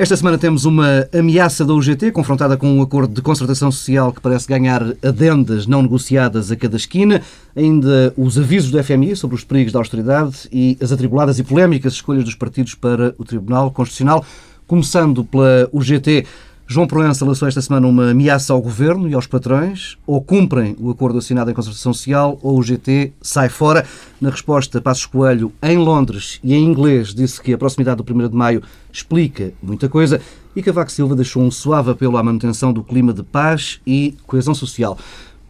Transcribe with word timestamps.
Esta 0.00 0.16
semana 0.16 0.38
temos 0.38 0.64
uma 0.64 1.06
ameaça 1.12 1.62
da 1.62 1.74
UGT, 1.74 2.10
confrontada 2.12 2.56
com 2.56 2.72
um 2.72 2.80
acordo 2.80 3.12
de 3.12 3.20
concertação 3.20 3.70
social 3.70 4.14
que 4.14 4.20
parece 4.22 4.48
ganhar 4.48 4.82
adendas 5.02 5.66
não 5.66 5.82
negociadas 5.82 6.50
a 6.50 6.56
cada 6.56 6.78
esquina, 6.78 7.20
ainda 7.54 8.10
os 8.16 8.38
avisos 8.38 8.70
do 8.70 8.82
FMI 8.82 9.14
sobre 9.14 9.36
os 9.36 9.44
perigos 9.44 9.74
da 9.74 9.78
austeridade 9.78 10.48
e 10.50 10.78
as 10.80 10.90
atribuladas 10.90 11.38
e 11.38 11.44
polémicas 11.44 11.92
escolhas 11.92 12.24
dos 12.24 12.34
partidos 12.34 12.74
para 12.74 13.14
o 13.18 13.24
Tribunal 13.26 13.70
Constitucional, 13.72 14.24
começando 14.66 15.22
pela 15.22 15.68
UGT. 15.70 16.26
João 16.72 16.86
Proença 16.86 17.24
lançou 17.24 17.48
esta 17.48 17.60
semana 17.60 17.88
uma 17.88 18.12
ameaça 18.12 18.52
ao 18.52 18.62
governo 18.62 19.08
e 19.08 19.14
aos 19.14 19.26
patrões. 19.26 19.98
Ou 20.06 20.22
cumprem 20.22 20.76
o 20.78 20.88
acordo 20.88 21.18
assinado 21.18 21.50
em 21.50 21.54
concertação 21.54 21.92
social 21.92 22.38
ou 22.44 22.56
o 22.56 22.62
GT 22.62 23.12
sai 23.20 23.48
fora. 23.48 23.84
Na 24.20 24.30
resposta, 24.30 24.80
Passos 24.80 25.04
Coelho, 25.04 25.52
em 25.60 25.76
Londres 25.76 26.38
e 26.44 26.54
em 26.54 26.64
inglês, 26.64 27.12
disse 27.12 27.42
que 27.42 27.52
a 27.52 27.58
proximidade 27.58 28.00
do 28.00 28.14
1 28.14 28.28
de 28.28 28.36
maio 28.36 28.62
explica 28.92 29.52
muita 29.60 29.88
coisa 29.88 30.20
e 30.54 30.62
Cavaco 30.62 30.92
Silva 30.92 31.16
deixou 31.16 31.42
um 31.42 31.50
suave 31.50 31.90
apelo 31.90 32.16
à 32.16 32.22
manutenção 32.22 32.72
do 32.72 32.84
clima 32.84 33.12
de 33.12 33.24
paz 33.24 33.80
e 33.84 34.16
coesão 34.24 34.54
social. 34.54 34.96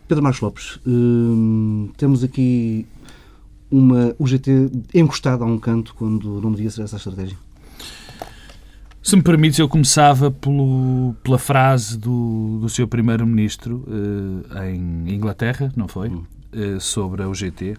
Pedro 0.09 0.25
Marcos 0.25 0.41
Lopes, 0.41 0.79
hum, 0.87 1.91
temos 1.99 2.25
aqui 2.25 2.87
uma 3.71 4.17
UGT 4.19 4.71
encostada 4.95 5.45
a 5.45 5.47
um 5.47 5.59
canto 5.59 5.95
quando 5.95 6.41
não 6.41 6.51
devia 6.51 6.71
ser 6.71 6.81
essa 6.81 6.97
a 6.97 6.99
estratégia. 6.99 7.37
Se 9.03 9.17
me 9.17 9.23
permites, 9.23 9.59
eu 9.59 9.69
começava 9.69 10.31
pelo, 10.31 11.15
pela 11.25 11.39
frase 11.39 11.97
do, 11.97 12.59
do 12.61 12.69
seu 12.69 12.87
primeiro-ministro 12.87 13.83
uh, 13.89 14.65
em 14.65 15.15
Inglaterra, 15.15 15.73
não 15.75 15.89
foi? 15.89 16.09
Uh, 16.09 16.79
sobre 16.79 17.23
a 17.23 17.29
UGT. 17.29 17.79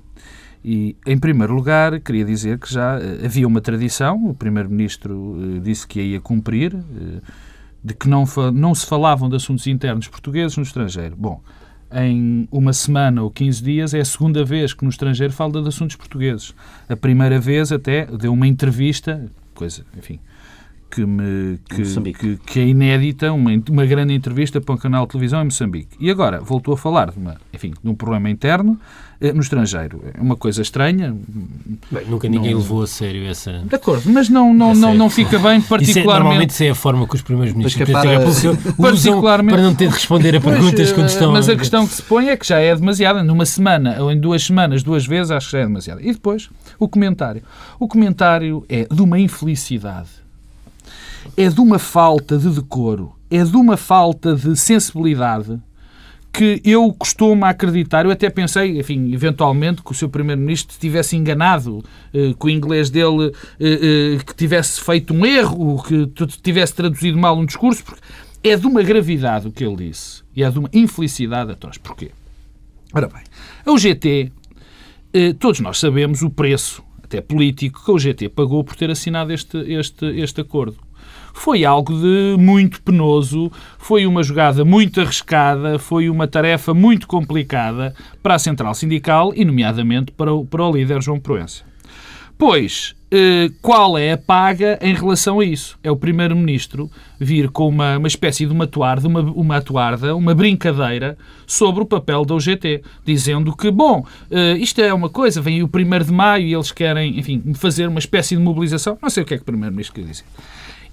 E, 0.66 0.96
em 1.06 1.20
primeiro 1.20 1.54
lugar, 1.54 2.00
queria 2.00 2.26
dizer 2.26 2.58
que 2.58 2.74
já 2.74 2.98
uh, 2.98 3.26
havia 3.26 3.48
uma 3.48 3.62
tradição, 3.62 4.26
o 4.26 4.34
primeiro-ministro 4.34 5.60
disse 5.62 5.86
que 5.86 6.00
a 6.00 6.04
ia 6.04 6.20
cumprir, 6.20 6.76
de 7.84 7.94
que 7.94 8.10
não, 8.10 8.26
não 8.52 8.74
se 8.74 8.88
falavam 8.88 9.30
de 9.30 9.36
assuntos 9.36 9.68
internos 9.68 10.08
portugueses 10.08 10.58
no 10.58 10.64
estrangeiro. 10.64 11.16
Bom, 11.16 11.40
em 11.94 12.48
uma 12.52 12.74
semana 12.74 13.22
ou 13.22 13.30
15 13.30 13.64
dias 13.64 13.94
é 13.94 14.00
a 14.00 14.06
segunda 14.06 14.44
vez 14.44 14.74
que 14.74 14.84
no 14.84 14.90
estrangeiro 14.90 15.32
fala 15.32 15.62
de 15.62 15.68
assuntos 15.68 15.96
portugueses. 15.96 16.56
A 16.90 16.96
primeira 16.96 17.40
vez 17.40 17.72
até 17.72 18.08
deu 18.08 18.34
uma 18.34 18.48
entrevista, 18.48 19.30
coisa, 19.54 19.86
enfim, 19.96 20.20
que, 20.92 21.06
me, 21.06 21.58
que, 21.70 22.14
que, 22.14 22.38
que, 22.46 22.60
é 22.60 22.68
inédita, 22.68 23.32
uma, 23.32 23.52
uma 23.70 23.86
grande 23.86 24.14
entrevista 24.14 24.60
para 24.60 24.76
um 24.76 24.78
canal 24.78 25.06
de 25.06 25.14
televisão 25.14 25.42
em 25.42 25.46
Moçambique. 25.46 25.96
E 26.00 26.12
agora 26.12 26.42
voltou 26.42 26.74
a 26.74 26.78
falar 26.78 27.12
de, 27.12 27.18
uma, 27.18 27.38
enfim, 27.54 27.74
de 27.82 27.90
um 27.90 27.96
problema 27.96 28.30
interno 28.30 28.78
eh, 29.22 29.32
no 29.32 29.40
estrangeiro. 29.40 30.04
É 30.14 30.20
uma 30.20 30.36
coisa 30.36 30.62
estranha. 30.62 31.16
Bem, 31.90 32.06
nunca 32.08 32.28
ninguém 32.28 32.52
não... 32.52 32.60
levou 32.60 32.84
a 32.84 32.88
sério 32.88 33.26
essa. 33.26 33.60
De 33.60 33.74
acordo, 33.74 34.12
mas 34.12 34.28
não, 34.28 34.54
não, 34.54 34.74
não, 34.74 34.94
não 34.94 35.10
fica 35.10 35.40
bem, 35.40 35.62
particularmente. 35.62 35.90
Isso 35.90 36.00
é, 36.00 36.04
normalmente 36.04 36.50
isso 36.50 36.64
é 36.64 36.70
a 36.70 36.76
forma 36.76 37.08
que 37.08 37.16
os 37.16 37.22
primeiros 37.22 37.56
ministros 37.56 37.90
é 37.90 37.94
para... 37.94 38.20
particularmente... 38.78 39.54
para 39.54 39.64
não 39.64 39.74
ter 39.74 39.88
de 39.88 39.94
responder 39.94 40.36
a 40.36 40.42
perguntas 40.42 40.80
mas, 40.80 40.92
quando 40.92 41.10
estão. 41.10 41.32
Mas 41.32 41.48
a 41.48 41.56
questão 41.56 41.88
que 41.88 41.94
se 41.94 42.02
põe 42.02 42.30
é 42.30 42.36
que 42.36 42.46
já 42.46 42.60
é 42.60 42.76
demasiada. 42.76 43.24
Numa 43.24 43.46
semana 43.46 44.02
ou 44.02 44.12
em 44.12 44.20
duas 44.20 44.44
semanas, 44.44 44.84
duas 44.84 45.06
vezes, 45.06 45.32
acho 45.32 45.48
que 45.48 45.52
já 45.54 45.60
é 45.60 45.66
demasiada. 45.66 46.02
E 46.02 46.12
depois, 46.12 46.50
o 46.78 46.88
comentário. 46.88 47.44
O 47.80 47.88
comentário 47.88 48.66
é 48.68 48.88
de 48.92 49.02
uma 49.02 49.20
infelicidade 49.20 50.21
é 51.38 51.50
de 51.50 51.60
uma 51.60 51.80
falta 51.80 52.38
de 52.38 52.50
decoro, 52.50 53.14
é 53.30 53.44
de 53.44 53.56
uma 53.56 53.78
falta 53.78 54.36
de 54.36 54.56
sensibilidade 54.56 55.60
que 56.34 56.62
eu 56.64 56.94
costumo 56.94 57.44
acreditar, 57.46 58.06
eu 58.06 58.12
até 58.12 58.30
pensei, 58.30 58.80
enfim, 58.80 59.14
eventualmente, 59.14 59.84
que 59.84 59.92
o 59.92 59.94
seu 59.94 60.08
Primeiro-Ministro 60.08 60.78
tivesse 60.80 61.18
enganado, 61.18 61.84
eh, 62.14 62.34
que 62.40 62.46
o 62.46 62.50
inglês 62.50 62.90
dele 62.90 63.34
eh, 63.60 64.16
eh, 64.16 64.24
que 64.24 64.34
tivesse 64.34 64.80
feito 64.80 65.14
um 65.14 65.26
erro, 65.26 65.84
que 65.84 66.08
tivesse 66.42 66.74
traduzido 66.74 67.18
mal 67.18 67.38
um 67.38 67.46
discurso, 67.46 67.84
porque 67.84 68.02
é 68.44 68.56
de 68.56 68.66
uma 68.66 68.82
gravidade 68.82 69.48
o 69.48 69.52
que 69.52 69.64
ele 69.64 69.88
disse 69.88 70.24
e 70.36 70.44
é 70.44 70.50
de 70.50 70.58
uma 70.58 70.70
infelicidade 70.72 71.52
atroz. 71.52 71.78
Porquê? 71.78 72.12
Ora 72.94 73.08
bem, 73.08 73.24
a 73.66 73.72
UGT, 73.72 74.32
todos 75.38 75.60
nós 75.60 75.80
sabemos 75.80 76.22
o 76.22 76.30
preço, 76.30 76.82
até 77.12 77.22
político, 77.22 77.84
que 77.84 77.92
a 77.92 77.94
UGT 77.94 78.30
pagou 78.30 78.64
por 78.64 78.76
ter 78.76 78.90
assinado 78.90 79.34
este, 79.34 79.58
este, 79.58 80.06
este 80.06 80.42
acordo 80.42 80.78
foi 81.34 81.64
algo 81.64 81.94
de 81.94 82.36
muito 82.38 82.82
penoso, 82.82 83.52
foi 83.78 84.06
uma 84.06 84.22
jogada 84.22 84.66
muito 84.66 85.00
arriscada, 85.00 85.80
foi 85.80 86.10
uma 86.10 86.28
tarefa 86.28 86.74
muito 86.74 87.08
complicada 87.08 87.96
para 88.22 88.36
a 88.36 88.40
Central 88.40 88.74
Sindical 88.74 89.32
e, 89.34 89.46
nomeadamente, 89.46 90.12
para 90.12 90.34
o, 90.34 90.46
para 90.46 90.66
o 90.66 90.72
líder 90.72 91.02
João 91.02 91.20
Proença. 91.20 91.64
Pois, 92.38 92.96
qual 93.62 93.98
é 93.98 94.14
a 94.14 94.18
paga 94.18 94.80
em 94.82 94.94
relação 94.94 95.40
a 95.42 95.46
isso? 95.46 95.78
É 95.84 95.92
o 95.92 95.98
Primeiro-Ministro 95.98 96.90
vir 97.20 97.50
com 97.50 97.68
uma, 97.68 97.98
uma 97.98 98.08
espécie 98.08 98.46
de 98.46 98.54
uma 98.54 98.66
toarda, 98.66 99.08
uma, 99.08 99.20
uma 99.20 99.58
atuarda, 99.58 100.16
uma 100.16 100.34
brincadeira 100.34 101.18
sobre 101.46 101.84
o 101.84 101.86
papel 101.86 102.24
da 102.24 102.36
UGT, 102.36 102.82
dizendo 103.06 103.56
que, 103.56 103.70
bom, 103.70 104.06
eh, 104.30 104.54
isto 104.58 104.82
é 104.82 104.94
uma 104.94 105.10
coisa, 105.10 105.42
vem 105.42 105.62
o 105.62 105.66
1 105.66 106.06
de 106.06 106.12
maio 106.12 106.48
e 106.48 106.54
eles 106.54 106.72
querem, 106.72 107.20
enfim, 107.20 107.44
fazer 107.54 107.88
uma 107.88 108.00
espécie 108.00 108.36
de 108.36 108.42
mobilização. 108.42 108.98
Não 109.02 109.10
sei 109.10 109.24
o 109.24 109.26
que 109.26 109.34
é 109.34 109.38
que 109.38 109.44
o 109.44 109.46
Primeiro-Ministro 109.46 109.96
quer 110.02 110.08
dizer. 110.08 110.24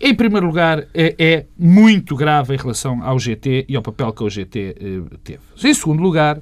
Em 0.00 0.14
primeiro 0.14 0.46
lugar, 0.46 0.86
é, 0.94 1.14
é, 1.18 1.46
muito 1.58 2.14
grave 2.14 2.54
em 2.54 2.56
relação 2.56 3.02
ao 3.02 3.18
GT 3.18 3.66
e 3.68 3.74
ao 3.74 3.82
papel 3.82 4.12
que 4.12 4.22
o 4.22 4.30
GT 4.30 4.76
eh, 4.80 5.16
teve. 5.24 5.40
Em 5.64 5.74
segundo 5.74 6.00
lugar, 6.00 6.40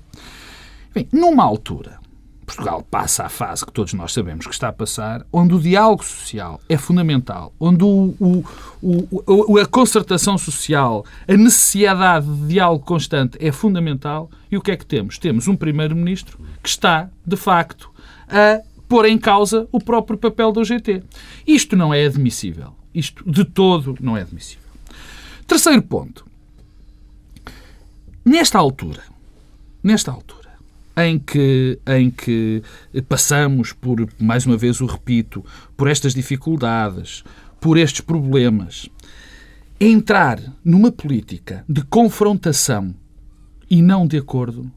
bem, 0.95 1.09
numa 1.13 1.45
altura, 1.45 1.99
Portugal 2.47 2.83
passa 2.89 3.25
a 3.25 3.29
fase 3.29 3.67
que 3.67 3.73
todos 3.73 3.93
nós 3.93 4.13
sabemos 4.13 4.47
que 4.47 4.55
está 4.55 4.69
a 4.69 4.73
passar, 4.73 5.27
onde 5.33 5.53
o 5.53 5.61
diálogo 5.61 6.05
social 6.05 6.61
é 6.69 6.79
fundamental, 6.79 7.53
onde 7.59 7.83
o, 7.83 8.15
o, 8.21 8.45
o, 9.27 9.59
a 9.59 9.67
concertação 9.67 10.39
social, 10.39 11.05
a 11.27 11.37
necessidade 11.37 12.27
de 12.27 12.47
diálogo 12.47 12.85
constante 12.85 13.37
é 13.41 13.51
fundamental. 13.51 14.31
E 14.51 14.57
o 14.57 14.63
que 14.63 14.71
é 14.71 14.77
que 14.77 14.87
temos? 14.87 15.19
Temos 15.19 15.49
um 15.49 15.57
Primeiro-Ministro 15.57 16.39
que 16.63 16.69
está, 16.69 17.11
de 17.27 17.37
facto, 17.37 17.91
a 18.29 18.63
pôr 18.89 19.07
em 19.07 19.19
causa 19.19 19.67
o 19.73 19.81
próprio 19.81 20.17
papel 20.17 20.53
do 20.53 20.65
GT. 20.65 21.03
Isto 21.45 21.77
não 21.77 21.93
é 21.93 22.07
admissível. 22.07 22.73
Isto 22.95 23.29
de 23.29 23.45
todo 23.45 23.97
não 24.01 24.17
é 24.17 24.23
admissível. 24.23 24.65
Terceiro 25.47 25.83
ponto. 25.83 26.25
Nesta 28.25 28.59
altura, 28.59 29.03
nesta 29.83 30.11
altura, 30.11 30.36
em 30.97 31.19
que, 31.19 31.79
em 31.87 32.11
que 32.11 32.63
passamos 33.09 33.73
por, 33.73 34.09
mais 34.19 34.47
uma 34.47 34.57
vez 34.57 34.81
o 34.81 34.87
repito, 34.87 35.45
por 35.77 35.89
estas 35.89 36.15
dificuldades, 36.15 37.23
por 37.61 37.77
estes 37.77 38.01
problemas, 38.01 38.89
entrar 39.79 40.41
numa 40.65 40.91
política 40.91 41.65
de 41.69 41.83
confrontação 41.83 42.95
e 43.69 43.83
não 43.83 44.07
de 44.07 44.17
acordo 44.17 44.71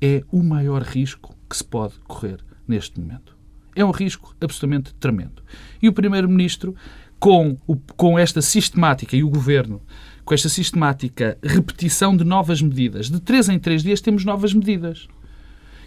é 0.00 0.22
o 0.30 0.42
maior 0.42 0.82
risco 0.82 1.34
que 1.48 1.56
se 1.56 1.64
pode 1.64 1.94
correr 2.06 2.38
neste 2.66 2.98
momento. 2.98 3.36
É 3.74 3.84
um 3.84 3.90
risco 3.90 4.34
absolutamente 4.40 4.94
tremendo. 4.94 5.42
E 5.82 5.88
o 5.88 5.92
Primeiro-Ministro 5.92 6.74
com, 7.18 7.56
com 7.96 8.18
esta 8.18 8.40
sistemática, 8.40 9.16
e 9.16 9.24
o 9.24 9.28
Governo, 9.28 9.82
com 10.24 10.34
esta 10.34 10.48
sistemática 10.48 11.36
repetição 11.42 12.16
de 12.16 12.24
novas 12.24 12.62
medidas, 12.62 13.10
de 13.10 13.20
três 13.20 13.48
em 13.48 13.58
três 13.58 13.82
dias 13.82 14.00
temos 14.00 14.24
novas 14.24 14.54
medidas. 14.54 15.08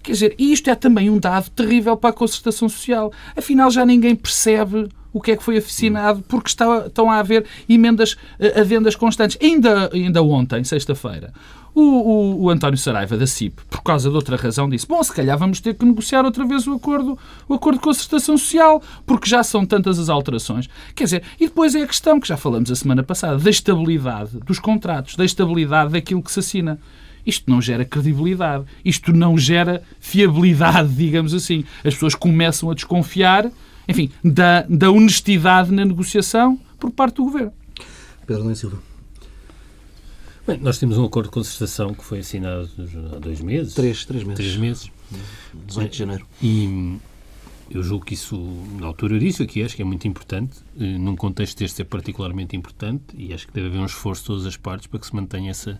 Quer 0.01 0.11
dizer, 0.13 0.35
isto 0.37 0.69
é 0.69 0.75
também 0.75 1.09
um 1.09 1.19
dado 1.19 1.49
terrível 1.49 1.95
para 1.95 2.09
a 2.09 2.13
concertação 2.13 2.67
social. 2.67 3.11
Afinal, 3.35 3.69
já 3.69 3.85
ninguém 3.85 4.15
percebe 4.15 4.89
o 5.13 5.19
que 5.19 5.31
é 5.31 5.37
que 5.37 5.43
foi 5.43 5.57
aficionado, 5.57 6.23
porque 6.27 6.49
está, 6.49 6.85
estão 6.87 7.11
a 7.11 7.17
haver 7.17 7.45
emendas, 7.67 8.15
eh, 8.39 8.61
adendas 8.61 8.95
constantes. 8.95 9.37
Ainda, 9.41 9.89
ainda 9.93 10.23
ontem, 10.23 10.63
sexta-feira, 10.63 11.33
o, 11.73 11.81
o, 11.81 12.43
o, 12.43 12.49
António 12.49 12.77
Saraiva, 12.77 13.17
da 13.17 13.27
CIP, 13.27 13.61
por 13.69 13.81
causa 13.81 14.09
de 14.09 14.15
outra 14.15 14.35
razão, 14.35 14.69
disse: 14.69 14.87
Bom, 14.87 15.01
se 15.03 15.13
calhar 15.13 15.37
vamos 15.37 15.59
ter 15.59 15.73
que 15.73 15.85
negociar 15.85 16.25
outra 16.25 16.45
vez 16.45 16.67
o 16.67 16.73
acordo, 16.73 17.17
o 17.47 17.53
acordo 17.53 17.77
de 17.77 17.83
concertação 17.83 18.37
social, 18.37 18.81
porque 19.05 19.29
já 19.29 19.43
são 19.43 19.65
tantas 19.65 19.99
as 19.99 20.09
alterações. 20.09 20.69
Quer 20.95 21.05
dizer, 21.05 21.23
e 21.39 21.47
depois 21.47 21.75
é 21.75 21.81
a 21.81 21.87
questão 21.87 22.19
que 22.19 22.27
já 22.27 22.37
falamos 22.37 22.71
a 22.71 22.75
semana 22.75 23.03
passada, 23.03 23.37
da 23.37 23.49
estabilidade 23.49 24.37
dos 24.45 24.59
contratos, 24.59 25.15
da 25.15 25.25
estabilidade 25.25 25.91
daquilo 25.91 26.21
que 26.21 26.31
se 26.31 26.39
assina. 26.39 26.79
Isto 27.25 27.49
não 27.49 27.61
gera 27.61 27.85
credibilidade, 27.85 28.65
isto 28.83 29.13
não 29.13 29.37
gera 29.37 29.83
fiabilidade, 29.99 30.93
digamos 30.95 31.33
assim. 31.33 31.63
As 31.83 31.93
pessoas 31.93 32.15
começam 32.15 32.69
a 32.69 32.73
desconfiar, 32.73 33.51
enfim, 33.87 34.11
da, 34.23 34.63
da 34.63 34.91
honestidade 34.91 35.71
na 35.71 35.85
negociação 35.85 36.59
por 36.79 36.91
parte 36.91 37.15
do 37.15 37.23
governo. 37.23 37.53
Pedro 38.25 38.43
Lênin 38.43 38.55
Silva. 38.55 38.79
Bem, 40.47 40.57
nós 40.57 40.79
temos 40.79 40.97
um 40.97 41.05
acordo 41.05 41.27
de 41.27 41.33
concertação 41.33 41.93
que 41.93 42.03
foi 42.03 42.19
assinado 42.19 42.69
há 43.15 43.19
dois 43.19 43.41
meses. 43.41 43.73
Três, 43.73 44.05
três 44.05 44.23
meses. 44.23 44.37
Três 44.37 44.57
meses. 44.57 44.91
18 45.67 45.91
de 45.91 45.97
janeiro. 45.97 46.25
E 46.41 46.97
eu 47.73 47.81
julgo 47.81 48.05
que 48.05 48.13
isso, 48.13 48.37
na 48.79 48.87
altura 48.87 49.15
eu 49.15 49.19
disse 49.19 49.41
aqui, 49.43 49.63
acho 49.63 49.75
que 49.75 49.81
é 49.81 49.85
muito 49.85 50.07
importante, 50.07 50.59
eh, 50.79 50.97
num 50.97 51.15
contexto 51.15 51.59
deste 51.59 51.81
é 51.81 51.85
particularmente 51.85 52.55
importante 52.55 53.15
e 53.15 53.33
acho 53.33 53.47
que 53.47 53.53
deve 53.53 53.67
haver 53.67 53.79
um 53.79 53.85
esforço 53.85 54.21
de 54.21 54.27
todas 54.27 54.45
as 54.45 54.57
partes 54.57 54.87
para 54.87 54.99
que 54.99 55.05
se 55.07 55.15
mantenha 55.15 55.51
essa 55.51 55.79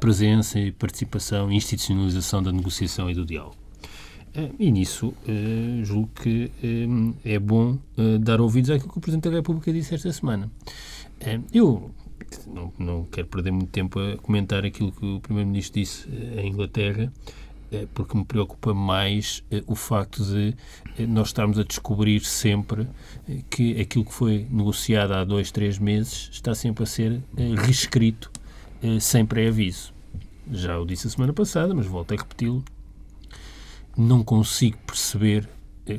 presença 0.00 0.58
e 0.58 0.72
participação 0.72 1.50
e 1.52 1.56
institucionalização 1.56 2.42
da 2.42 2.50
negociação 2.50 3.10
e 3.10 3.14
do 3.14 3.24
diálogo. 3.24 3.56
E 4.58 4.70
nisso, 4.70 5.14
julgo 5.82 6.10
que 6.22 6.50
é 7.24 7.38
bom 7.38 7.78
dar 8.20 8.40
ouvidos 8.40 8.70
àquilo 8.70 8.92
que 8.92 8.98
o 8.98 9.00
Presidente 9.00 9.28
da 9.28 9.36
República 9.36 9.72
disse 9.72 9.94
esta 9.94 10.12
semana. 10.12 10.50
Eu 11.52 11.90
não, 12.46 12.72
não 12.78 13.04
quero 13.04 13.26
perder 13.26 13.50
muito 13.50 13.70
tempo 13.70 13.98
a 13.98 14.16
comentar 14.18 14.64
aquilo 14.64 14.92
que 14.92 15.04
o 15.04 15.20
Primeiro-Ministro 15.20 15.80
disse 15.80 16.08
em 16.36 16.48
Inglaterra, 16.48 17.12
porque 17.92 18.16
me 18.16 18.24
preocupa 18.24 18.72
mais 18.72 19.44
o 19.66 19.74
facto 19.74 20.24
de 20.24 20.54
nós 21.06 21.28
estarmos 21.28 21.58
a 21.58 21.62
descobrir 21.62 22.20
sempre 22.20 22.88
que 23.50 23.80
aquilo 23.80 24.04
que 24.04 24.14
foi 24.14 24.46
negociado 24.50 25.12
há 25.12 25.24
dois, 25.24 25.50
três 25.50 25.78
meses 25.78 26.30
está 26.32 26.54
sempre 26.54 26.84
a 26.84 26.86
ser 26.86 27.22
reescrito 27.64 28.30
sem 29.00 29.26
pré-aviso. 29.26 29.92
Já 30.50 30.78
o 30.78 30.86
disse 30.86 31.06
a 31.06 31.10
semana 31.10 31.32
passada, 31.32 31.74
mas 31.74 31.86
volto 31.86 32.14
a 32.14 32.16
repeti-lo. 32.16 32.64
Não 33.96 34.24
consigo 34.24 34.78
perceber 34.86 35.48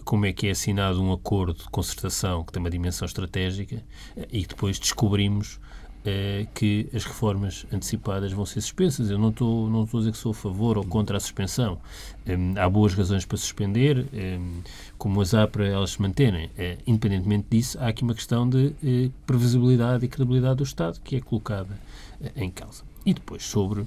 como 0.05 0.25
é 0.25 0.33
que 0.33 0.47
é 0.47 0.51
assinado 0.51 1.01
um 1.03 1.11
acordo 1.11 1.63
de 1.63 1.69
concertação 1.69 2.43
que 2.43 2.51
tem 2.51 2.59
uma 2.59 2.69
dimensão 2.69 3.05
estratégica 3.05 3.83
e 4.31 4.45
depois 4.45 4.79
descobrimos 4.79 5.59
é 6.05 6.47
que 6.53 6.89
as 6.93 7.03
reformas 7.03 7.65
antecipadas 7.71 8.31
vão 8.31 8.45
ser 8.45 8.61
suspensas. 8.61 9.09
Eu 9.09 9.17
não 9.17 9.29
estou, 9.29 9.69
não 9.69 9.83
estou 9.83 9.99
a 9.99 10.01
dizer 10.01 10.11
que 10.13 10.17
sou 10.17 10.31
a 10.31 10.35
favor 10.35 10.77
ou 10.77 10.85
contra 10.85 11.17
a 11.17 11.19
suspensão. 11.19 11.79
Um, 12.25 12.53
há 12.57 12.69
boas 12.69 12.93
razões 12.93 13.25
para 13.25 13.37
suspender, 13.37 14.07
um, 14.13 14.61
como 14.97 15.19
as 15.21 15.33
há 15.33 15.47
para 15.47 15.67
elas 15.67 15.91
se 15.91 16.01
manterem. 16.01 16.47
Uh, 16.47 16.81
independentemente 16.87 17.47
disso, 17.49 17.77
há 17.79 17.87
aqui 17.87 18.03
uma 18.03 18.13
questão 18.13 18.49
de 18.49 18.67
uh, 18.67 19.13
previsibilidade 19.25 20.05
e 20.05 20.07
credibilidade 20.07 20.55
do 20.55 20.63
Estado 20.63 20.99
que 21.03 21.17
é 21.17 21.21
colocada 21.21 21.77
uh, 22.21 22.31
em 22.35 22.49
causa. 22.49 22.83
E 23.05 23.13
depois, 23.13 23.43
sobre 23.43 23.85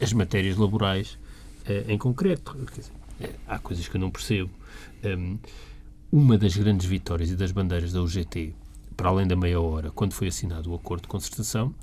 as 0.00 0.12
matérias 0.12 0.56
laborais 0.56 1.18
em 1.86 1.96
concreto. 1.96 2.56
Dizer, 2.74 2.92
há 3.46 3.58
coisas 3.58 3.86
que 3.86 3.96
eu 3.96 4.00
não 4.00 4.10
percebo. 4.10 4.50
Um, 5.04 5.38
uma 6.10 6.38
das 6.38 6.56
grandes 6.56 6.86
vitórias 6.86 7.30
e 7.30 7.36
das 7.36 7.52
bandeiras 7.52 7.92
da 7.92 8.00
UGT 8.00 8.54
para 8.96 9.08
além 9.08 9.26
da 9.26 9.36
meia 9.36 9.60
hora, 9.60 9.90
quando 9.90 10.12
foi 10.12 10.28
assinado 10.28 10.70
o 10.70 10.74
acordo 10.74 11.02
de 11.02 11.08
concertação, 11.08 11.74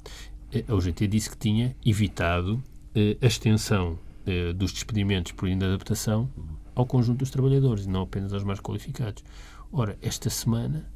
eh, 0.52 0.64
a 0.68 0.74
UGT 0.74 1.08
disse 1.08 1.30
que 1.30 1.38
tinha 1.38 1.76
evitado 1.86 2.62
eh, 2.96 3.18
a 3.22 3.26
extensão 3.26 3.98
eh, 4.26 4.54
dos 4.54 4.72
despedimentos 4.72 5.32
por 5.32 5.48
inadaptação 5.48 6.30
ao 6.76 6.86
conjunto 6.86 7.20
dos 7.20 7.30
trabalhadores, 7.30 7.86
e 7.86 7.90
não 7.90 8.04
apenas 8.04 8.34
aos 8.34 8.44
mais 8.44 8.60
qualificados. 8.60 9.24
Ora, 9.72 9.98
esta 10.02 10.30
semana 10.30 10.90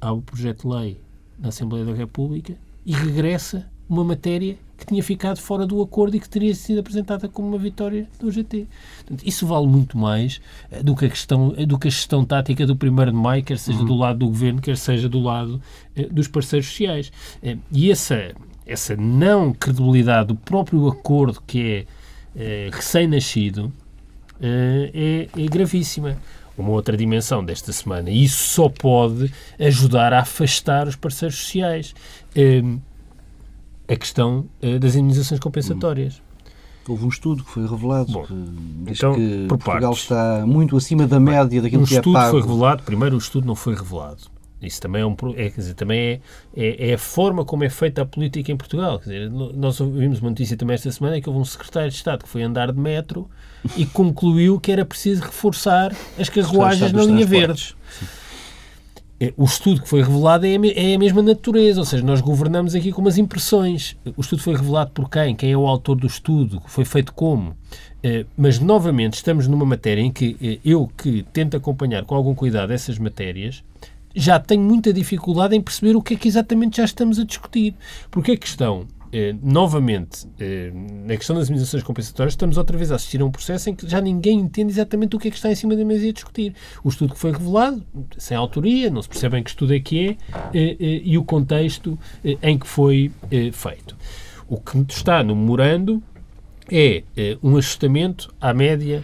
há 0.00 0.12
o 0.12 0.22
projeto 0.22 0.68
de 0.68 0.74
lei 0.74 1.00
na 1.38 1.48
Assembleia 1.48 1.84
da 1.84 1.94
República 1.94 2.56
e 2.84 2.92
regressa 2.92 3.70
uma 3.88 4.04
matéria 4.04 4.58
que 4.78 4.86
tinha 4.86 5.02
ficado 5.02 5.40
fora 5.40 5.66
do 5.66 5.82
acordo 5.82 6.16
e 6.16 6.20
que 6.20 6.28
teria 6.28 6.54
sido 6.54 6.78
apresentada 6.78 7.28
como 7.28 7.48
uma 7.48 7.58
vitória 7.58 8.06
do 8.20 8.30
GT. 8.30 8.68
Portanto, 8.98 9.26
isso 9.26 9.44
vale 9.44 9.66
muito 9.66 9.98
mais 9.98 10.40
eh, 10.70 10.82
do 10.84 10.94
que 10.94 11.04
a 11.04 11.10
questão 11.10 11.52
eh, 11.56 11.66
do 11.66 11.76
que 11.76 11.88
a 11.88 11.90
gestão 11.90 12.24
tática 12.24 12.64
do 12.64 12.74
1 12.74 13.06
de 13.06 13.12
maio, 13.12 13.42
quer 13.42 13.58
seja 13.58 13.80
uhum. 13.80 13.84
do 13.84 13.94
lado 13.96 14.20
do 14.20 14.28
governo, 14.28 14.60
quer 14.60 14.76
seja 14.76 15.08
do 15.08 15.18
lado 15.18 15.60
eh, 15.96 16.06
dos 16.08 16.28
parceiros 16.28 16.68
sociais. 16.68 17.10
e 17.72 17.90
essa, 17.90 18.32
essa 18.64 18.96
não 18.96 19.52
credibilidade 19.52 20.28
do 20.28 20.36
próprio 20.36 20.86
acordo 20.86 21.42
que 21.44 21.86
é 22.36 22.70
recém-nascido 22.72 23.72
é, 24.40 25.28
é 25.36 25.46
gravíssima 25.48 26.16
uma 26.56 26.70
outra 26.70 26.96
dimensão 26.96 27.44
desta 27.44 27.72
semana. 27.72 28.10
E 28.10 28.24
isso 28.24 28.54
só 28.54 28.68
pode 28.68 29.32
ajudar 29.58 30.12
a 30.12 30.20
afastar 30.20 30.86
os 30.86 30.96
parceiros 30.96 31.38
sociais 31.38 31.94
a 33.88 33.96
questão 33.96 34.46
uh, 34.62 34.78
das 34.78 34.94
indenizações 34.94 35.40
compensatórias. 35.40 36.22
Houve 36.86 37.04
um 37.04 37.08
estudo 37.08 37.44
que 37.44 37.50
foi 37.50 37.66
revelado 37.66 38.12
Bom, 38.12 38.24
que 38.24 38.34
diz 38.84 38.98
então, 38.98 39.14
que 39.14 39.46
Portugal 39.46 39.80
partes. 39.80 40.02
está 40.02 40.44
muito 40.46 40.76
acima 40.76 41.06
da 41.06 41.20
média 41.20 41.60
daquilo 41.60 41.82
um 41.82 41.86
que 41.86 41.96
é 41.96 42.00
pago. 42.00 42.10
O 42.10 42.18
estudo 42.18 42.30
foi 42.30 42.40
revelado, 42.40 42.82
primeiro 42.82 43.14
o 43.14 43.18
estudo 43.18 43.46
não 43.46 43.54
foi 43.54 43.74
revelado. 43.74 44.22
Isso 44.60 44.80
também 44.80 45.02
é 45.02 45.06
um 45.06 45.14
é, 45.36 45.50
quer 45.50 45.60
dizer, 45.60 45.74
também 45.74 46.00
é, 46.00 46.20
é, 46.56 46.90
é, 46.90 46.94
a 46.94 46.98
forma 46.98 47.44
como 47.44 47.62
é 47.62 47.70
feita 47.70 48.02
a 48.02 48.06
política 48.06 48.50
em 48.50 48.56
Portugal. 48.56 48.98
Quer 48.98 49.04
dizer, 49.04 49.30
nós 49.30 49.80
ouvimos 49.80 50.20
uma 50.20 50.30
notícia 50.30 50.56
também 50.56 50.74
esta 50.74 50.90
semana 50.90 51.20
que 51.20 51.28
houve 51.28 51.40
um 51.40 51.44
secretário 51.44 51.90
de 51.90 51.96
Estado 51.96 52.24
que 52.24 52.28
foi 52.28 52.42
andar 52.42 52.72
de 52.72 52.78
metro 52.78 53.30
e 53.76 53.86
concluiu 53.86 54.58
que 54.58 54.72
era 54.72 54.84
preciso 54.84 55.22
reforçar 55.22 55.94
as 56.18 56.28
carruagens 56.28 56.90
na 56.92 57.04
linha 57.04 57.24
verde. 57.24 57.76
Sim. 57.88 58.06
É, 59.20 59.32
o 59.36 59.44
estudo 59.44 59.82
que 59.82 59.88
foi 59.88 60.00
revelado 60.00 60.46
é, 60.46 60.54
é 60.54 60.94
a 60.94 60.98
mesma 60.98 61.20
natureza, 61.22 61.80
ou 61.80 61.84
seja, 61.84 62.04
nós 62.04 62.20
governamos 62.20 62.74
aqui 62.74 62.92
com 62.92 63.00
umas 63.00 63.18
impressões. 63.18 63.96
O 64.16 64.20
estudo 64.20 64.42
foi 64.42 64.54
revelado 64.54 64.92
por 64.92 65.10
quem? 65.10 65.34
Quem 65.34 65.50
é 65.50 65.56
o 65.56 65.66
autor 65.66 65.96
do 65.96 66.06
estudo? 66.06 66.62
Foi 66.66 66.84
feito 66.84 67.12
como? 67.12 67.56
É, 68.00 68.24
mas, 68.36 68.60
novamente, 68.60 69.14
estamos 69.14 69.48
numa 69.48 69.66
matéria 69.66 70.02
em 70.02 70.12
que 70.12 70.60
eu, 70.64 70.88
que 70.96 71.24
tento 71.32 71.56
acompanhar 71.56 72.04
com 72.04 72.14
algum 72.14 72.34
cuidado 72.34 72.72
essas 72.72 72.96
matérias, 72.96 73.64
já 74.14 74.38
tenho 74.38 74.62
muita 74.62 74.92
dificuldade 74.92 75.56
em 75.56 75.60
perceber 75.60 75.96
o 75.96 76.02
que 76.02 76.14
é 76.14 76.16
que 76.16 76.28
exatamente 76.28 76.76
já 76.76 76.84
estamos 76.84 77.18
a 77.18 77.24
discutir. 77.24 77.74
Porque 78.10 78.32
a 78.32 78.36
questão 78.36 78.86
eh, 79.12 79.34
novamente, 79.42 80.28
eh, 80.38 80.70
na 80.74 81.16
questão 81.16 81.36
das 81.36 81.48
indenizações 81.48 81.82
compensatórias, 81.82 82.34
estamos 82.34 82.58
outra 82.58 82.76
vez 82.76 82.92
a 82.92 82.96
assistir 82.96 83.20
a 83.20 83.24
um 83.24 83.30
processo 83.30 83.70
em 83.70 83.74
que 83.74 83.88
já 83.88 84.00
ninguém 84.00 84.38
entende 84.38 84.70
exatamente 84.70 85.16
o 85.16 85.18
que 85.18 85.28
é 85.28 85.30
que 85.30 85.36
está 85.36 85.50
em 85.50 85.54
cima 85.54 85.74
da 85.74 85.84
mesa 85.84 86.06
a 86.08 86.12
discutir. 86.12 86.54
O 86.84 86.88
estudo 86.88 87.14
que 87.14 87.18
foi 87.18 87.32
revelado, 87.32 87.84
sem 88.18 88.36
autoria, 88.36 88.90
não 88.90 89.00
se 89.00 89.08
percebe 89.08 89.38
em 89.38 89.42
que 89.42 89.50
estudo 89.50 89.74
é 89.74 89.80
que 89.80 90.08
é, 90.08 90.10
eh, 90.52 90.76
eh 90.78 91.00
e 91.04 91.16
o 91.16 91.24
contexto 91.24 91.98
eh, 92.24 92.36
em 92.42 92.58
que 92.58 92.66
foi 92.66 93.10
eh, 93.30 93.50
feito. 93.52 93.96
O 94.46 94.60
que 94.60 94.78
está 94.88 95.22
no 95.22 95.34
memorando 95.34 96.02
é 96.70 97.02
um 97.42 97.56
ajustamento 97.56 98.32
à 98.38 98.52
média 98.52 99.02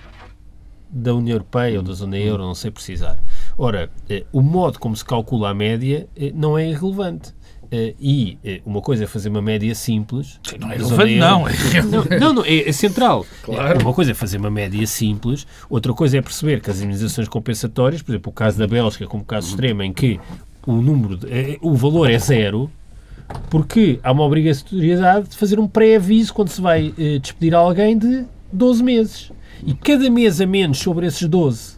da 0.90 1.14
União 1.14 1.34
Europeia 1.34 1.78
ou 1.78 1.82
da 1.82 1.92
zona 1.94 2.18
euro, 2.18 2.42
não 2.42 2.54
sei 2.54 2.70
precisar. 2.70 3.18
Ora, 3.56 3.90
o 4.32 4.42
modo 4.42 4.78
como 4.78 4.94
se 4.94 5.04
calcula 5.04 5.50
a 5.50 5.54
média 5.54 6.06
não 6.34 6.58
é 6.58 6.68
irrelevante. 6.68 7.34
Uh, 7.74 7.92
e 7.98 8.38
uh, 8.44 8.70
uma 8.70 8.80
coisa 8.80 9.02
é 9.02 9.06
fazer 9.06 9.28
uma 9.28 9.42
média 9.42 9.74
simples. 9.74 10.38
Não 10.60 10.70
é 10.70 10.76
relevante, 10.76 11.16
não. 11.16 11.48
É 11.48 11.52
não, 12.20 12.32
não, 12.32 12.44
é, 12.44 12.68
é, 12.68 12.72
central. 12.72 13.26
Claro. 13.42 13.80
Uma 13.80 13.92
coisa 13.92 14.12
é 14.12 14.14
fazer 14.14 14.36
uma 14.36 14.50
média 14.50 14.86
simples, 14.86 15.44
outra 15.68 15.92
coisa 15.92 16.18
é 16.18 16.22
perceber 16.22 16.60
que 16.60 16.70
as 16.70 16.78
indenizações 16.78 17.26
compensatórias, 17.26 18.00
por 18.00 18.12
exemplo, 18.12 18.30
o 18.30 18.32
caso 18.32 18.58
da 18.58 18.66
Bélgica 18.68 19.06
como 19.06 19.24
caso 19.24 19.48
extremo, 19.48 19.82
em 19.82 19.92
que 19.92 20.20
o 20.64 20.74
número, 20.74 21.16
de, 21.16 21.26
uh, 21.26 21.58
o 21.62 21.74
valor 21.74 22.08
é 22.08 22.16
zero, 22.16 22.70
porque 23.50 23.98
há 24.04 24.12
uma 24.12 24.22
obrigatoriedade 24.22 25.30
de 25.30 25.36
fazer 25.36 25.58
um 25.58 25.66
pré-aviso 25.66 26.32
quando 26.32 26.50
se 26.50 26.60
vai 26.60 26.92
despedir 27.20 27.54
alguém 27.54 27.98
de 27.98 28.24
12 28.52 28.84
meses. 28.84 29.32
E 29.66 29.74
cada 29.74 30.08
mês 30.10 30.40
a 30.40 30.46
menos 30.46 30.78
sobre 30.78 31.06
esses 31.06 31.26
12 31.26 31.76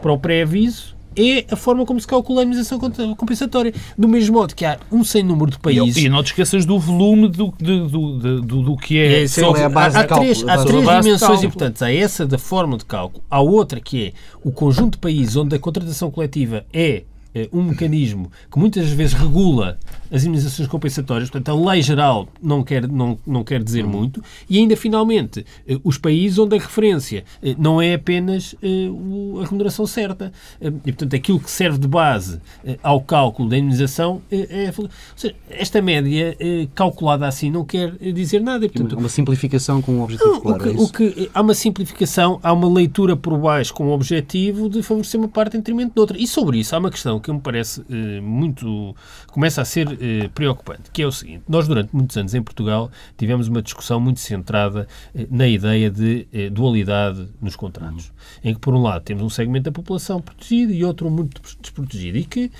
para 0.00 0.12
o 0.12 0.18
pré-aviso 0.18 0.96
é 1.18 1.44
a 1.50 1.56
forma 1.56 1.84
como 1.84 2.00
se 2.00 2.06
calcula 2.06 2.42
a 2.42 2.44
indenização 2.44 2.78
compensatória. 3.16 3.72
Do 3.96 4.08
mesmo 4.08 4.34
modo 4.34 4.54
que 4.54 4.64
há 4.64 4.78
um 4.90 5.02
sem 5.02 5.22
número 5.22 5.50
de 5.50 5.58
países. 5.58 6.02
E, 6.02 6.08
não 6.08 6.22
te 6.22 6.28
esqueças 6.28 6.64
do 6.64 6.78
volume 6.78 7.28
do, 7.28 7.52
do, 7.58 7.88
do, 7.88 8.40
do, 8.40 8.62
do 8.62 8.76
que 8.76 8.98
é. 8.98 9.24
é, 9.24 9.28
só, 9.28 9.54
é 9.56 9.64
a 9.64 9.68
base 9.68 9.96
há, 9.96 10.02
de 10.02 10.08
cálculo, 10.08 10.32
três, 10.32 10.48
há 10.48 10.64
três 10.64 11.02
dimensões 11.02 11.42
importantes. 11.42 11.82
Há 11.82 11.92
essa 11.92 12.26
da 12.26 12.38
forma 12.38 12.78
de 12.78 12.84
cálculo, 12.84 13.22
há 13.28 13.40
outra 13.40 13.80
que 13.80 14.06
é 14.06 14.12
o 14.42 14.52
conjunto 14.52 14.92
de 14.92 14.98
países 14.98 15.36
onde 15.36 15.56
a 15.56 15.58
contratação 15.58 16.10
coletiva 16.10 16.64
é 16.72 17.02
eh, 17.34 17.48
um 17.52 17.62
mecanismo 17.62 18.30
que 18.50 18.58
muitas 18.58 18.88
vezes 18.90 19.12
regula 19.12 19.78
as 20.10 20.24
imunizações 20.24 20.68
compensatórias, 20.68 21.30
portanto, 21.30 21.56
a 21.56 21.70
lei 21.70 21.82
geral 21.82 22.28
não 22.42 22.62
quer, 22.62 22.88
não, 22.88 23.18
não 23.26 23.44
quer 23.44 23.62
dizer 23.62 23.84
uhum. 23.84 23.90
muito, 23.90 24.22
e 24.48 24.58
ainda, 24.58 24.76
finalmente, 24.76 25.44
eh, 25.66 25.78
os 25.84 25.98
países 25.98 26.38
onde 26.38 26.56
a 26.56 26.58
referência 26.58 27.24
eh, 27.42 27.54
não 27.58 27.80
é 27.80 27.94
apenas 27.94 28.54
a 28.62 29.44
remuneração 29.44 29.86
certa. 29.86 30.32
E, 30.60 30.92
portanto, 30.92 31.14
aquilo 31.14 31.40
que 31.40 31.50
serve 31.50 31.78
de 31.78 31.88
base 31.88 32.40
ao 32.82 33.00
cálculo 33.00 33.48
da 33.48 33.56
imunização 33.56 34.22
é. 34.30 34.72
Seja, 35.16 35.34
esta 35.50 35.80
média 35.80 36.36
calculada 36.74 37.26
assim 37.26 37.50
não 37.50 37.64
quer 37.64 37.92
dizer 38.12 38.40
nada. 38.40 38.64
E, 38.64 38.68
portanto, 38.68 38.98
uma 38.98 39.08
simplificação 39.08 39.80
com 39.80 39.92
um 39.92 40.02
objetivo 40.02 40.30
não, 40.30 40.40
claro. 40.40 40.82
O 40.82 40.88
que, 40.90 41.04
é 41.04 41.06
o 41.06 41.12
que, 41.12 41.30
há 41.32 41.40
uma 41.40 41.54
simplificação, 41.54 42.38
há 42.42 42.52
uma 42.52 42.68
leitura 42.68 43.16
por 43.16 43.36
baixo 43.38 43.72
com 43.74 43.88
o 43.88 43.92
objetivo 43.92 44.68
de 44.68 44.82
favorecer 44.82 45.18
uma 45.18 45.28
parte 45.28 45.56
em 45.56 45.60
detrimento 45.60 45.94
de 45.94 46.00
outra. 46.00 46.18
E 46.18 46.26
sobre 46.26 46.58
isso 46.58 46.74
há 46.74 46.78
uma 46.78 46.90
questão 46.90 47.20
que 47.20 47.32
me 47.32 47.40
parece 47.40 47.82
eh, 47.90 48.20
muito. 48.20 48.94
começa 49.30 49.62
a 49.62 49.64
ser 49.64 49.97
eh, 50.00 50.28
preocupante, 50.34 50.90
que 50.92 51.02
é 51.02 51.06
o 51.06 51.12
seguinte: 51.12 51.44
nós, 51.48 51.66
durante 51.66 51.94
muitos 51.94 52.16
anos 52.16 52.34
em 52.34 52.42
Portugal, 52.42 52.90
tivemos 53.16 53.48
uma 53.48 53.62
discussão 53.62 54.00
muito 54.00 54.20
centrada 54.20 54.86
eh, 55.14 55.26
na 55.30 55.46
ideia 55.46 55.90
de 55.90 56.26
dualidade 56.52 57.28
nos 57.40 57.56
contratos, 57.56 58.12
em 58.42 58.54
que, 58.54 58.60
por 58.60 58.74
um 58.74 58.82
lado, 58.82 59.02
temos 59.02 59.22
um 59.22 59.30
segmento 59.30 59.64
da 59.64 59.72
população 59.72 60.20
protegido 60.20 60.72
e 60.72 60.84
outro 60.84 61.10
muito 61.10 61.40
desprotegido, 61.60 62.18
e 62.18 62.24
que 62.24 62.50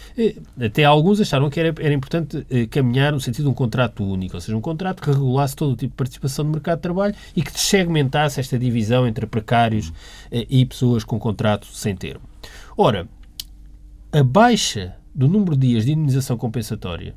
até 0.60 0.84
alguns 0.84 1.20
acharam 1.20 1.50
que 1.50 1.60
era, 1.60 1.74
era 1.80 1.94
importante 1.94 2.46
caminhar 2.70 3.12
no 3.12 3.20
sentido 3.20 3.44
de 3.44 3.50
um 3.50 3.54
contrato 3.54 4.04
único, 4.04 4.36
ou 4.36 4.40
seja, 4.40 4.56
um 4.56 4.60
contrato 4.60 5.02
que 5.02 5.10
regulasse 5.10 5.54
todo 5.54 5.72
o 5.72 5.76
tipo 5.76 5.92
de 5.92 5.96
participação 5.96 6.44
no 6.44 6.52
mercado 6.52 6.78
de 6.78 6.82
trabalho 6.82 7.14
e 7.34 7.42
que 7.42 7.58
segmentasse 7.58 8.40
esta 8.40 8.58
divisão 8.58 9.06
entre 9.06 9.26
precários 9.26 9.92
e 10.30 10.64
pessoas 10.64 11.04
com 11.04 11.18
contrato 11.18 11.66
sem 11.66 11.94
termo. 11.94 12.22
Ora, 12.76 13.08
a 14.12 14.22
baixa 14.22 14.96
do 15.14 15.28
número 15.28 15.56
de 15.56 15.68
dias 15.68 15.84
de 15.84 15.92
indenização 15.92 16.36
compensatória, 16.36 17.14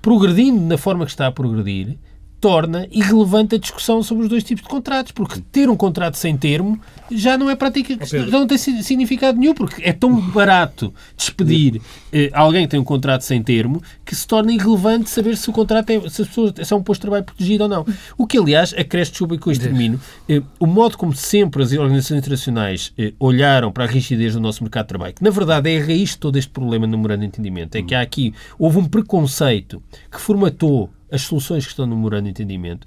progredindo 0.00 0.62
na 0.62 0.78
forma 0.78 1.04
que 1.04 1.10
está 1.10 1.26
a 1.26 1.32
progredir, 1.32 1.98
torna 2.40 2.88
irrelevante 2.90 3.54
a 3.54 3.58
discussão 3.58 4.02
sobre 4.02 4.24
os 4.24 4.30
dois 4.30 4.42
tipos 4.42 4.62
de 4.62 4.68
contratos, 4.68 5.12
porque 5.12 5.40
ter 5.52 5.68
um 5.68 5.76
contrato 5.76 6.16
sem 6.16 6.36
termo 6.36 6.80
já 7.10 7.36
não 7.36 7.50
é 7.50 7.56
prática, 7.56 7.98
já 8.06 8.26
não 8.26 8.46
tem 8.46 8.56
significado 8.56 9.38
nenhum, 9.38 9.52
porque 9.52 9.82
é 9.82 9.92
tão 9.92 10.18
barato 10.18 10.92
despedir 11.16 11.82
eh, 12.12 12.30
alguém 12.32 12.62
que 12.62 12.70
tem 12.70 12.80
um 12.80 12.84
contrato 12.84 13.22
sem 13.22 13.42
termo 13.42 13.82
que 14.04 14.14
se 14.14 14.26
torna 14.26 14.52
irrelevante 14.52 15.10
saber 15.10 15.36
se 15.36 15.50
o 15.50 15.52
contrato 15.52 15.90
é, 15.90 16.00
se, 16.08 16.22
as 16.22 16.28
pessoas, 16.28 16.54
se 16.62 16.72
é 16.72 16.76
um 16.76 16.82
posto 16.82 17.00
de 17.00 17.02
trabalho 17.02 17.24
protegido 17.24 17.64
ou 17.64 17.68
não. 17.68 17.86
O 18.16 18.26
que, 18.26 18.38
aliás, 18.38 18.72
acresce, 18.72 19.10
desculpa 19.10 19.36
com 19.36 19.50
este 19.50 19.64
termino, 19.64 20.00
eh, 20.28 20.42
o 20.58 20.66
modo 20.66 20.96
como 20.96 21.14
sempre 21.14 21.62
as 21.62 21.72
organizações 21.72 22.20
internacionais 22.20 22.92
eh, 22.96 23.12
olharam 23.18 23.70
para 23.70 23.84
a 23.84 23.86
rigidez 23.86 24.34
do 24.34 24.40
nosso 24.40 24.62
mercado 24.62 24.84
de 24.84 24.88
trabalho, 24.88 25.14
que 25.14 25.22
na 25.22 25.30
verdade 25.30 25.70
é 25.70 25.80
a 25.80 25.84
raiz 25.84 26.10
de 26.10 26.18
todo 26.18 26.38
este 26.38 26.50
problema 26.50 26.86
no 26.86 26.96
memorando 26.96 27.20
de 27.20 27.26
entendimento, 27.26 27.74
é 27.74 27.82
que 27.82 27.94
há 27.94 28.00
aqui, 28.00 28.32
houve 28.58 28.78
um 28.78 28.84
preconceito 28.84 29.82
que 30.10 30.20
formatou 30.20 30.90
as 31.10 31.22
soluções 31.22 31.64
que 31.64 31.70
estão 31.70 31.86
no 31.86 31.96
memorando 31.96 32.24
de 32.24 32.30
entendimento, 32.30 32.86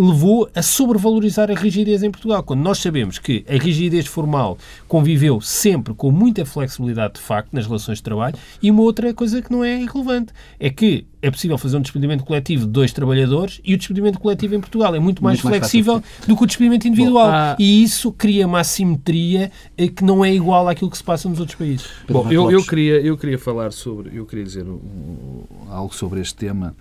levou 0.00 0.48
a 0.54 0.62
sobrevalorizar 0.62 1.50
a 1.50 1.54
rigidez 1.54 2.02
em 2.02 2.10
Portugal. 2.10 2.42
Quando 2.42 2.60
nós 2.60 2.78
sabemos 2.78 3.18
que 3.18 3.44
a 3.48 3.62
rigidez 3.62 4.06
formal 4.06 4.56
conviveu 4.88 5.40
sempre 5.40 5.92
com 5.92 6.10
muita 6.10 6.46
flexibilidade 6.46 7.14
de 7.14 7.20
facto 7.20 7.52
nas 7.52 7.66
relações 7.66 7.98
de 7.98 8.04
trabalho, 8.04 8.36
e 8.62 8.70
uma 8.70 8.80
outra 8.82 9.12
coisa 9.12 9.42
que 9.42 9.52
não 9.52 9.62
é 9.62 9.82
irrelevante 9.82 10.32
é 10.58 10.70
que 10.70 11.06
é 11.22 11.30
possível 11.30 11.58
fazer 11.58 11.76
um 11.76 11.82
despedimento 11.82 12.24
coletivo 12.24 12.64
de 12.64 12.72
dois 12.72 12.92
trabalhadores 12.92 13.60
e 13.62 13.74
o 13.74 13.76
despedimento 13.76 14.18
coletivo 14.18 14.54
em 14.54 14.60
Portugal 14.60 14.94
é 14.94 14.98
muito 14.98 15.22
mais 15.22 15.42
muito 15.42 15.54
flexível 15.54 15.94
mais 15.94 16.26
do 16.26 16.34
que 16.34 16.42
o 16.42 16.46
despedimento 16.46 16.88
individual. 16.88 17.26
Bom, 17.26 17.32
ah... 17.32 17.56
E 17.58 17.82
isso 17.82 18.10
cria 18.12 18.46
uma 18.46 18.60
assimetria 18.60 19.52
eh, 19.76 19.88
que 19.88 20.02
não 20.02 20.24
é 20.24 20.32
igual 20.32 20.66
àquilo 20.66 20.90
que 20.90 20.96
se 20.96 21.04
passa 21.04 21.28
nos 21.28 21.38
outros 21.38 21.58
países. 21.58 21.86
Bom, 22.08 22.26
eu, 22.30 22.50
eu, 22.50 22.64
queria, 22.64 23.00
eu 23.00 23.18
queria 23.18 23.38
falar 23.38 23.70
sobre, 23.70 24.16
eu 24.16 24.24
queria 24.24 24.44
dizer 24.44 24.64
um, 24.64 25.44
algo 25.68 25.94
sobre 25.94 26.20
este 26.20 26.34
tema. 26.34 26.74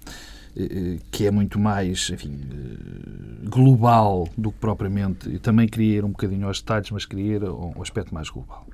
Eh, 0.60 0.64
eh, 0.64 1.00
que 1.10 1.26
é 1.26 1.32
muito 1.32 1.58
mais, 1.58 2.10
enfim, 2.10 2.38
eh, 2.52 3.48
global 3.50 4.28
do 4.38 4.52
que 4.52 4.58
propriamente. 4.60 5.32
Eu 5.32 5.40
também 5.40 5.68
queria 5.68 5.98
ir 5.98 6.06
um 6.06 6.10
bocadinho 6.10 6.48
aos 6.48 6.60
detalhes, 6.60 6.92
mas 6.92 7.06
queria 7.06 7.36
ir 7.38 7.44
ao 7.46 7.82
aspecto 7.82 8.14
mais 8.14 8.30
global. 8.30 8.68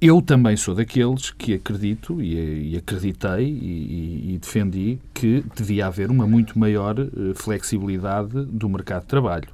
Eu 0.00 0.20
também 0.22 0.56
sou 0.56 0.74
daqueles 0.74 1.30
que 1.30 1.54
acredito 1.54 2.20
e, 2.20 2.76
acreditei 2.76 3.46
e, 3.46 4.32
e, 4.34 4.38
defendi 4.38 4.98
que 5.14 5.44
devia 5.54 5.86
haver 5.86 6.10
uma 6.10 6.26
muito 6.26 6.58
maior 6.58 6.96
flexibilidade 7.36 8.46
do 8.46 8.68
mercado 8.68 9.02
de 9.02 9.08
trabalho. 9.08 9.48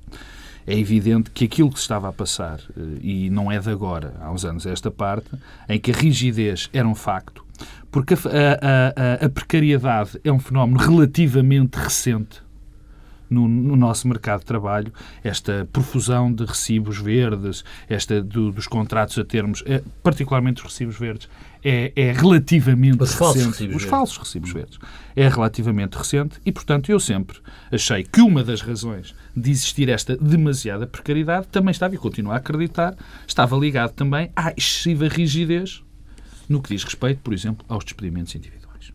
É 0.67 0.79
evidente 0.79 1.31
que 1.33 1.45
aquilo 1.45 1.69
que 1.69 1.77
se 1.77 1.83
estava 1.83 2.09
a 2.09 2.13
passar, 2.15 2.61
e 3.03 3.29
não 3.29 3.53
é 3.53 3.59
de 3.59 3.69
agora, 3.69 4.15
há 4.21 4.31
uns 4.31 4.47
anos 4.47 4.65
esta 4.65 4.91
parte, 4.91 5.29
em 5.69 5.79
que 5.79 5.91
a 5.91 5.95
rigidez 5.95 6.71
era 6.73 6.89
um 6.89 6.95
facto, 6.95 7.45
porque 7.91 8.15
a, 8.15 8.17
a, 8.17 9.23
a, 9.23 9.27
a 9.27 9.29
precariedade 9.29 10.21
é 10.23 10.33
um 10.33 10.38
fenómeno 10.38 10.79
relativamente 10.79 11.77
recente. 11.77 12.47
No, 13.31 13.47
no, 13.47 13.77
nosso 13.77 14.09
mercado 14.09 14.41
de 14.41 14.47
trabalho, 14.47 14.91
esta 15.23 15.69
profusão 15.71 16.33
de 16.33 16.47
recibos 16.47 16.99
verdes, 16.99 17.62
esta 17.87 18.23
do, 18.23 18.50
dos 18.50 18.67
contratos 18.67 19.19
a 19.19 19.25
termos, 19.25 19.62
é, 19.67 19.83
particularmente 20.03 20.65
os 20.65 20.73
recibos 20.73 20.99
verdes, 20.99 21.29
é, 21.62 21.93
é 21.95 22.12
relativamente 22.12 23.03
os 23.03 23.11
recente. 23.11 23.19
Falsos 23.19 23.47
recibos 23.47 23.77
os 23.77 23.83
verdes. 23.83 23.91
falsos 23.91 24.17
recibos 24.17 24.50
verdes. 24.50 24.79
É 25.15 25.29
relativamente 25.29 25.99
recente 25.99 26.41
e, 26.47 26.50
portanto, 26.50 26.91
eu 26.91 26.99
sempre 26.99 27.37
achei 27.71 28.03
que 28.03 28.23
uma 28.23 28.43
das 28.43 28.62
razões 28.62 29.15
de 29.37 29.50
existir 29.50 29.91
esta 29.91 30.17
demasiada 30.17 30.87
precariedade 30.87 31.49
também 31.49 31.73
estava, 31.73 31.95
e 31.95 31.99
continuo 31.99 32.33
a 32.33 32.37
acreditar, 32.37 32.97
estava 33.27 33.55
ligado 33.59 33.93
também 33.93 34.31
à 34.35 34.55
excessiva 34.57 35.07
rigidez 35.07 35.83
no 36.49 36.62
que 36.62 36.75
diz 36.75 36.85
respeito, 36.85 37.21
por 37.23 37.35
exemplo, 37.35 37.64
aos 37.69 37.85
despedimentos 37.85 38.35
individuais. 38.35 38.93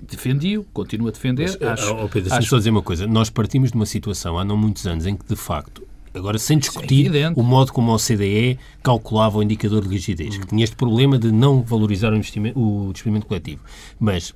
Defendi-o, 0.00 0.64
continuo 0.72 1.08
a 1.08 1.10
defender. 1.10 1.56
Mas, 1.60 1.80
acho, 1.80 1.94
oh 1.94 2.08
Pedro, 2.08 2.34
acho... 2.34 2.48
só 2.48 2.58
dizer 2.58 2.70
uma 2.70 2.82
coisa. 2.82 3.06
Nós 3.06 3.28
partimos 3.28 3.70
de 3.70 3.76
uma 3.76 3.86
situação 3.86 4.38
há 4.38 4.44
não 4.44 4.56
muitos 4.56 4.86
anos 4.86 5.06
em 5.06 5.16
que, 5.16 5.26
de 5.26 5.36
facto, 5.36 5.86
agora 6.14 6.38
sem 6.38 6.58
discutir 6.58 7.14
é 7.14 7.28
o 7.30 7.42
modo 7.42 7.72
como 7.72 7.90
a 7.90 7.94
OCDE 7.94 8.58
calculava 8.82 9.38
o 9.38 9.42
indicador 9.42 9.82
de 9.82 9.88
rigidez, 9.88 10.36
hum. 10.36 10.40
que 10.40 10.46
tinha 10.46 10.64
este 10.64 10.76
problema 10.76 11.18
de 11.18 11.32
não 11.32 11.62
valorizar 11.62 12.12
o, 12.12 12.18
o 12.56 12.92
despedimento 12.92 13.26
coletivo. 13.26 13.62
Mas 13.98 14.34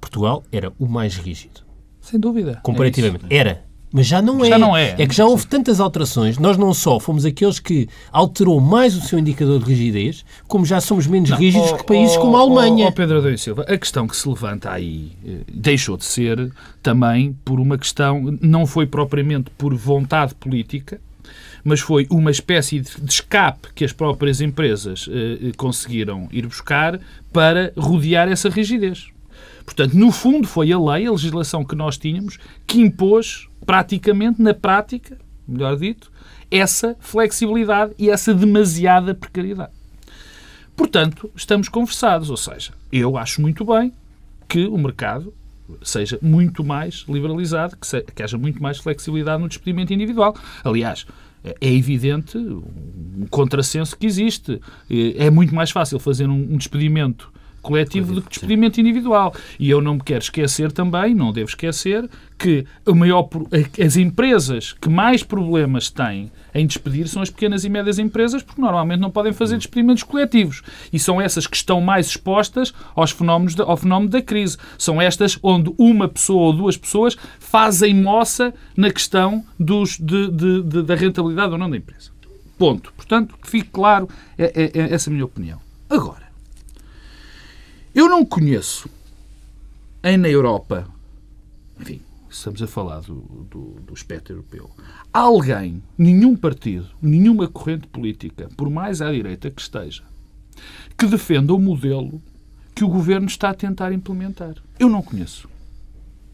Portugal 0.00 0.42
era 0.50 0.72
o 0.78 0.86
mais 0.86 1.16
rígido. 1.16 1.62
Sem 2.00 2.18
dúvida. 2.18 2.60
Comparativamente. 2.62 3.26
É 3.30 3.36
era. 3.36 3.64
Mas 3.96 4.08
já 4.08 4.20
não 4.20 4.44
já 4.44 4.56
é. 4.56 4.58
Não 4.58 4.76
é. 4.76 4.96
É 4.98 5.06
que 5.06 5.14
já 5.14 5.24
houve 5.24 5.46
tantas 5.46 5.78
alterações. 5.78 6.36
Nós 6.36 6.56
não 6.56 6.74
só 6.74 6.98
fomos 6.98 7.24
aqueles 7.24 7.60
que 7.60 7.88
alterou 8.10 8.60
mais 8.60 8.96
o 8.96 9.00
seu 9.00 9.20
indicador 9.20 9.60
de 9.62 9.66
rigidez, 9.66 10.24
como 10.48 10.66
já 10.66 10.80
somos 10.80 11.06
menos 11.06 11.30
não, 11.30 11.38
rígidos 11.38 11.70
oh, 11.70 11.76
que 11.76 11.86
países 11.86 12.16
oh, 12.16 12.20
como 12.22 12.36
a 12.36 12.40
Alemanha. 12.40 12.88
Oh, 12.88 12.92
Pedro 12.92 13.18
Adão 13.18 13.36
Silva, 13.36 13.62
a 13.68 13.78
questão 13.78 14.08
que 14.08 14.16
se 14.16 14.28
levanta 14.28 14.72
aí 14.72 15.12
eh, 15.24 15.42
deixou 15.48 15.96
de 15.96 16.04
ser 16.04 16.50
também 16.82 17.38
por 17.44 17.60
uma 17.60 17.78
questão, 17.78 18.36
não 18.40 18.66
foi 18.66 18.84
propriamente 18.84 19.48
por 19.56 19.72
vontade 19.76 20.34
política, 20.34 21.00
mas 21.62 21.78
foi 21.78 22.08
uma 22.10 22.32
espécie 22.32 22.80
de 22.80 23.08
escape 23.08 23.68
que 23.76 23.84
as 23.84 23.92
próprias 23.92 24.40
empresas 24.40 25.08
eh, 25.08 25.52
conseguiram 25.56 26.28
ir 26.32 26.48
buscar 26.48 26.98
para 27.32 27.72
rodear 27.76 28.26
essa 28.26 28.48
rigidez. 28.48 29.14
Portanto, 29.64 29.94
no 29.94 30.12
fundo, 30.12 30.46
foi 30.46 30.72
a 30.72 30.78
lei, 30.78 31.06
a 31.06 31.12
legislação 31.12 31.64
que 31.64 31.74
nós 31.74 31.96
tínhamos, 31.96 32.38
que 32.66 32.80
impôs 32.80 33.48
praticamente, 33.64 34.40
na 34.40 34.54
prática, 34.54 35.18
melhor 35.46 35.76
dito, 35.76 36.10
essa 36.50 36.96
flexibilidade 37.00 37.94
e 37.98 38.10
essa 38.10 38.32
demasiada 38.32 39.14
precariedade. 39.14 39.72
Portanto, 40.76 41.30
estamos 41.34 41.68
conversados, 41.68 42.30
ou 42.30 42.36
seja, 42.36 42.72
eu 42.92 43.16
acho 43.16 43.40
muito 43.40 43.64
bem 43.64 43.92
que 44.48 44.66
o 44.66 44.76
mercado 44.76 45.32
seja 45.82 46.18
muito 46.20 46.62
mais 46.62 47.04
liberalizado, 47.08 47.76
que, 47.76 48.02
que 48.12 48.22
haja 48.22 48.36
muito 48.36 48.62
mais 48.62 48.78
flexibilidade 48.78 49.40
no 49.40 49.48
despedimento 49.48 49.92
individual. 49.92 50.36
Aliás, 50.62 51.06
é 51.44 51.72
evidente 51.72 52.36
um 52.38 53.26
contrassenso 53.30 53.96
que 53.96 54.06
existe. 54.06 54.60
É 55.16 55.30
muito 55.30 55.54
mais 55.54 55.70
fácil 55.70 55.98
fazer 55.98 56.28
um 56.28 56.56
despedimento 56.56 57.32
coletivo 57.64 58.14
do 58.14 58.22
que 58.22 58.28
despedimento 58.28 58.80
individual. 58.80 59.34
E 59.58 59.70
eu 59.70 59.80
não 59.80 59.94
me 59.94 60.02
quero 60.02 60.22
esquecer 60.22 60.70
também, 60.70 61.14
não 61.14 61.32
devo 61.32 61.48
esquecer, 61.48 62.08
que 62.38 62.66
o 62.86 62.94
maior, 62.94 63.28
as 63.82 63.96
empresas 63.96 64.72
que 64.72 64.88
mais 64.88 65.22
problemas 65.22 65.90
têm 65.90 66.30
em 66.54 66.66
despedir 66.66 67.08
são 67.08 67.22
as 67.22 67.30
pequenas 67.30 67.64
e 67.64 67.68
médias 67.68 67.98
empresas, 67.98 68.42
porque 68.42 68.60
normalmente 68.60 69.00
não 69.00 69.10
podem 69.10 69.32
fazer 69.32 69.56
despedimentos 69.56 70.02
coletivos. 70.02 70.62
E 70.92 70.98
são 70.98 71.20
essas 71.20 71.46
que 71.46 71.56
estão 71.56 71.80
mais 71.80 72.06
expostas 72.06 72.72
aos 72.94 73.10
fenómenos 73.10 73.58
ao 73.58 73.76
fenómeno 73.76 74.10
da 74.10 74.22
crise. 74.22 74.58
São 74.78 75.00
estas 75.00 75.38
onde 75.42 75.72
uma 75.78 76.06
pessoa 76.06 76.42
ou 76.42 76.52
duas 76.52 76.76
pessoas 76.76 77.16
fazem 77.40 77.94
moça 77.94 78.52
na 78.76 78.90
questão 78.90 79.44
dos, 79.58 79.98
de, 79.98 80.30
de, 80.30 80.62
de, 80.62 80.82
da 80.82 80.94
rentabilidade 80.94 81.52
ou 81.52 81.58
não 81.58 81.70
da 81.70 81.76
empresa. 81.76 82.10
Ponto. 82.58 82.92
Portanto, 82.96 83.36
que 83.40 83.50
fique 83.50 83.70
claro 83.70 84.08
é, 84.38 84.44
é, 84.44 84.80
é 84.80 84.94
essa 84.94 85.10
a 85.10 85.12
minha 85.12 85.24
opinião. 85.24 85.58
Agora, 85.90 86.23
eu 87.94 88.08
não 88.08 88.24
conheço 88.24 88.88
em 90.02 90.16
na 90.16 90.28
Europa, 90.28 90.86
enfim, 91.80 92.00
estamos 92.28 92.60
a 92.60 92.66
falar 92.66 93.00
do, 93.00 93.20
do, 93.50 93.60
do 93.86 93.94
espectro 93.94 94.34
europeu, 94.34 94.70
alguém, 95.12 95.82
nenhum 95.96 96.36
partido, 96.36 96.88
nenhuma 97.00 97.46
corrente 97.46 97.86
política, 97.86 98.48
por 98.56 98.68
mais 98.68 99.00
à 99.00 99.12
direita 99.12 99.50
que 99.50 99.60
esteja, 99.60 100.02
que 100.98 101.06
defenda 101.06 101.54
o 101.54 101.58
modelo 101.58 102.20
que 102.74 102.84
o 102.84 102.88
governo 102.88 103.26
está 103.26 103.50
a 103.50 103.54
tentar 103.54 103.92
implementar. 103.92 104.56
Eu 104.78 104.88
não 104.88 105.00
conheço. 105.00 105.48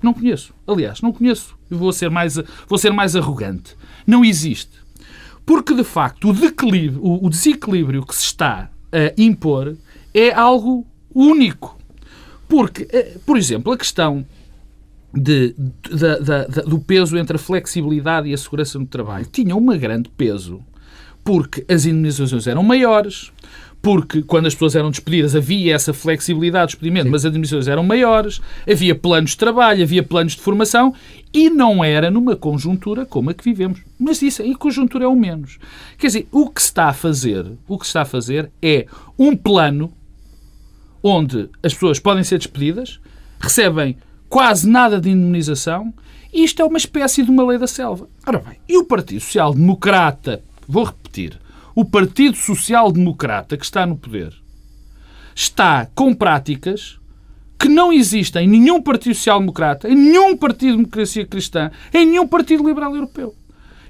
Não 0.03 0.15
conheço. 0.15 0.55
Aliás, 0.67 1.03
não 1.03 1.13
conheço. 1.13 1.55
Eu 1.71 1.77
vou 1.77 1.93
ser 1.93 2.09
mais, 2.11 2.37
vou 2.67 2.79
ser 2.79 2.91
mais 2.91 3.15
arrogante. 3.15 3.77
Não 4.07 4.25
existe. 4.25 4.73
Porque, 5.45 5.75
de 5.75 5.85
facto, 5.85 6.29
o, 6.31 7.27
o 7.27 7.31
desequilíbrio 7.31 8.07
que 8.07 8.15
se 8.15 8.25
está 8.25 8.71
a 8.91 9.21
impor 9.21 9.77
é 10.15 10.33
algo 10.33 10.87
único. 11.15 11.79
Porque, 12.49 12.89
eh, 12.91 13.17
por 13.25 13.37
exemplo, 13.37 13.73
a 13.73 13.79
questão 13.79 14.27
de, 15.13 15.55
de, 15.57 16.49
de, 16.49 16.63
do 16.69 16.79
peso 16.79 17.17
entre 17.17 17.37
a 17.37 17.39
flexibilidade 17.39 18.29
e 18.29 18.35
a 18.35 18.39
segurança 18.39 18.79
no 18.79 18.87
trabalho 18.87 19.27
tinha 19.27 19.55
um 19.57 19.67
grande 19.79 20.09
peso 20.17 20.61
porque 21.25 21.65
as 21.69 21.85
indemnizações 21.85 22.47
eram 22.47 22.63
maiores, 22.63 23.31
porque 23.83 24.23
quando 24.23 24.47
as 24.47 24.55
pessoas 24.55 24.75
eram 24.75 24.91
despedidas 24.91 25.35
havia 25.35 25.75
essa 25.75 25.93
flexibilidade 25.93 26.67
de 26.67 26.73
despedimento, 26.73 27.05
Sim. 27.05 27.11
mas 27.11 27.25
as 27.25 27.31
indemnizações 27.31 27.69
eram 27.69 27.83
maiores, 27.83 28.41
havia 28.71 28.95
planos 28.95 29.31
de 29.31 29.37
trabalho, 29.39 29.83
havia 29.83 30.03
planos 30.03 30.35
de 30.35 30.41
formação 30.41 30.95
e 31.33 31.49
não 31.49 31.83
era 31.83 32.11
numa 32.11 32.37
conjuntura 32.37 33.07
como 33.07 33.31
a 33.31 33.35
que 33.35 33.45
vivemos. 33.45 33.81
Mas 33.99 34.21
isso 34.23 34.43
em 34.43 34.55
conjuntura 34.55 35.05
é 35.05 35.09
o 35.09 35.17
menos. 35.17 35.59
Quer 35.99 36.09
dizer, 36.09 36.29
o 36.31 36.51
que 36.51 36.61
se 36.61 36.69
está 36.69 36.89
a 36.89 36.93
fazer, 36.93 37.47
o 37.67 37.79
que 37.79 37.85
se 37.85 37.91
está 37.91 38.03
a 38.03 38.07
fazer 38.07 38.51
é 38.61 38.87
um 39.19 39.35
plano 39.37 39.93
onde 41.03 41.49
as 41.63 41.73
pessoas 41.75 41.99
podem 41.99 42.25
ser 42.25 42.39
despedidas, 42.39 43.01
recebem 43.41 43.97
quase 44.29 44.69
nada 44.69 45.01
de 45.01 45.11
indemnização, 45.11 45.93
e 46.33 46.45
isto 46.45 46.63
é 46.63 46.65
uma 46.65 46.79
espécie 46.79 47.23
de 47.23 47.31
uma 47.31 47.45
lei 47.45 47.59
da 47.59 47.67
selva. 47.67 48.09
Ora 48.27 48.39
bem, 48.39 48.57
e 48.69 48.79
o 48.79 48.85
Partido 48.85 49.21
Social 49.21 49.53
Democrata, 49.53 50.43
vou 50.69 50.85
repetir, 50.85 51.39
o 51.75 51.85
Partido 51.85 52.37
Social 52.37 52.93
Democrata 52.93 53.57
que 53.57 53.65
está 53.65 53.85
no 53.87 53.97
poder, 53.97 54.33
está 55.35 55.87
com 55.95 56.15
práticas 56.15 57.01
que 57.59 57.69
não 57.69 57.93
existe 57.93 58.39
em 58.39 58.49
nenhum 58.49 58.81
Partido 58.81 59.15
Social 59.15 59.41
Democrata, 59.41 59.89
em 59.89 59.95
nenhum 59.95 60.37
Partido 60.37 60.71
de 60.71 60.77
Democracia 60.79 61.27
Cristã, 61.27 61.71
em 61.93 62.07
nenhum 62.07 62.27
Partido 62.27 62.67
Liberal 62.67 62.95
Europeu. 62.95 63.35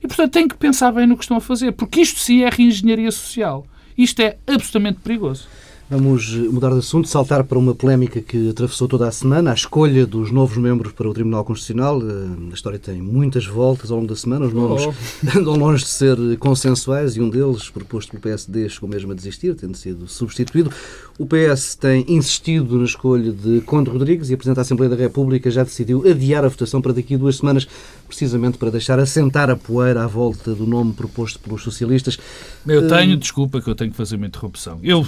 E, 0.03 0.09
portanto, 0.09 0.33
têm 0.33 0.49
que 0.49 0.57
pensar 0.57 0.91
bem 0.93 1.07
no 1.07 1.17
que 1.17 1.23
estão 1.23 1.37
a 1.37 1.41
fazer, 1.41 1.73
porque 1.73 2.01
isto 2.01 2.19
sim 2.19 2.43
é 2.43 2.49
reengenharia 2.49 3.11
social. 3.13 3.67
Isto 3.97 4.21
é 4.21 4.39
absolutamente 4.47 5.01
perigoso. 5.01 5.47
Vamos 5.91 6.33
mudar 6.37 6.71
de 6.71 6.79
assunto, 6.79 7.09
saltar 7.09 7.43
para 7.43 7.59
uma 7.59 7.75
polémica 7.75 8.21
que 8.21 8.51
atravessou 8.51 8.87
toda 8.87 9.09
a 9.09 9.11
semana, 9.11 9.51
a 9.51 9.55
escolha 9.55 10.07
dos 10.07 10.31
novos 10.31 10.57
membros 10.57 10.93
para 10.93 11.09
o 11.09 11.13
Tribunal 11.13 11.45
Constitucional. 11.45 12.01
Eh, 12.01 12.53
a 12.53 12.55
história 12.55 12.79
tem 12.79 13.03
muitas 13.03 13.45
voltas 13.45 13.91
ao 13.91 13.97
longo 13.97 14.09
da 14.09 14.15
semana, 14.15 14.47
os 14.47 14.53
nomes 14.53 14.87
oh. 14.87 14.95
andam 15.37 15.57
longe 15.57 15.83
de 15.83 15.91
ser 15.91 16.17
consensuais 16.39 17.17
e 17.17 17.21
um 17.21 17.29
deles, 17.29 17.69
proposto 17.71 18.11
pelo 18.11 18.23
PSD, 18.23 18.69
chegou 18.69 18.89
mesmo 18.89 19.11
a 19.11 19.17
desistir, 19.17 19.57
tendo 19.57 19.77
sido 19.77 20.07
substituído. 20.07 20.71
O 21.19 21.27
PS 21.27 21.75
tem 21.75 22.05
insistido 22.07 22.79
na 22.79 22.85
escolha 22.85 23.33
de 23.33 23.61
Conde 23.63 23.91
Rodrigues 23.91 24.31
e 24.31 24.35
a 24.35 24.37
Presidente 24.37 24.57
da 24.57 24.63
Assembleia 24.63 24.91
da 24.91 24.97
República 24.97 25.51
já 25.51 25.65
decidiu 25.65 26.09
adiar 26.09 26.45
a 26.45 26.49
votação 26.49 26.81
para 26.81 26.93
daqui 26.93 27.17
a 27.17 27.19
duas 27.19 27.39
semanas, 27.39 27.67
precisamente 28.07 28.59
para 28.59 28.71
deixar 28.71 29.01
assentar 29.01 29.51
a 29.51 29.57
poeira 29.57 30.05
à 30.05 30.07
volta 30.07 30.55
do 30.55 30.69
nome 30.69 30.93
proposto 30.93 31.41
pelos 31.41 31.65
socialistas. 31.65 32.17
Eu 32.65 32.87
tenho, 32.87 33.15
uh... 33.15 33.17
desculpa 33.17 33.61
que 33.61 33.69
eu 33.69 33.75
tenho 33.75 33.91
que 33.91 33.97
fazer 33.97 34.15
uma 34.15 34.29
interrupção. 34.29 34.79
Eu 34.85 35.05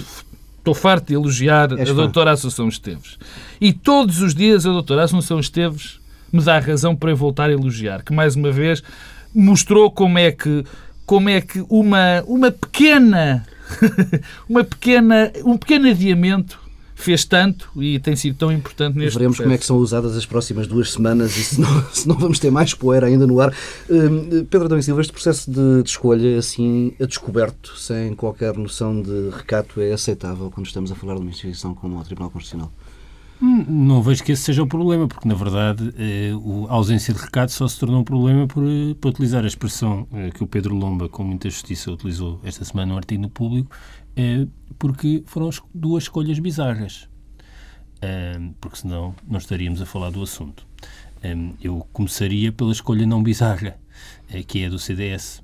Estou 0.63 0.73
farto 0.73 1.07
de 1.07 1.13
elogiar 1.13 1.77
És 1.77 1.89
a 1.89 1.93
doutora 1.93 2.31
Assunção 2.31 2.69
Esteves. 2.69 3.19
E 3.59 3.73
todos 3.73 4.21
os 4.21 4.33
dias 4.33 4.65
a 4.65 4.71
doutora 4.71 5.03
Assunção 5.03 5.37
Esteves 5.37 5.99
me 6.31 6.41
dá 6.41 6.57
razão 6.57 6.95
para 6.95 7.11
eu 7.11 7.17
voltar 7.17 7.49
a 7.49 7.51
elogiar, 7.51 8.01
que 8.01 8.13
mais 8.13 8.37
uma 8.37 8.49
vez 8.49 8.81
mostrou 9.35 9.91
como 9.91 10.17
é 10.17 10.31
que, 10.31 10.63
como 11.05 11.27
é 11.27 11.41
que 11.41 11.65
uma, 11.69 12.23
uma 12.25 12.49
pequena, 12.49 13.45
uma 14.47 14.63
pequena, 14.63 15.33
um 15.43 15.57
pequeno 15.57 15.89
adiamento 15.89 16.57
fez 16.95 17.25
tanto 17.25 17.69
e 17.81 17.99
tem 17.99 18.15
sido 18.15 18.37
tão 18.37 18.51
importante 18.51 18.97
neste 18.97 19.13
Veremos 19.13 19.37
processo. 19.37 19.43
como 19.43 19.55
é 19.55 19.57
que 19.57 19.65
são 19.65 19.77
usadas 19.77 20.15
as 20.15 20.25
próximas 20.25 20.67
duas 20.67 20.91
semanas 20.91 21.35
e 21.35 21.43
se 21.43 21.61
não, 21.61 21.83
se 21.91 22.07
não 22.07 22.15
vamos 22.15 22.39
ter 22.39 22.51
mais 22.51 22.73
poeira 22.73 23.07
ainda 23.07 23.25
no 23.27 23.39
ar. 23.39 23.53
Hum, 23.89 24.45
Pedro 24.49 24.65
Adão 24.65 24.77
e 24.77 24.83
Silva, 24.83 25.01
este 25.01 25.13
processo 25.13 25.49
de, 25.49 25.83
de, 25.83 25.89
escolha, 25.89 26.37
assim, 26.37 26.93
a 27.01 27.05
descoberto, 27.05 27.77
sem 27.77 28.15
qualquer 28.15 28.55
noção 28.57 29.01
de 29.01 29.29
recato, 29.29 29.81
é 29.81 29.91
aceitável 29.91 30.49
quando 30.51 30.67
estamos 30.67 30.91
a 30.91 30.95
falar 30.95 31.15
de 31.15 31.21
uma 31.21 31.29
instituição 31.29 31.73
como 31.73 31.99
o 31.99 32.03
Tribunal 32.03 32.29
Constitucional? 32.29 32.71
Hum, 33.41 33.65
não 33.67 34.01
vejo 34.01 34.23
que 34.23 34.31
esse 34.31 34.43
seja 34.43 34.63
o 34.63 34.67
problema, 34.67 35.05
porque 35.05 35.27
na 35.27 35.33
verdade 35.33 35.93
eh, 35.97 36.31
a 36.69 36.73
ausência 36.73 37.13
de 37.13 37.19
recato 37.19 37.51
só 37.51 37.67
se 37.67 37.77
tornou 37.77 37.99
um 37.99 38.03
problema 38.03 38.47
por, 38.47 38.63
eh, 38.63 38.95
por 39.01 39.09
utilizar 39.09 39.43
a 39.43 39.47
expressão 39.47 40.07
eh, 40.13 40.29
que 40.29 40.41
o 40.43 40.47
Pedro 40.47 40.73
Lomba, 40.73 41.09
com 41.09 41.25
muita 41.25 41.49
justiça, 41.49 41.91
utilizou 41.91 42.39
esta 42.41 42.63
semana 42.63 42.93
no 42.93 42.97
artigo 42.97 43.21
no 43.21 43.29
público, 43.29 43.75
porque 44.77 45.23
foram 45.25 45.49
duas 45.73 46.03
escolhas 46.03 46.39
bizarras. 46.39 47.07
porque 48.59 48.77
senão 48.77 49.15
não 49.27 49.37
estaríamos 49.37 49.81
a 49.81 49.85
falar 49.85 50.09
do 50.09 50.21
assunto. 50.21 50.65
eu 51.61 51.87
começaria 51.93 52.51
pela 52.51 52.71
escolha 52.71 53.05
não 53.05 53.23
bizarra, 53.23 53.77
eh, 54.29 54.43
que 54.43 54.63
é 54.63 54.69
do 54.69 54.77
CDS. 54.77 55.41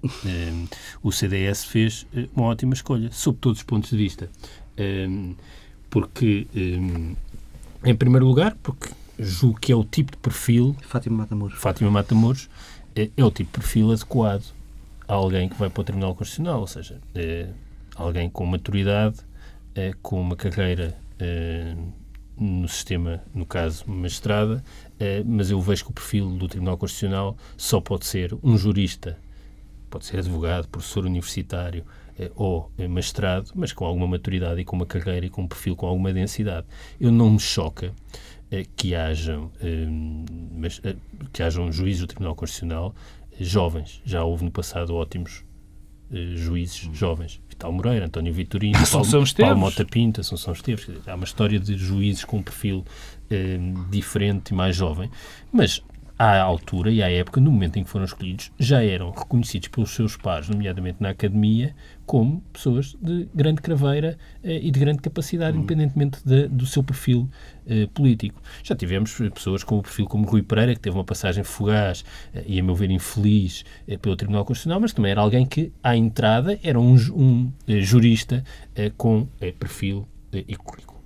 o 1.01 1.11
CDS 1.11 1.63
fez 1.65 2.05
eh, 2.13 2.27
uma 2.35 2.47
ótima 2.47 2.73
escolha, 2.73 3.11
sob 3.11 3.38
todos 3.39 3.59
os 3.59 3.63
pontos 3.63 3.89
de 3.89 3.97
vista. 3.97 4.29
porque, 5.89 6.47
em 7.83 7.95
primeiro 7.95 8.25
lugar, 8.25 8.55
porque 8.61 8.89
julgo 9.19 9.59
que 9.59 9.71
é 9.71 9.75
o 9.75 9.83
tipo 9.83 10.11
de 10.11 10.17
perfil. 10.17 10.75
Fátima 10.81 11.17
Matamoros. 11.17 11.59
Fátima 11.59 11.91
Matamoros 11.91 12.49
é, 12.95 13.09
é 13.15 13.23
o 13.23 13.29
tipo 13.29 13.51
de 13.51 13.59
perfil 13.59 13.91
adequado 13.91 14.43
a 15.07 15.13
alguém 15.13 15.49
que 15.49 15.55
vai 15.57 15.69
para 15.69 15.81
o 15.81 15.83
Tribunal 15.83 16.15
Constitucional, 16.15 16.61
ou 16.61 16.67
seja, 16.67 16.99
é, 17.15 17.49
alguém 18.00 18.29
com 18.29 18.46
maturidade, 18.46 19.20
eh, 19.75 19.91
com 20.01 20.20
uma 20.22 20.36
carreira 20.36 20.98
eh, 21.20 21.75
no 22.38 22.68
sistema, 22.68 23.22
no 23.36 23.46
caso, 23.46 23.84
magistrada, 23.88 24.63
eh, 24.98 25.22
mas 25.25 25.51
eu 25.51 25.60
vejo 25.60 25.84
que 25.84 25.91
o 25.91 25.93
perfil 25.93 26.30
do 26.30 26.47
Tribunal 26.47 26.78
Constitucional 26.78 27.38
só 27.58 27.82
pode 27.82 28.06
ser 28.06 28.34
um 28.41 28.58
jurista, 28.58 29.17
pode 29.89 30.06
ser 30.06 30.19
advogado, 30.19 30.67
professor 30.69 31.06
universitário 31.06 31.84
ou 32.36 32.69
magistrado, 32.89 33.52
mas 33.56 33.71
com 33.71 33.86
alguma 33.86 34.06
maturidade 34.06 34.60
e 34.60 34.65
com 34.65 34.76
uma 34.76 34.86
carreira 34.86 35.26
e 35.26 35.30
com 35.30 35.43
um 35.43 35.47
perfil 35.47 35.73
com 35.73 35.88
alguma 35.88 36.12
densidade. 36.12 36.67
Eu 37.00 37.13
não 37.13 37.30
me 37.30 37.39
choca 37.39 37.93
que 38.76 38.93
hajam, 38.93 39.50
que 41.32 41.41
hajam 41.41 41.71
juízes 41.71 42.02
do 42.02 42.08
Tribunal 42.08 42.36
Constitucional 42.36 42.93
jovens. 43.39 44.02
Já 44.04 44.21
houve 44.26 44.43
no 44.43 44.52
passado 44.52 44.93
ótimos 44.95 45.45
juízes 46.12 46.89
jovens. 46.93 47.39
Vital 47.50 47.72
Moreira, 47.72 48.06
António 48.06 48.34
Vitorino, 48.34 48.78
Paulo, 48.89 49.08
Paulo 49.38 49.58
Mota 49.58 49.86
Pinto, 49.86 50.22
Assunção 50.22 50.54
Esteves. 50.54 50.89
Há 51.06 51.15
uma 51.15 51.26
história 51.26 51.60
de 51.60 51.78
juízes 51.78 52.24
com 52.24 52.38
um 52.38 52.43
perfil 52.43 52.86
eh, 53.30 53.60
diferente 53.89 54.50
e 54.50 54.54
mais 54.54 54.76
jovem. 54.76 55.10
Mas 55.52 55.84
à 56.19 56.41
altura 56.41 56.91
e 56.91 57.01
à 57.01 57.10
época, 57.10 57.39
no 57.39 57.49
momento 57.49 57.77
em 57.77 57.84
que 57.86 57.89
foram 57.89 58.03
escolhidos, 58.03 58.51
já 58.60 58.84
eram 58.84 59.10
reconhecidos 59.10 59.69
pelos 59.69 59.91
seus 59.91 60.17
pares, 60.17 60.49
nomeadamente 60.49 60.97
na 60.99 61.12
academia, 61.12 61.73
como 62.05 62.41
pessoas 62.51 62.97
de 63.01 63.29
grande 63.34 63.62
craveira 63.62 64.17
eh, 64.43 64.60
e 64.62 64.69
de 64.69 64.77
grande 64.77 64.99
capacidade, 64.99 65.55
uhum. 65.55 65.63
independentemente 65.63 66.19
de, 66.25 66.49
do 66.49 66.65
seu 66.65 66.84
perfil 66.84 67.29
eh, 67.65 67.88
político. 67.93 68.41
Já 68.62 68.75
tivemos 68.75 69.17
pessoas 69.34 69.63
com 69.63 69.77
o 69.77 69.82
perfil 69.82 70.08
como 70.08 70.25
Rui 70.25 70.43
Pereira, 70.43 70.73
que 70.73 70.82
teve 70.82 70.97
uma 70.97 71.05
passagem 71.05 71.43
fugaz 71.43 72.03
eh, 72.34 72.43
e, 72.45 72.60
a 72.60 72.63
meu 72.63 72.75
ver, 72.75 72.91
infeliz 72.91 73.63
eh, 73.88 73.95
pelo 73.97 74.17
Tribunal 74.17 74.43
Constitucional, 74.43 74.82
mas 74.82 74.91
também 74.91 75.12
era 75.12 75.21
alguém 75.21 75.45
que, 75.45 75.71
à 75.82 75.95
entrada, 75.95 76.60
era 76.62 76.77
um, 76.77 76.95
um 77.15 77.51
eh, 77.65 77.79
jurista 77.79 78.43
eh, 78.75 78.91
com 78.97 79.25
perfil 79.58 80.05
e 80.34 80.55
currículo. 80.55 80.98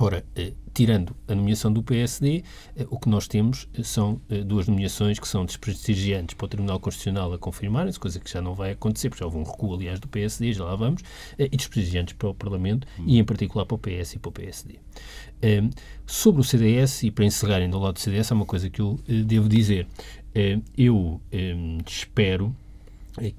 Ora, 0.00 0.24
eh, 0.36 0.52
tirando 0.72 1.14
a 1.26 1.34
nomeação 1.34 1.72
do 1.72 1.82
PSD, 1.82 2.44
eh, 2.76 2.86
o 2.88 3.00
que 3.00 3.08
nós 3.08 3.26
temos 3.26 3.68
eh, 3.74 3.82
são 3.82 4.20
duas 4.46 4.68
nomeações 4.68 5.18
que 5.18 5.26
são 5.26 5.44
desprestigiantes 5.44 6.36
para 6.36 6.44
o 6.44 6.48
Tribunal 6.48 6.78
Constitucional 6.78 7.32
a 7.32 7.38
confirmarem-se, 7.38 7.98
coisa 7.98 8.20
que 8.20 8.30
já 8.30 8.40
não 8.40 8.54
vai 8.54 8.70
acontecer, 8.70 9.08
porque 9.08 9.18
já 9.18 9.26
houve 9.26 9.38
um 9.38 9.42
recuo, 9.42 9.74
aliás, 9.74 9.98
do 9.98 10.06
PSD, 10.06 10.52
já 10.52 10.64
lá 10.64 10.76
vamos, 10.76 11.02
e 11.36 11.48
desprestigiantes 11.48 12.14
para 12.14 12.28
o 12.28 12.34
Parlamento 12.34 12.86
e, 13.04 13.18
em 13.18 13.24
particular, 13.24 13.66
para 13.66 13.74
o 13.74 13.78
PS 13.78 14.14
e 14.14 14.18
para 14.20 14.28
o 14.28 14.32
PSD. 14.32 14.78
Sobre 16.06 16.40
o 16.40 16.44
CDS, 16.44 17.02
e 17.02 17.10
para 17.10 17.24
encerrarem 17.24 17.68
do 17.68 17.78
lado 17.78 17.94
do 17.94 18.00
CDS, 18.00 18.30
há 18.30 18.36
uma 18.36 18.46
coisa 18.46 18.70
que 18.70 18.80
eu 18.80 19.00
devo 19.26 19.48
dizer. 19.48 19.88
Eu 20.76 21.20
espero 21.84 22.54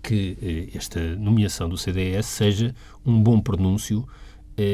que 0.04 0.70
esta 0.76 1.16
nomeação 1.16 1.70
do 1.70 1.78
CDS 1.78 2.26
seja 2.26 2.76
um 3.06 3.22
bom 3.24 3.40
pronúncio 3.40 4.06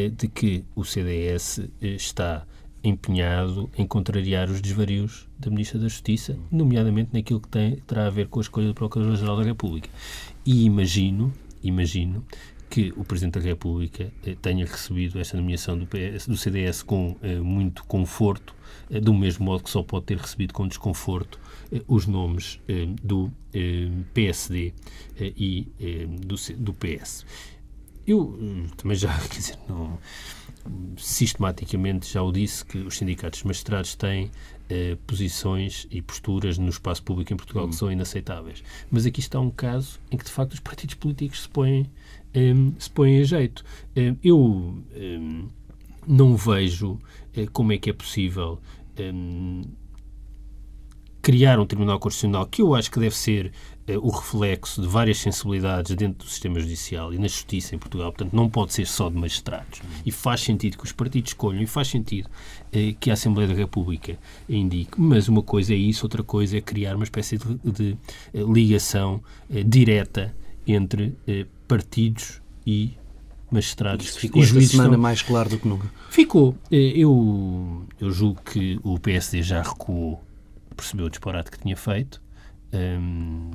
de 0.09 0.27
que 0.27 0.65
o 0.75 0.83
CDS 0.83 1.59
eh, 1.81 1.89
está 1.89 2.45
empenhado 2.83 3.69
em 3.77 3.85
contrariar 3.85 4.49
os 4.49 4.61
desvarios 4.61 5.27
da 5.39 5.49
Ministra 5.49 5.79
da 5.79 5.87
Justiça, 5.87 6.37
nomeadamente 6.51 7.11
naquilo 7.13 7.39
que 7.39 7.49
tem, 7.49 7.77
terá 7.87 8.07
a 8.07 8.09
ver 8.09 8.27
com 8.27 8.39
a 8.39 8.41
escolha 8.41 8.67
do 8.67 8.73
Procurador-Geral 8.73 9.37
da 9.37 9.43
República. 9.43 9.89
E 10.45 10.65
imagino, 10.65 11.33
imagino 11.63 12.23
que 12.69 12.93
o 12.97 13.03
Presidente 13.03 13.39
da 13.39 13.45
República 13.45 14.11
eh, 14.25 14.35
tenha 14.41 14.65
recebido 14.65 15.19
esta 15.19 15.37
nomeação 15.37 15.77
do, 15.77 15.87
PS, 15.87 16.27
do 16.27 16.37
CDS 16.37 16.83
com 16.83 17.15
eh, 17.21 17.39
muito 17.39 17.83
conforto, 17.85 18.55
eh, 18.89 18.99
do 18.99 19.13
mesmo 19.13 19.45
modo 19.45 19.63
que 19.63 19.69
só 19.69 19.83
pode 19.83 20.05
ter 20.05 20.17
recebido 20.17 20.53
com 20.53 20.67
desconforto 20.67 21.39
eh, 21.71 21.81
os 21.87 22.05
nomes 22.05 22.59
eh, 22.67 22.87
do 23.03 23.31
PSD 24.13 24.73
e 25.17 25.65
do, 26.25 26.35
do 26.57 26.73
PS. 26.73 27.25
Eu 28.07 28.21
hum, 28.21 28.67
também 28.77 28.95
já, 28.95 29.17
quer 29.27 29.37
dizer, 29.37 29.57
não, 29.67 29.97
sistematicamente 30.97 32.11
já 32.11 32.21
o 32.21 32.31
disse 32.31 32.65
que 32.65 32.77
os 32.79 32.97
sindicatos 32.97 33.43
magistrados 33.43 33.95
têm 33.95 34.31
eh, 34.69 34.97
posições 35.05 35.87
e 35.91 36.01
posturas 36.01 36.57
no 36.57 36.69
espaço 36.69 37.03
público 37.03 37.33
em 37.33 37.37
Portugal 37.37 37.65
que 37.65 37.75
hum. 37.75 37.77
são 37.77 37.91
inaceitáveis. 37.91 38.63
Mas 38.89 39.05
aqui 39.05 39.19
está 39.19 39.39
um 39.39 39.51
caso 39.51 39.99
em 40.11 40.17
que, 40.17 40.25
de 40.25 40.31
facto, 40.31 40.53
os 40.53 40.59
partidos 40.59 40.95
políticos 40.95 41.43
se 41.43 41.49
põem, 41.49 41.89
um, 42.35 42.73
se 42.79 42.89
põem 42.89 43.19
a 43.19 43.23
jeito. 43.23 43.63
Um, 43.95 44.17
eu 44.23 44.83
não 46.07 46.35
vejo 46.35 46.93
uh, 46.93 47.51
como 47.51 47.73
é 47.73 47.77
que 47.77 47.89
é 47.89 47.93
possível 47.93 48.59
criar 51.25 51.59
um 51.59 51.65
Tribunal 51.65 51.99
Constitucional 51.99 52.45
que 52.45 52.61
eu 52.61 52.75
acho 52.75 52.91
que 52.91 52.99
deve 52.99 53.15
ser 53.15 53.47
eh, 53.47 53.51
o 54.01 54.09
reflexo 54.09 54.81
de 54.81 54.87
várias 54.87 55.19
sensibilidades 55.19 55.95
dentro 55.95 56.25
do 56.25 56.29
sistema 56.29 56.59
judicial 56.59 57.13
e 57.13 57.17
na 57.17 57.27
justiça 57.27 57.75
em 57.75 57.77
Portugal. 57.77 58.11
Portanto, 58.11 58.35
não 58.35 58.49
pode 58.49 58.73
ser 58.73 58.87
só 58.87 59.09
de 59.09 59.15
magistrados. 59.15 59.81
E 60.05 60.11
faz 60.11 60.41
sentido 60.41 60.77
que 60.77 60.83
os 60.83 60.91
partidos 60.91 61.31
escolham 61.31 61.61
e 61.61 61.67
faz 61.67 61.89
sentido 61.89 62.29
eh, 62.73 62.95
que 62.99 63.11
a 63.11 63.13
Assembleia 63.13 63.47
da 63.47 63.53
República 63.53 64.17
indique. 64.49 64.99
Mas 64.99 65.27
uma 65.27 65.43
coisa 65.43 65.73
é 65.73 65.77
isso, 65.77 66.05
outra 66.05 66.23
coisa 66.23 66.57
é 66.57 66.61
criar 66.61 66.95
uma 66.95 67.03
espécie 67.03 67.37
de, 67.37 67.71
de 67.71 67.97
eh, 68.33 68.41
ligação 68.41 69.21
eh, 69.49 69.63
direta 69.63 70.35
entre 70.65 71.15
eh, 71.27 71.45
partidos 71.67 72.41
e 72.65 72.93
magistrados. 73.51 74.07
Isso 74.07 74.19
ficou 74.19 74.41
esta 74.41 74.59
semana 74.61 74.89
estão... 74.89 75.01
mais 75.01 75.21
claro 75.21 75.49
do 75.49 75.59
que 75.59 75.67
nunca. 75.67 75.91
Ficou. 76.09 76.55
Eh, 76.71 76.93
eu, 76.95 77.85
eu 77.99 78.11
julgo 78.11 78.41
que 78.41 78.79
o 78.83 78.99
PSD 78.99 79.43
já 79.43 79.61
recuou 79.61 80.23
percebeu 80.75 81.05
o 81.05 81.09
disparate 81.09 81.49
que 81.49 81.59
tinha 81.59 81.77
feito. 81.77 82.21
Um, 82.75 83.51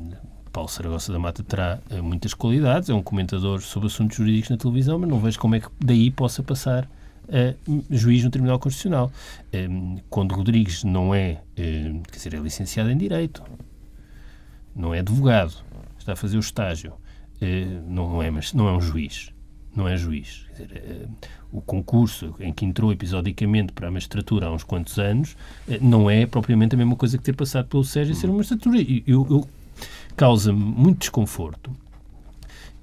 Paulo 0.52 0.68
Saragossa 0.68 1.12
da 1.12 1.18
Mata 1.18 1.42
terá 1.42 1.78
uh, 1.90 2.02
muitas 2.02 2.34
qualidades, 2.34 2.88
é 2.88 2.94
um 2.94 3.02
comentador 3.02 3.60
sobre 3.60 3.86
assuntos 3.86 4.16
jurídicos 4.16 4.50
na 4.50 4.56
televisão, 4.56 4.98
mas 4.98 5.08
não 5.08 5.20
vejo 5.20 5.38
como 5.38 5.54
é 5.54 5.60
que 5.60 5.68
daí 5.78 6.10
possa 6.10 6.42
passar 6.42 6.88
uh, 7.28 7.84
juiz 7.90 8.24
no 8.24 8.30
Tribunal 8.30 8.58
Constitucional. 8.58 9.12
Um, 9.54 9.98
quando 10.08 10.34
Rodrigues 10.34 10.82
não 10.82 11.14
é, 11.14 11.42
uh, 11.52 12.02
quer 12.02 12.16
dizer, 12.16 12.34
é 12.34 12.38
licenciado 12.38 12.90
em 12.90 12.96
Direito, 12.96 13.42
não 14.74 14.94
é 14.94 15.00
advogado, 15.00 15.54
está 15.98 16.14
a 16.14 16.16
fazer 16.16 16.36
o 16.36 16.40
estágio, 16.40 16.92
uh, 16.92 17.88
não, 17.88 18.22
é, 18.22 18.30
mas 18.30 18.52
não 18.52 18.68
é 18.68 18.72
um 18.72 18.80
juiz. 18.80 19.32
Não 19.74 19.88
é 19.88 19.96
juiz. 19.96 20.46
Dizer, 20.52 21.08
o 21.52 21.60
concurso 21.60 22.34
em 22.40 22.52
que 22.52 22.64
entrou 22.64 22.92
episodicamente 22.92 23.72
para 23.72 23.88
a 23.88 23.90
magistratura 23.90 24.46
há 24.46 24.52
uns 24.52 24.64
quantos 24.64 24.98
anos 24.98 25.36
não 25.80 26.08
é 26.10 26.26
propriamente 26.26 26.74
a 26.74 26.78
mesma 26.78 26.96
coisa 26.96 27.18
que 27.18 27.24
ter 27.24 27.34
passado 27.34 27.66
pelo 27.66 27.84
Sérgio 27.84 28.12
e 28.12 28.16
ser 28.16 28.26
uma 28.26 28.36
magistratura. 28.36 28.78
Eu, 29.06 29.26
eu 29.30 29.48
causa-me 30.16 30.58
muito 30.58 31.00
desconforto 31.00 31.70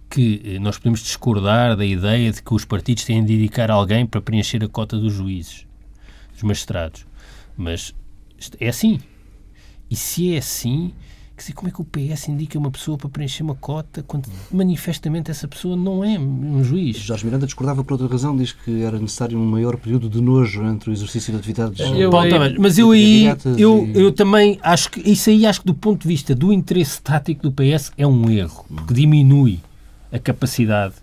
que 0.10 0.42
eh, 0.44 0.60
nós 0.60 0.78
podemos 0.78 1.02
discordar 1.02 1.76
da 1.76 1.86
ideia 1.86 2.32
de 2.32 2.42
que 2.42 2.54
os 2.54 2.66
partidos 2.66 3.04
têm 3.04 3.24
de 3.24 3.34
indicar 3.34 3.70
alguém 3.70 4.06
para 4.06 4.22
preencher 4.22 4.64
a 4.64 4.68
cota 4.68 4.98
dos 4.98 5.14
juízes, 5.14 5.66
dos 6.34 6.44
magistrados. 6.44 7.06
Mas 7.56 7.94
é 8.60 8.70
assim. 8.70 9.00
E 9.90 9.96
se 9.96 10.34
é 10.34 10.38
assim, 10.38 10.94
Quer 11.38 11.42
dizer, 11.44 11.54
como 11.54 11.70
é 11.70 11.72
que 11.72 11.80
o 11.80 11.86
PS 11.86 12.30
indica 12.30 12.58
uma 12.58 12.72
pessoa 12.72 12.98
para 12.98 13.08
preencher 13.08 13.44
uma 13.44 13.54
cota 13.54 14.02
quando 14.02 14.28
manifestamente 14.52 15.30
essa 15.30 15.48
pessoa 15.48 15.76
não 15.76 16.04
é 16.04 16.18
um 16.18 16.64
juiz? 16.64 16.98
Jorge 16.98 17.24
Miranda 17.24 17.46
discordava 17.46 17.84
por 17.84 17.94
outra 17.94 18.08
razão, 18.08 18.36
diz 18.36 18.54
que 18.54 18.82
era 18.82 18.98
necessário 18.98 19.38
um 19.38 19.46
maior 19.46 19.78
período 19.78 20.10
de 20.10 20.20
nojo 20.20 20.64
entre 20.64 20.90
o 20.90 20.94
exercício 20.94 21.32
de 21.32 21.38
atividades 21.38 21.80
eu, 21.80 22.10
Paulo, 22.10 22.42
aí, 22.42 22.58
Mas 22.58 22.80
eu 22.80 22.90
aí, 22.90 23.28
eu, 23.56 23.86
e... 23.86 24.02
eu 24.02 24.12
também 24.12 24.58
acho 24.64 24.90
que 24.90 25.00
isso 25.08 25.30
aí 25.30 25.46
acho 25.46 25.60
que 25.60 25.68
do 25.68 25.76
ponto 25.76 26.02
de 26.02 26.08
vista 26.08 26.34
do 26.34 26.52
interesse 26.52 27.00
tático 27.00 27.48
do 27.48 27.52
PS 27.52 27.92
é 27.96 28.08
um 28.08 28.28
erro, 28.32 28.66
porque 28.68 28.96
diminui 28.96 29.60
a 30.12 30.18
capacidade 30.18 30.96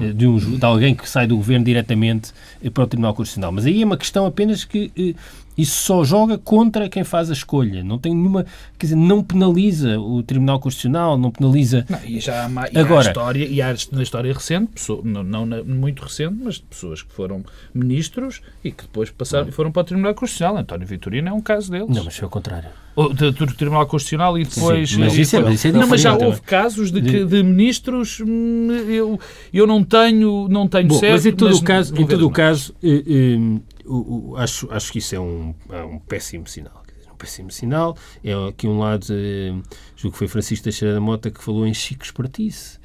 eh, 0.00 0.12
de, 0.12 0.26
um, 0.26 0.38
de 0.38 0.64
alguém 0.64 0.94
que 0.94 1.08
sai 1.08 1.26
do 1.26 1.36
governo 1.36 1.64
diretamente 1.64 2.32
eh, 2.62 2.70
para 2.70 2.84
o 2.84 2.86
Tribunal 2.86 3.12
Constitucional. 3.12 3.52
Mas 3.52 3.66
aí 3.66 3.82
é 3.82 3.84
uma 3.84 3.98
questão 3.98 4.24
apenas 4.24 4.64
que 4.64 4.90
eh, 4.96 5.14
isso 5.56 5.82
só 5.84 6.04
joga 6.04 6.36
contra 6.36 6.88
quem 6.88 7.04
faz 7.04 7.30
a 7.30 7.32
escolha. 7.32 7.84
Não 7.84 7.98
tem 7.98 8.14
nenhuma. 8.14 8.44
Quer 8.78 8.86
dizer, 8.86 8.96
não 8.96 9.22
penaliza 9.22 9.98
o 9.98 10.22
Tribunal 10.22 10.58
Constitucional, 10.58 11.16
não 11.16 11.30
penaliza. 11.30 11.86
Não, 11.88 12.00
e 12.04 12.20
já 12.20 12.44
há, 12.44 12.46
uma, 12.46 12.68
e 12.70 12.78
Agora, 12.78 13.08
há 13.08 13.10
história, 13.10 13.44
e 13.44 13.62
há 13.62 13.74
na 13.92 14.02
história 14.02 14.32
recente, 14.32 14.72
pessoa, 14.72 15.00
não, 15.04 15.22
não, 15.22 15.64
muito 15.64 16.02
recente, 16.02 16.34
mas 16.42 16.56
de 16.56 16.62
pessoas 16.62 17.02
que 17.02 17.12
foram 17.12 17.44
ministros 17.72 18.40
e 18.64 18.70
que 18.70 18.82
depois 18.82 19.10
passaram, 19.10 19.50
foram 19.52 19.70
para 19.70 19.82
o 19.82 19.84
Tribunal 19.84 20.14
Constitucional. 20.14 20.58
António 20.58 20.86
Vitorino 20.86 21.28
é 21.28 21.32
um 21.32 21.40
caso 21.40 21.70
deles. 21.70 21.88
Não, 21.88 22.04
mas 22.04 22.16
foi 22.16 22.26
o 22.26 22.30
contrário. 22.30 22.68
O, 22.96 23.08
do, 23.08 23.32
do 23.32 23.46
Tribunal 23.54 23.86
Constitucional 23.86 24.38
e 24.38 24.44
depois. 24.44 24.90
Sim, 24.90 25.00
mas, 25.00 25.16
isso 25.16 25.36
é, 25.36 25.40
mas 25.40 25.54
isso 25.54 25.68
é 25.68 25.72
não, 25.72 25.86
mas 25.86 26.00
já 26.00 26.14
houve 26.14 26.40
casos 26.42 26.92
de, 26.92 27.02
que, 27.02 27.24
de 27.24 27.42
ministros. 27.42 28.20
Hum, 28.20 28.68
eu, 28.88 29.18
eu 29.52 29.66
não 29.66 29.82
tenho, 29.82 30.48
não 30.48 30.68
tenho 30.68 30.88
Bom, 30.88 30.98
certo. 30.98 31.12
Mas 31.12 31.26
em 31.26 31.32
todo 31.32 31.56
o 31.56 31.62
caso, 31.62 32.00
em 32.00 32.06
todo 32.06 32.26
o 32.26 32.30
caso 32.30 32.74
eh, 32.82 33.02
eh, 33.06 33.60
o, 33.84 34.30
o, 34.30 34.36
acho, 34.36 34.70
acho 34.70 34.92
que 34.92 34.98
isso 34.98 35.14
é 35.14 35.20
um, 35.20 35.54
é 35.70 35.82
um 35.82 35.98
péssimo 35.98 36.46
sinal. 36.46 36.82
Um 37.12 37.16
péssimo 37.16 37.50
sinal. 37.50 37.96
É 38.22 38.32
aqui 38.48 38.66
um 38.66 38.78
lado, 38.78 39.06
eh, 39.10 39.52
julgo 39.96 40.12
que 40.12 40.18
foi 40.18 40.28
Francisco 40.28 40.64
Teixeira 40.64 40.94
da 40.94 41.00
Mota 41.00 41.30
que 41.30 41.42
falou 41.42 41.66
em 41.66 41.72
Chico 41.72 42.04
Espartice. 42.04 42.78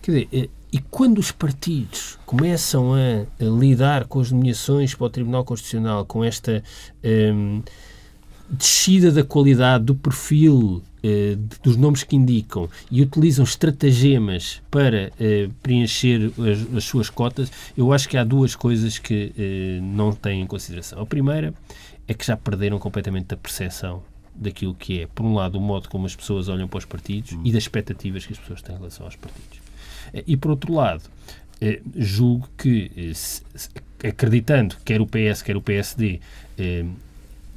Quer 0.00 0.12
dizer, 0.12 0.28
eh, 0.32 0.48
e 0.72 0.78
quando 0.78 1.18
os 1.18 1.32
partidos 1.32 2.18
começam 2.24 2.94
a, 2.94 2.98
a, 2.98 3.44
lidar 3.44 4.06
com 4.06 4.20
as 4.20 4.30
nomeações 4.30 4.94
para 4.94 5.06
o 5.06 5.10
Tribunal 5.10 5.44
Constitucional, 5.44 6.06
com 6.06 6.24
esta 6.24 6.62
eh, 7.02 7.32
descida 8.48 9.10
da 9.10 9.24
qualidade 9.24 9.84
do 9.84 9.94
perfil 9.94 10.82
eh, 11.04 11.36
dos 11.64 11.76
nomes 11.76 12.04
que 12.04 12.14
indicam 12.14 12.70
e 12.88 13.02
utilizam 13.02 13.44
estratagemas 13.44 14.62
para 14.70 15.10
eh, 15.18 15.48
preencher 15.60 16.30
as, 16.38 16.76
as, 16.76 16.84
suas 16.84 17.10
cotas, 17.10 17.50
eu 17.76 17.92
acho 17.92 18.08
que 18.08 18.16
há 18.16 18.22
duas 18.22 18.54
coisas 18.54 19.00
que 19.00 19.32
eh, 19.36 19.80
não 19.82 20.12
têm 20.12 20.42
em 20.42 20.46
consideração. 20.46 21.02
A 21.02 21.06
primeira 21.06 21.52
é 22.06 22.14
que 22.14 22.24
já 22.24 22.36
perderam 22.36 22.78
completamente 22.78 23.34
a 23.34 23.36
percepção 23.36 24.00
daquilo 24.32 24.74
que 24.74 25.00
é, 25.00 25.08
por 25.08 25.26
um 25.26 25.34
lado, 25.34 25.58
o 25.58 25.60
modo 25.60 25.88
como 25.88 26.06
as 26.06 26.14
pessoas 26.14 26.48
olham 26.48 26.68
para 26.68 26.78
os 26.78 26.84
partidos 26.84 27.32
hum. 27.32 27.42
e 27.44 27.50
das 27.50 27.64
expectativas 27.64 28.24
que 28.24 28.34
as 28.34 28.38
pessoas 28.38 28.62
têm 28.62 28.76
em 28.76 28.78
relação 28.78 29.04
aos 29.04 29.16
partidos. 29.16 29.60
E, 30.26 30.36
por 30.36 30.52
outro 30.52 30.72
lado, 30.72 31.02
julgo 31.96 32.48
que, 32.56 33.12
acreditando 34.04 34.76
quer 34.84 35.00
o 35.00 35.06
PS, 35.06 35.42
quer 35.42 35.56
o 35.56 35.62
PSD, 35.62 36.20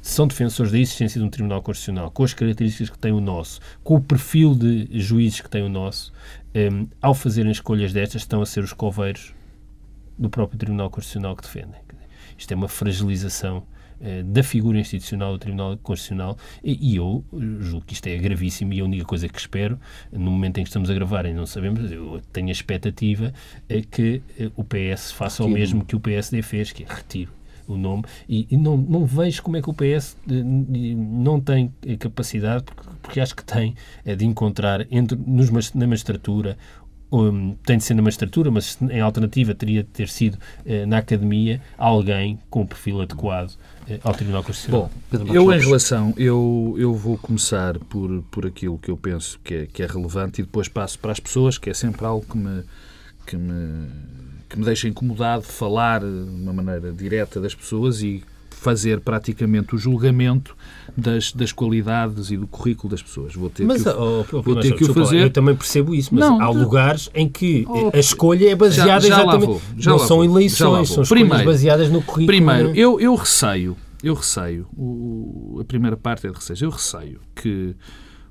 são 0.06 0.26
defensores 0.26 0.70
da 0.70 0.78
existência 0.78 1.20
de 1.20 1.26
um 1.26 1.28
Tribunal 1.28 1.60
Constitucional, 1.60 2.12
com 2.12 2.22
as 2.22 2.32
características 2.32 2.90
que 2.90 2.98
tem 2.98 3.10
o 3.10 3.20
nosso, 3.20 3.60
com 3.82 3.96
o 3.96 4.00
perfil 4.00 4.54
de 4.54 4.88
juízes 4.92 5.40
que 5.40 5.50
tem 5.50 5.62
o 5.62 5.68
nosso, 5.68 6.12
um, 6.54 6.58
ehm, 6.58 6.86
ao 7.02 7.12
fazerem 7.12 7.50
escolhas 7.50 7.92
destas, 7.92 8.22
estão 8.22 8.40
a 8.40 8.46
ser 8.46 8.62
os 8.62 8.72
coveiros 8.72 9.34
do 10.16 10.30
próprio 10.30 10.58
Tribunal 10.58 10.90
Constitucional 10.90 11.34
que 11.34 11.42
defendem. 11.42 11.80
Isto 12.38 12.52
é 12.52 12.54
uma 12.54 12.68
fragilização 12.68 13.66
uh, 14.00 14.22
da 14.24 14.44
figura 14.44 14.78
institucional 14.78 15.32
do 15.32 15.38
Tribunal 15.38 15.76
Constitucional 15.78 16.38
e, 16.62 16.92
e, 16.92 16.96
eu 16.96 17.24
julgo 17.60 17.84
que 17.84 17.94
isto 17.94 18.06
é 18.06 18.16
gravíssimo 18.16 18.74
e 18.74 18.80
a 18.80 18.84
única 18.84 19.04
coisa 19.04 19.28
que 19.28 19.38
espero, 19.38 19.78
no 20.12 20.30
momento 20.30 20.58
em 20.58 20.62
que 20.62 20.68
estamos 20.68 20.88
a 20.88 20.94
gravar 20.94 21.26
e 21.26 21.34
não 21.34 21.46
sabemos, 21.46 21.90
eu 21.90 22.20
tenho 22.32 22.48
a 22.48 22.52
expectativa 22.52 23.32
é 23.68 23.80
que 23.80 24.22
uh, 24.38 24.52
o 24.54 24.62
PS 24.62 25.10
faça 25.10 25.42
o 25.42 25.48
mesmo 25.48 25.84
que 25.84 25.96
o 25.96 26.00
PSD 26.00 26.42
fez, 26.42 26.70
que 26.70 26.84
é 26.84 26.86
retiro 26.86 27.32
o 27.66 27.76
nome, 27.76 28.04
e, 28.28 28.46
e, 28.50 28.56
não, 28.56 28.76
não 28.76 29.04
vejo 29.04 29.42
como 29.42 29.56
é 29.56 29.62
que 29.62 29.70
o 29.70 29.74
PS 29.74 30.16
eh, 30.28 30.42
não 30.42 31.40
tem 31.40 31.72
capacidade, 31.98 32.64
porque, 32.64 32.82
porque 33.02 33.20
acho 33.20 33.34
que 33.34 33.44
tem, 33.44 33.74
é 34.04 34.14
de 34.14 34.24
encontrar 34.24 34.86
entre, 34.90 35.16
nos, 35.16 35.72
na 35.74 35.86
magistratura 35.86 36.56
um, 37.10 37.54
tem 37.64 37.78
de 37.78 37.84
ser 37.84 37.94
na 37.94 38.02
magistratura, 38.02 38.50
mas 38.50 38.78
em 38.80 39.00
alternativa 39.00 39.54
teria 39.54 39.82
de 39.82 39.88
ter 39.88 40.08
sido 40.08 40.34
uh, 40.34 40.86
na 40.86 40.98
academia 40.98 41.60
alguém 41.78 42.38
com 42.50 42.62
o 42.62 42.66
perfil 42.66 43.00
adequado 43.00 43.50
uh, 43.50 44.00
ao 44.02 44.12
Tribunal 44.14 44.42
Constitucional. 44.42 44.90
Bom, 45.12 45.34
eu 45.34 45.52
em 45.52 45.58
relação, 45.58 46.12
eu, 46.16 46.74
eu 46.78 46.94
vou 46.94 47.16
começar 47.16 47.78
por, 47.78 48.22
por 48.30 48.46
aquilo 48.46 48.78
que 48.78 48.90
eu 48.90 48.96
penso 48.96 49.38
que 49.42 49.54
é, 49.54 49.66
que 49.66 49.82
é 49.82 49.86
relevante 49.86 50.40
e 50.40 50.44
depois 50.44 50.68
passo 50.68 50.98
para 50.98 51.12
as 51.12 51.20
pessoas, 51.20 51.58
que 51.58 51.70
é 51.70 51.74
sempre 51.74 52.04
algo 52.04 52.26
que 52.26 52.36
me, 52.36 52.62
que 53.26 53.36
me 53.36 53.88
que 54.48 54.58
me 54.58 54.64
deixa 54.64 54.88
incomodado 54.88 55.42
falar 55.42 56.00
de 56.00 56.06
uma 56.06 56.52
maneira 56.52 56.92
direta 56.92 57.40
das 57.40 57.54
pessoas 57.54 58.02
e 58.02 58.22
fazer 58.66 59.00
praticamente 59.00 59.74
o 59.74 59.78
julgamento 59.78 60.56
das, 60.96 61.30
das 61.32 61.52
qualidades 61.52 62.30
e 62.30 62.36
do 62.36 62.46
currículo 62.46 62.90
das 62.90 63.02
pessoas. 63.02 63.34
Vou 63.34 63.50
ter 63.50 63.64
mas, 63.64 63.82
que, 63.82 63.88
oh, 63.88 64.24
oh, 64.32 64.42
vou 64.42 64.56
ter 64.56 64.74
que 64.74 64.84
o 64.84 64.94
fazer. 64.94 65.18
Eu 65.18 65.30
também 65.30 65.54
percebo 65.54 65.94
isso, 65.94 66.14
mas 66.14 66.24
não, 66.24 66.40
há 66.40 66.48
lugares 66.48 67.10
em 67.14 67.28
que 67.28 67.64
oh, 67.68 67.90
a 67.94 67.98
escolha 67.98 68.50
é 68.50 68.56
baseada 68.56 69.00
já, 69.00 69.16
já 69.16 69.22
exatamente. 69.22 69.46
Vou, 69.46 69.62
já 69.76 69.90
não 69.90 69.98
são 69.98 70.16
vou, 70.16 70.24
eleições, 70.24 70.88
são 70.88 71.02
escolhas 71.02 71.28
primeiro, 71.28 71.44
baseadas 71.44 71.90
no 71.90 72.02
currículo. 72.02 72.26
Primeiro, 72.26 72.74
eu, 72.74 72.98
eu 72.98 73.14
receio, 73.14 73.76
eu 74.02 74.14
receio, 74.14 74.66
o, 74.76 75.58
a 75.60 75.64
primeira 75.64 75.96
parte 75.96 76.26
é 76.26 76.30
de 76.30 76.36
receio, 76.36 76.58
eu 76.62 76.70
receio 76.70 77.20
que 77.34 77.76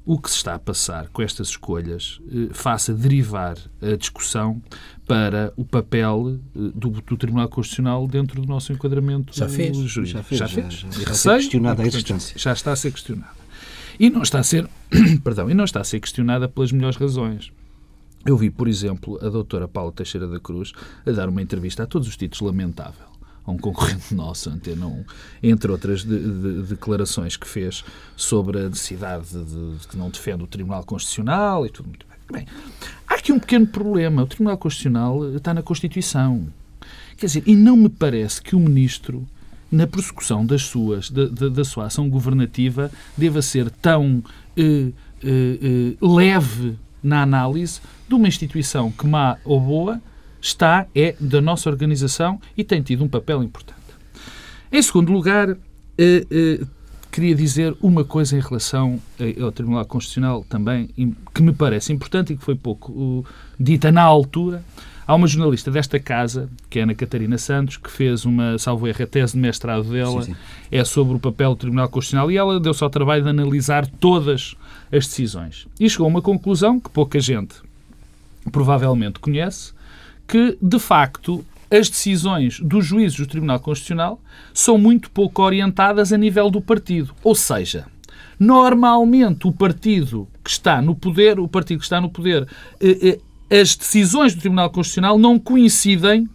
o 0.06 0.20
que 0.20 0.30
se 0.30 0.38
está 0.38 0.54
a 0.54 0.60
passar 0.60 1.10
com 1.10 1.22
estas 1.22 1.50
escolhas 1.50 2.22
eh, 2.32 2.50
faça 2.54 2.94
derivar 2.94 3.58
a 3.82 3.96
discussão 3.96 4.62
para 5.08 5.52
o 5.58 5.66
papel 5.66 6.40
eh, 6.56 6.60
do, 6.76 6.90
do, 6.90 7.18
Tribunal 7.18 7.50
Constitucional 7.50 8.08
dentro 8.08 8.40
do 8.40 8.48
nosso 8.48 8.72
enquadramento 8.72 9.36
já 9.36 9.50
fez, 9.50 9.76
jurídico. 9.76 10.20
Já 10.20 10.24
fez. 10.24 10.40
Já, 10.40 10.48
fez. 10.48 10.74
já, 10.74 10.90
já, 10.92 11.06
já 11.06 11.12
está 11.12 11.34
a 11.34 11.38
questionada 11.38 11.84
a 11.84 11.88
existência. 11.88 12.38
Já 12.38 12.54
está 12.54 12.72
a 12.72 12.76
ser 12.76 12.92
questionada. 12.92 13.34
E 14.00 14.10
não 14.10 14.22
está 14.22 14.40
a 14.40 14.44
ser, 14.44 14.70
perdão, 15.24 15.50
e 15.50 15.54
não 15.56 15.64
está 15.64 15.82
a 15.82 15.84
ser 15.84 16.00
questionada 16.00 16.48
pelas 16.48 16.72
melhores 16.72 16.98
razões. 16.98 17.52
Eu 18.26 18.38
vi, 18.38 18.50
por 18.50 18.68
exemplo, 18.68 19.18
a 19.26 19.30
doutora 19.30 19.68
Paula 19.68 19.92
Teixeira 19.92 20.28
da 20.28 20.40
Cruz 20.40 20.72
a 21.06 21.12
dar 21.12 21.30
uma 21.30 21.42
entrevista 21.42 21.84
a 21.84 21.88
todos 21.88 22.08
os 22.08 22.18
títulos 22.18 22.42
lamentável 22.42 23.15
a 23.46 23.52
um 23.52 23.58
concorrente 23.58 24.14
nosso, 24.16 24.50
Antena 24.50 24.88
1, 24.88 25.06
entre 25.44 25.72
outras 25.72 26.04
de, 26.04 26.18
de, 26.18 26.62
declarações 26.64 27.38
que 27.38 27.48
fez 27.48 27.84
sobre 28.16 28.60
a 28.60 28.70
necessidade 28.70 29.28
de, 29.28 29.78
de, 29.78 29.88
que 29.88 29.98
não 29.98 30.10
defende 30.10 30.44
o 30.44 30.48
Tribunal 30.48 30.84
Constitucional 30.84 31.66
e 31.66 31.70
tudo 31.70 31.90
muito 31.90 32.06
bem. 32.08 32.46
bem. 32.46 32.48
Há 33.08 33.16
aqui 33.16 33.32
um 33.32 33.40
pequeno 33.40 33.68
problema. 33.68 34.24
O 34.24 34.28
Tribunal 34.28 34.58
Constitucional 34.58 35.36
está 35.36 35.54
na 35.54 35.62
Constituição. 35.62 36.48
Quer 37.18 37.28
dizer, 37.28 37.44
e 37.46 37.56
não 37.56 37.78
me 37.78 37.90
parece 37.90 38.42
que 38.42 38.56
o 38.56 38.60
Ministro, 38.60 39.26
na 39.72 39.88
prossecução 39.88 40.46
das 40.46 40.64
suas, 40.64 41.10
da, 41.10 41.26
da, 41.26 41.50
da 41.50 41.64
sua 41.64 41.86
ação 41.86 42.10
governativa, 42.10 42.92
deva 43.18 43.42
ser 43.42 43.70
tão 43.70 44.24
eh, 44.58 44.92
eh, 45.24 45.60
eh, 45.62 45.98
leve 46.02 46.78
na 47.02 47.22
análise 47.22 47.80
de 48.08 48.16
uma 48.16 48.28
instituição 48.28 48.92
que, 48.92 49.06
má 49.06 49.38
ou 49.46 49.62
boa, 49.62 50.02
está, 50.46 50.86
é 50.94 51.16
da 51.20 51.42
nossa 51.42 51.70
organização 51.70 52.40
e 52.56 52.64
tem 52.64 52.82
tido 52.82 53.04
um 53.04 53.08
papel 53.08 53.44
importante. 53.44 53.80
Em 54.72 54.82
segundo 54.82 55.12
lugar, 55.12 55.50
eh, 55.98 56.26
eh, 56.30 56.60
queria 57.12 57.34
dizer 57.34 57.76
uma 57.82 58.04
coisa 58.04 58.38
em 58.38 58.40
relação 58.40 59.02
eh, 59.20 59.42
ao 59.42 59.52
Tribunal 59.52 59.84
Constitucional 59.86 60.46
também, 60.48 60.90
que 61.34 61.42
me 61.42 61.52
parece 61.52 61.92
importante 61.92 62.34
e 62.34 62.38
que 62.38 62.44
foi 62.44 62.56
pouco 62.56 63.26
dita 63.60 63.92
na 63.92 64.04
altura. 64.04 64.64
Há 65.08 65.16
uma 65.16 65.28
jornalista 65.28 65.72
desta 65.72 66.00
casa, 66.00 66.48
que 66.70 66.80
é 66.80 66.84
Ana 66.84 66.94
Catarina 66.94 67.38
Santos, 67.40 67.78
que 67.78 67.90
fez 67.90 68.24
uma, 68.26 68.58
salvo 68.60 68.88
erro, 68.88 69.04
a 69.04 69.08
tese 69.08 69.34
de 69.34 69.40
mestrado 69.40 69.84
dela, 69.84 70.24
sim, 70.24 70.34
sim. 70.34 70.40
é 70.72 70.84
sobre 70.84 71.16
o 71.16 71.20
papel 71.20 71.52
do 71.52 71.58
Tribunal 71.58 71.90
Constitucional 71.90 72.32
e 72.32 72.38
ela 72.38 72.60
deu-se 72.60 72.84
ao 72.84 72.90
trabalho 72.90 73.24
de 73.24 73.30
analisar 73.30 73.88
todas 73.88 74.56
as 74.92 75.08
decisões. 75.08 75.68
E 75.80 75.90
chegou 75.90 76.06
a 76.06 76.10
uma 76.10 76.22
conclusão 76.22 76.80
que 76.80 76.90
pouca 76.90 77.20
gente 77.20 77.56
provavelmente 78.52 79.20
conhece, 79.20 79.75
que, 80.28 80.58
de 80.62 80.80
facto, 80.80 81.46
as 81.70 81.90
decisões 81.90 82.60
dos 82.60 82.86
juízes 82.86 83.18
do 83.18 83.28
Tribunal 83.28 83.60
Constitucional 83.60 84.20
são 84.54 84.78
muito 84.78 85.10
pouco 85.12 85.42
orientadas 85.42 86.14
a 86.14 86.18
nível 86.18 86.50
do 86.50 86.62
partido. 86.62 87.14
Ou 87.24 87.36
seja, 87.36 87.86
normalmente 88.40 89.48
o 89.48 89.52
partido 89.52 90.28
que 90.44 90.50
está 90.50 90.82
no 90.82 90.96
poder, 90.96 91.40
o 91.40 91.48
partido 91.48 91.80
que 91.80 91.86
está 91.86 92.00
no 92.00 92.10
poder, 92.10 92.48
eh, 92.80 93.20
eh, 93.50 93.60
as 93.62 93.76
decisões 93.76 94.34
do 94.34 94.42
Tribunal 94.42 94.70
Constitucional 94.70 95.18
não 95.18 95.40
coincidem 95.40 96.30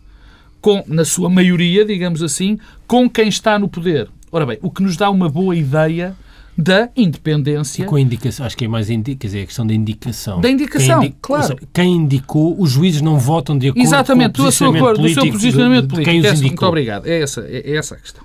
com, 0.61 0.85
na 0.87 1.05
sua 1.05 1.31
maioria, 1.31 1.85
digamos 1.85 2.23
assim, 2.23 2.59
com 2.87 3.09
quem 3.09 3.29
está 3.29 3.59
no 3.59 3.69
poder. 3.69 4.09
Ora 4.31 4.47
bem, 4.47 4.59
o 4.63 4.71
que 4.71 4.83
nos 4.83 4.97
dá 4.97 5.11
uma 5.11 5.29
boa 5.29 5.57
ideia 5.57 6.15
da 6.61 6.91
independência. 6.97 7.83
E 7.83 7.87
com 7.87 7.97
a 7.97 8.01
indicação, 8.01 8.47
acho 8.47 8.57
que 8.57 8.65
é 8.65 8.69
mais 8.69 8.91
indi 8.91 9.17
quer 9.17 9.27
dizer, 9.27 9.43
a 9.43 9.47
questão 9.47 9.67
da 9.67 9.75
indicação. 9.75 10.41
Da 10.41 10.51
indicação, 10.51 11.01
quem 11.01 11.15
claro. 11.21 11.47
Seja, 11.47 11.59
quem 11.73 11.93
indicou, 11.93 12.61
os 12.61 12.71
juízes 12.71 13.01
não 13.01 13.19
votam 13.19 13.59
de 13.59 13.69
acordo 13.69 13.83
Exatamente, 13.83 14.37
com 14.37 14.43
o 14.43 14.45
posicionamento 14.45 14.83
acordo, 14.83 15.01
político. 15.01 15.21
Do 15.21 15.25
seu 15.25 15.33
posicionamento 15.33 15.89
político. 15.89 16.11
De 16.11 16.21
quem 16.21 16.21
os 16.21 16.27
indicou. 16.27 16.49
Muito 16.49 16.67
obrigado. 16.67 17.07
É 17.07 17.23
essa, 17.23 17.41
é 17.43 17.77
essa 17.77 17.95
a 17.95 17.99
questão. 17.99 18.25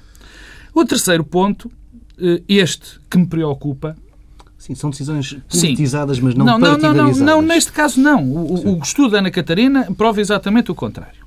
O 0.74 0.84
terceiro 0.86 1.24
ponto, 1.24 1.72
eh, 2.20 2.42
este 2.48 3.00
que 3.10 3.18
me 3.18 3.26
preocupa, 3.26 3.96
Sim, 4.58 4.74
são 4.74 4.90
decisões 4.90 5.38
politizadas, 5.48 6.18
Sim. 6.18 6.24
mas 6.24 6.36
não, 6.36 6.46
não 6.46 6.60
partidarizadas. 6.60 7.18
Não, 7.20 7.26
não, 7.26 7.42
não, 7.42 7.48
neste 7.48 7.72
caso 7.72 8.02
não. 8.02 8.24
O, 8.24 8.78
o 8.78 8.82
estudo 8.82 9.12
da 9.12 9.20
Ana 9.20 9.30
Catarina 9.30 9.88
prova 9.96 10.20
exatamente 10.20 10.72
o 10.72 10.76
contrário. 10.76 11.24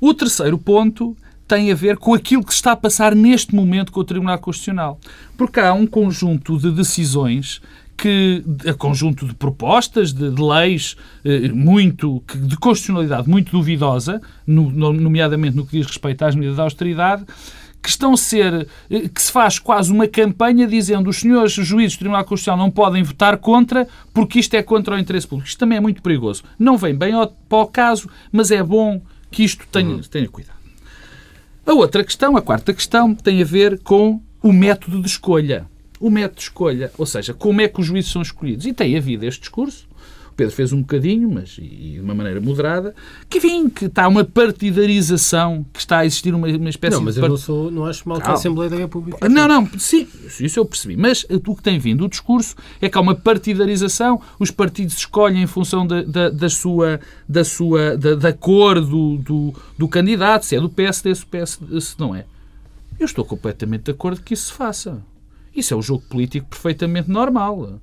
O 0.00 0.12
terceiro 0.12 0.58
ponto 0.58 1.16
tem 1.48 1.72
a 1.72 1.74
ver 1.74 1.96
com 1.96 2.12
aquilo 2.12 2.44
que 2.44 2.52
se 2.52 2.58
está 2.58 2.72
a 2.72 2.76
passar 2.76 3.14
neste 3.14 3.54
momento 3.54 3.90
com 3.90 4.00
o 4.00 4.04
Tribunal 4.04 4.38
Constitucional. 4.38 5.00
Porque 5.36 5.58
há 5.58 5.72
um 5.72 5.86
conjunto 5.86 6.58
de 6.58 6.70
decisões 6.70 7.60
que 7.96 8.44
a 8.64 8.74
conjunto 8.74 9.26
de 9.26 9.34
propostas, 9.34 10.12
de, 10.12 10.30
de 10.30 10.40
leis 10.40 10.96
eh, 11.24 11.48
muito 11.48 12.22
de 12.32 12.56
constitucionalidade 12.56 13.28
muito 13.28 13.50
duvidosa, 13.50 14.22
no, 14.46 14.70
nomeadamente 14.92 15.56
no 15.56 15.66
que 15.66 15.78
diz 15.78 15.86
respeito 15.86 16.24
às 16.24 16.36
medidas 16.36 16.54
de 16.54 16.62
austeridade, 16.62 17.24
que 17.82 17.88
estão 17.88 18.12
a 18.12 18.16
ser 18.16 18.68
eh, 18.88 19.08
que 19.08 19.20
se 19.20 19.32
faz 19.32 19.58
quase 19.58 19.90
uma 19.90 20.06
campanha 20.06 20.64
dizendo 20.64 21.10
os 21.10 21.16
senhores 21.16 21.52
juízes 21.52 21.96
do 21.96 22.00
Tribunal 22.00 22.24
Constitucional 22.24 22.66
não 22.66 22.70
podem 22.70 23.02
votar 23.02 23.36
contra 23.38 23.88
porque 24.14 24.38
isto 24.38 24.54
é 24.54 24.62
contra 24.62 24.94
o 24.94 24.98
interesse 24.98 25.26
público. 25.26 25.48
Isto 25.48 25.58
também 25.58 25.78
é 25.78 25.80
muito 25.80 26.00
perigoso. 26.00 26.44
Não 26.56 26.76
vem 26.76 26.94
bem 26.94 27.14
ao, 27.14 27.26
para 27.26 27.58
o 27.58 27.66
caso, 27.66 28.08
mas 28.30 28.52
é 28.52 28.62
bom 28.62 29.02
que 29.28 29.42
isto 29.42 29.66
tenha, 29.72 29.96
uhum. 29.96 30.00
tenha 30.02 30.28
cuidado. 30.28 30.57
A 31.68 31.74
outra 31.74 32.02
questão, 32.02 32.34
a 32.34 32.40
quarta 32.40 32.72
questão, 32.72 33.14
tem 33.14 33.42
a 33.42 33.44
ver 33.44 33.78
com 33.80 34.22
o 34.42 34.54
método 34.54 35.02
de 35.02 35.06
escolha. 35.06 35.66
O 36.00 36.08
método 36.08 36.36
de 36.36 36.44
escolha, 36.44 36.90
ou 36.96 37.04
seja, 37.04 37.34
como 37.34 37.60
é 37.60 37.68
que 37.68 37.78
os 37.78 37.86
juízes 37.86 38.10
são 38.10 38.22
escolhidos. 38.22 38.64
E 38.64 38.72
tem 38.72 38.96
havido 38.96 39.26
este 39.26 39.40
discurso, 39.40 39.86
Pedro 40.38 40.54
fez 40.54 40.72
um 40.72 40.82
bocadinho, 40.82 41.28
mas 41.28 41.58
e 41.58 41.94
de 41.94 42.00
uma 42.00 42.14
maneira 42.14 42.40
moderada, 42.40 42.94
que 43.28 43.38
enfim, 43.38 43.68
que 43.68 43.86
está 43.86 44.06
uma 44.06 44.22
partidarização, 44.22 45.66
que 45.72 45.80
está 45.80 45.98
a 45.98 46.06
existir 46.06 46.32
uma, 46.32 46.46
uma 46.46 46.70
espécie 46.70 46.94
não, 46.94 47.02
mas 47.02 47.16
de. 47.16 47.20
Mas 47.20 47.28
eu 47.28 47.30
não, 47.30 47.36
sou, 47.36 47.70
não 47.72 47.84
acho 47.84 48.08
mal 48.08 48.20
que 48.20 48.28
a 48.28 48.34
Assembleia 48.34 48.70
da 48.70 48.76
República. 48.76 49.28
Não, 49.28 49.48
não, 49.48 49.68
sim, 49.76 50.06
isso 50.38 50.60
eu 50.60 50.64
percebi. 50.64 50.96
Mas 50.96 51.26
o 51.28 51.56
que 51.56 51.62
tem 51.62 51.76
vindo 51.80 52.04
o 52.04 52.08
discurso 52.08 52.54
é 52.80 52.88
que 52.88 52.96
há 52.96 53.00
uma 53.00 53.16
partidarização, 53.16 54.20
os 54.38 54.52
partidos 54.52 54.96
escolhem 54.96 55.42
em 55.42 55.46
função 55.48 55.84
da, 55.84 56.02
da, 56.02 56.30
da 56.30 56.48
sua, 56.48 57.00
da, 57.28 57.42
sua 57.42 57.96
da, 57.96 58.14
da 58.14 58.32
cor 58.32 58.80
do, 58.80 59.16
do, 59.16 59.52
do, 59.76 59.88
candidato, 59.88 60.46
se 60.46 60.54
é 60.54 60.60
do 60.60 60.68
PSD, 60.68 61.16
se, 61.16 61.26
PSD, 61.26 61.80
se 61.80 61.98
não 61.98 62.14
é. 62.14 62.24
Eu 62.96 63.06
estou 63.06 63.24
completamente 63.24 63.86
de 63.86 63.90
acordo 63.90 64.22
que 64.22 64.34
isso 64.34 64.46
se 64.46 64.52
faça. 64.52 65.02
Isso 65.52 65.74
é 65.74 65.76
um 65.76 65.82
jogo 65.82 66.04
político 66.08 66.46
perfeitamente 66.46 67.10
normal. 67.10 67.80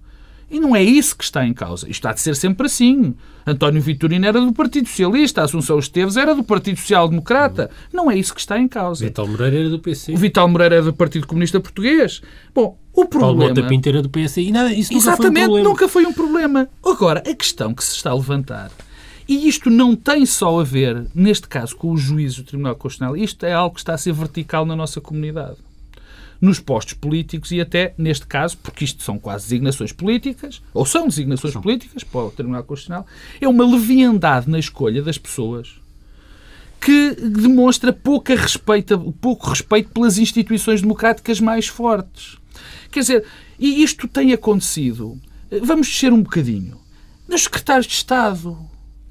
E 0.56 0.60
não 0.60 0.74
é 0.74 0.82
isso 0.82 1.18
que 1.18 1.24
está 1.26 1.46
em 1.46 1.54
causa. 1.54 1.90
Isto 1.90 2.08
há 2.08 2.14
de 2.14 2.22
ser 2.22 2.34
sempre 2.34 2.68
assim. 2.68 3.14
António 3.46 3.82
Vitorino 3.82 4.26
era 4.26 4.40
do 4.40 4.54
Partido 4.54 4.88
Socialista, 4.88 5.44
Assunção 5.44 5.78
Esteves 5.78 6.16
era 6.16 6.34
do 6.34 6.46
Partido 6.46 6.80
Social 6.80 7.10
Democrata. 7.10 7.70
Não 7.92 8.10
é 8.10 8.18
isso 8.18 8.34
que 8.34 8.40
está 8.40 8.58
em 8.58 8.66
causa. 8.66 9.04
Vital 9.04 9.28
Moreira 9.28 9.58
era 9.58 9.70
do 9.70 9.80
PC. 9.80 10.14
O 10.14 10.18
Vital 10.18 10.48
Moreira 10.48 10.76
era 10.76 10.86
do 10.86 10.94
Partido 10.94 11.28
Comunista 11.28 11.60
Português. 11.60 12.22
Bom, 12.54 12.80
o 12.94 13.04
problema... 13.04 13.38
Paulo 13.38 13.50
Mota 13.50 13.68
Pinto 13.68 13.90
era 13.90 14.02
do 14.02 14.10
PS 14.10 14.38
e 14.38 14.50
nada, 14.50 14.72
isso 14.72 14.94
nunca 14.94 15.04
Exatamente, 15.04 15.34
foi 15.34 15.44
um 15.44 15.46
problema. 15.46 15.70
nunca 15.70 15.88
foi 15.90 16.06
um 16.06 16.14
problema. 16.14 16.70
Agora, 16.86 17.20
a 17.30 17.36
questão 17.36 17.74
que 17.74 17.84
se 17.84 17.98
está 17.98 18.12
a 18.12 18.16
levantar 18.16 18.72
e 19.28 19.50
isto 19.50 19.70
não 19.70 19.94
tem 19.94 20.26
só 20.26 20.58
a 20.58 20.64
ver, 20.64 21.06
neste 21.14 21.50
caso, 21.50 21.76
com 21.76 21.92
os 21.92 22.00
juízes 22.00 22.38
do 22.38 22.44
Tribunal 22.46 22.76
Constitucional. 22.76 23.18
Isto 23.18 23.46
é 23.46 23.52
algo 23.52 23.76
que 23.76 23.82
está 23.82 23.94
a 23.94 23.98
ser 23.98 24.14
vertical 24.14 24.66
na 24.66 24.76
nossa 24.76 25.02
comunidade 25.02 25.58
nos 26.40 26.60
postos 26.60 26.94
políticos 26.94 27.52
e 27.52 27.62
até, 27.62 27.94
neste 27.98 28.26
caso, 28.28 28.58
porque 28.58 28.86
isto 28.86 29.04
são 29.04 29.18
quase 29.18 29.46
designações 29.46 29.92
políticas, 29.92 30.62
ou 30.74 30.86
são 30.86 31.08
designações 31.08 31.54
são. 31.54 31.62
políticas 31.62 32.04
para 32.04 32.26
o 32.26 32.32
Tribunal 32.32 32.64
Constitucional, 32.64 33.06
é 33.40 33.48
uma 33.48 33.66
leviandade 33.66 34.50
na 34.50 34.60
escolha 34.60 35.02
das 35.02 35.18
pessoas 35.18 35.76
que 36.80 37.16
demonstra 37.16 37.92
pouca 37.92 38.36
respeito, 38.36 39.16
pouco 39.20 39.50
respeito 39.50 39.90
pelas 39.90 40.20
instituições 40.20 40.82
democráticas 40.82 41.40
mais 41.40 41.68
fortes. 41.68 42.38
Quer 42.92 43.00
dizer, 43.00 43.26
e 43.58 43.82
isto 43.82 44.08
tem 44.08 44.34
acontecido. 44.34 45.20
Vamos 45.64 45.88
descer 45.88 46.14
um 46.14 46.22
bocadinho. 46.22 46.78
Nos 47.28 47.44
secretários 47.44 47.88
de 47.88 47.94
Estado, 47.94 48.58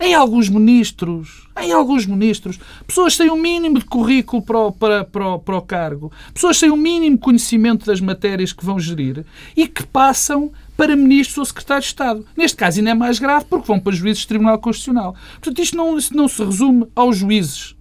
em 0.04 0.14
alguns 0.14 0.50
ministros, 0.50 1.48
em 1.58 1.72
alguns 1.72 2.04
ministros, 2.04 2.60
pessoas 2.86 3.16
têm 3.16 3.30
um 3.30 3.40
mínimo 3.40 3.78
de 3.78 3.86
currículo 3.86 4.42
para 4.42 4.58
o, 4.58 4.72
para, 4.72 5.04
para, 5.04 5.28
o, 5.28 5.38
para 5.38 5.56
o 5.56 5.62
cargo, 5.62 6.12
pessoas 6.32 6.60
têm 6.60 6.70
um 6.70 6.76
mínimo 6.76 7.16
conhecimento 7.16 7.86
das 7.86 8.00
matérias 8.00 8.52
que 8.52 8.64
vão 8.64 8.78
gerir 8.78 9.24
e 9.56 9.66
que 9.66 9.86
passam 9.86 10.52
para 10.76 10.94
ministros 10.94 11.38
ou 11.38 11.44
secretários 11.46 11.86
de 11.86 11.92
Estado. 11.92 12.26
Neste 12.36 12.56
caso 12.56 12.78
ainda 12.78 12.90
é 12.90 12.94
mais 12.94 13.18
grave 13.18 13.46
porque 13.48 13.66
vão 13.66 13.80
para 13.80 13.94
juízes 13.94 14.24
do 14.24 14.28
Tribunal 14.28 14.58
Constitucional. 14.58 15.16
Portanto, 15.34 15.62
isto 15.62 15.76
não, 15.76 15.96
isto 15.96 16.14
não 16.14 16.28
se 16.28 16.44
resume 16.44 16.86
aos 16.94 17.16
juízes, 17.16 17.74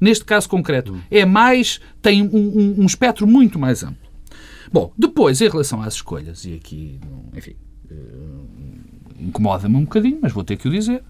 neste 0.00 0.24
caso 0.24 0.48
concreto. 0.48 0.98
É 1.10 1.24
mais, 1.24 1.80
tem 2.02 2.22
um, 2.22 2.28
um, 2.34 2.74
um 2.78 2.86
espectro 2.86 3.26
muito 3.26 3.58
mais 3.58 3.84
amplo. 3.84 4.08
Bom, 4.72 4.92
depois, 4.98 5.40
em 5.40 5.48
relação 5.48 5.80
às 5.80 5.94
escolhas, 5.94 6.44
e 6.44 6.54
aqui, 6.54 7.00
enfim, 7.34 7.54
eh, 7.90 7.94
incomoda-me 9.18 9.76
um 9.76 9.84
bocadinho, 9.84 10.18
mas 10.20 10.32
vou 10.32 10.44
ter 10.44 10.56
que 10.56 10.68
o 10.68 10.70
dizer, 10.70 11.02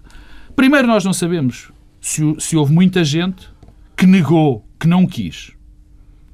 Primeiro, 0.59 0.89
nós 0.89 1.05
não 1.05 1.13
sabemos 1.13 1.71
se, 2.01 2.21
se 2.37 2.57
houve 2.57 2.73
muita 2.73 3.01
gente 3.01 3.47
que 3.95 4.05
negou, 4.05 4.65
que 4.77 4.89
não 4.89 5.07
quis. 5.07 5.53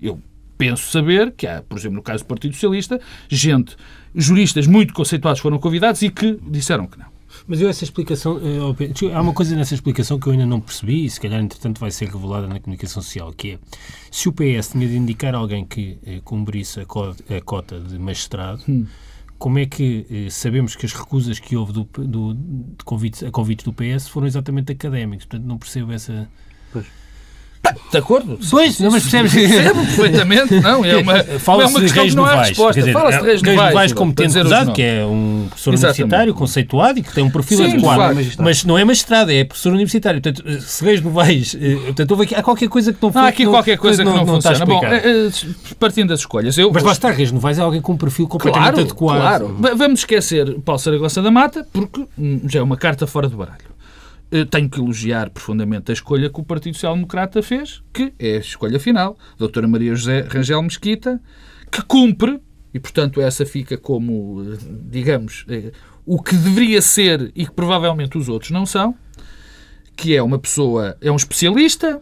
Eu 0.01 0.19
penso 0.57 0.91
saber 0.91 1.31
que 1.33 1.45
há, 1.45 1.61
por 1.61 1.77
exemplo, 1.77 1.97
no 1.97 2.01
caso 2.01 2.23
do 2.23 2.27
Partido 2.27 2.55
Socialista, 2.55 2.99
gente, 3.29 3.77
juristas 4.15 4.65
muito 4.65 4.95
conceituados 4.95 5.39
foram 5.39 5.59
convidados 5.59 6.01
e 6.01 6.09
que 6.09 6.39
disseram 6.41 6.87
que 6.87 6.97
não. 6.97 7.05
Mas 7.47 7.61
eu 7.61 7.69
essa 7.69 7.83
explicação, 7.83 8.39
eh, 8.39 9.13
há 9.13 9.21
uma 9.21 9.31
coisa 9.31 9.55
nessa 9.55 9.75
explicação 9.75 10.19
que 10.19 10.25
eu 10.25 10.31
ainda 10.31 10.47
não 10.47 10.59
percebi 10.59 11.05
e 11.05 11.09
se 11.11 11.21
calhar 11.21 11.39
entretanto 11.39 11.79
vai 11.79 11.91
ser 11.91 12.09
revelada 12.09 12.47
na 12.47 12.59
comunicação 12.59 13.03
social, 13.03 13.31
que 13.31 13.51
é 13.51 13.59
se 14.09 14.27
o 14.27 14.33
PS 14.33 14.71
tinha 14.71 14.87
de 14.87 14.97
indicar 14.97 15.35
alguém 15.35 15.63
que 15.63 15.99
eh, 16.03 16.19
cumprisse 16.23 16.79
a 16.79 17.41
cota 17.43 17.79
de 17.79 17.99
magistrado, 17.99 18.63
hum 18.67 18.87
como 19.37 19.59
é 19.59 19.65
que 19.65 20.05
eh, 20.09 20.29
sabemos 20.29 20.75
que 20.75 20.85
as 20.85 20.93
recusas 20.93 21.39
que 21.39 21.55
houve 21.55 21.73
do, 21.73 21.83
do, 21.83 22.33
de 22.33 22.83
convites, 22.83 23.23
a 23.23 23.31
convites 23.31 23.65
do 23.65 23.73
PS 23.73 24.07
foram 24.07 24.27
exatamente 24.27 24.71
académicos? 24.71 25.25
Portanto, 25.25 25.47
não 25.47 25.57
percebo 25.57 25.91
essa. 25.91 26.29
Pois. 26.71 26.85
De 27.91 27.97
acordo? 27.97 28.37
Pois, 28.49 28.79
não, 28.79 28.91
mas 28.91 29.03
percebes. 29.03 29.33
Percebo 29.33 29.85
perfeitamente. 29.85 30.59
Não, 30.59 30.83
é 30.83 30.97
uma, 30.97 31.17
é 31.23 31.65
uma 31.65 31.79
questão 31.79 32.05
que 32.05 32.15
não 32.15 32.25
há 32.25 32.43
resposta. 32.43 32.91
Fala-se 32.91 33.19
de 33.19 33.25
Reis 33.25 33.41
Novais, 33.41 33.93
como 33.93 34.13
tendo 34.13 34.39
acusado, 34.39 34.73
que 34.73 34.81
é 34.81 35.05
um 35.05 35.45
professor 35.49 35.73
Exatamente. 35.73 36.01
universitário 36.01 36.33
conceituado 36.33 36.99
e 36.99 37.03
que 37.03 37.13
tem 37.13 37.23
um 37.23 37.29
perfil 37.29 37.57
Sim, 37.57 37.71
adequado. 37.71 38.17
Mas 38.39 38.63
não 38.65 38.77
é 38.77 38.83
magistrado, 38.83 39.31
é 39.31 39.43
professor 39.43 39.73
universitário. 39.73 40.21
Portanto, 40.21 40.61
se 40.61 40.83
Reis 40.83 41.01
Novais. 41.01 41.55
Eh, 41.59 41.75
portanto, 41.75 42.11
houve 42.11 42.23
aqui, 42.23 42.35
há 42.35 42.43
qualquer 42.43 42.67
coisa 42.67 42.91
que 42.91 43.01
não 43.01 43.09
funciona. 43.09 43.27
Há 43.27 43.29
aqui 43.29 43.45
qualquer 43.45 43.77
coisa 43.77 44.03
que 44.03 44.09
não, 44.09 44.17
não, 44.17 44.25
não 44.25 44.41
funciona. 44.41 44.65
Bom, 44.65 44.81
eh, 44.83 45.29
partindo 45.79 46.09
das 46.09 46.19
escolhas. 46.19 46.57
Eu, 46.57 46.71
mas 46.73 46.83
lá 46.83 46.91
está, 46.91 47.11
Reis 47.11 47.31
Novais 47.31 47.57
é 47.57 47.61
alguém 47.61 47.81
com 47.81 47.93
um 47.93 47.97
perfil 47.97 48.27
completamente 48.27 48.93
claro, 48.93 49.21
adequado. 49.21 49.57
Claro. 49.57 49.77
Vamos 49.77 49.99
esquecer 50.01 50.59
Paulo 50.61 50.79
Saragossa 50.79 51.21
da 51.21 51.31
Mata, 51.31 51.65
porque 51.71 52.05
hum, 52.17 52.41
já 52.47 52.59
é 52.59 52.63
uma 52.63 52.77
carta 52.77 53.07
fora 53.07 53.29
do 53.29 53.37
baralho. 53.37 53.74
Eh, 54.31 54.43
tenho 54.43 54.69
que 54.69 54.79
elogiar 54.79 55.29
profundamente 55.29 55.91
a 55.91 55.93
escolha 55.93 56.29
que 56.29 56.39
o 56.39 56.43
Partido 56.43 56.73
Social 56.73 56.95
Democrata 56.95 57.43
fez, 57.43 57.83
que 57.93 58.13
é 58.17 58.37
a 58.37 58.39
escolha 58.39 58.79
final, 58.79 59.17
a 59.33 59.37
doutora 59.37 59.67
Maria 59.67 59.95
José 59.95 60.21
Rangel 60.21 60.61
Mesquita, 60.63 61.21
que 61.71 61.81
cumpre, 61.83 62.39
e 62.73 62.79
portanto 62.79 63.21
essa 63.21 63.45
fica 63.45 63.77
como, 63.77 64.41
eh, 64.41 64.57
digamos, 64.89 65.45
eh, 65.47 65.71
o 66.05 66.21
que 66.21 66.35
deveria 66.35 66.81
ser 66.81 67.31
e 67.35 67.45
que 67.45 67.51
provavelmente 67.51 68.17
os 68.17 68.27
outros 68.27 68.51
não 68.51 68.65
são, 68.65 68.95
que 69.95 70.15
é 70.15 70.23
uma 70.23 70.39
pessoa, 70.39 70.97
é 70.99 71.11
um 71.11 71.15
especialista, 71.15 72.01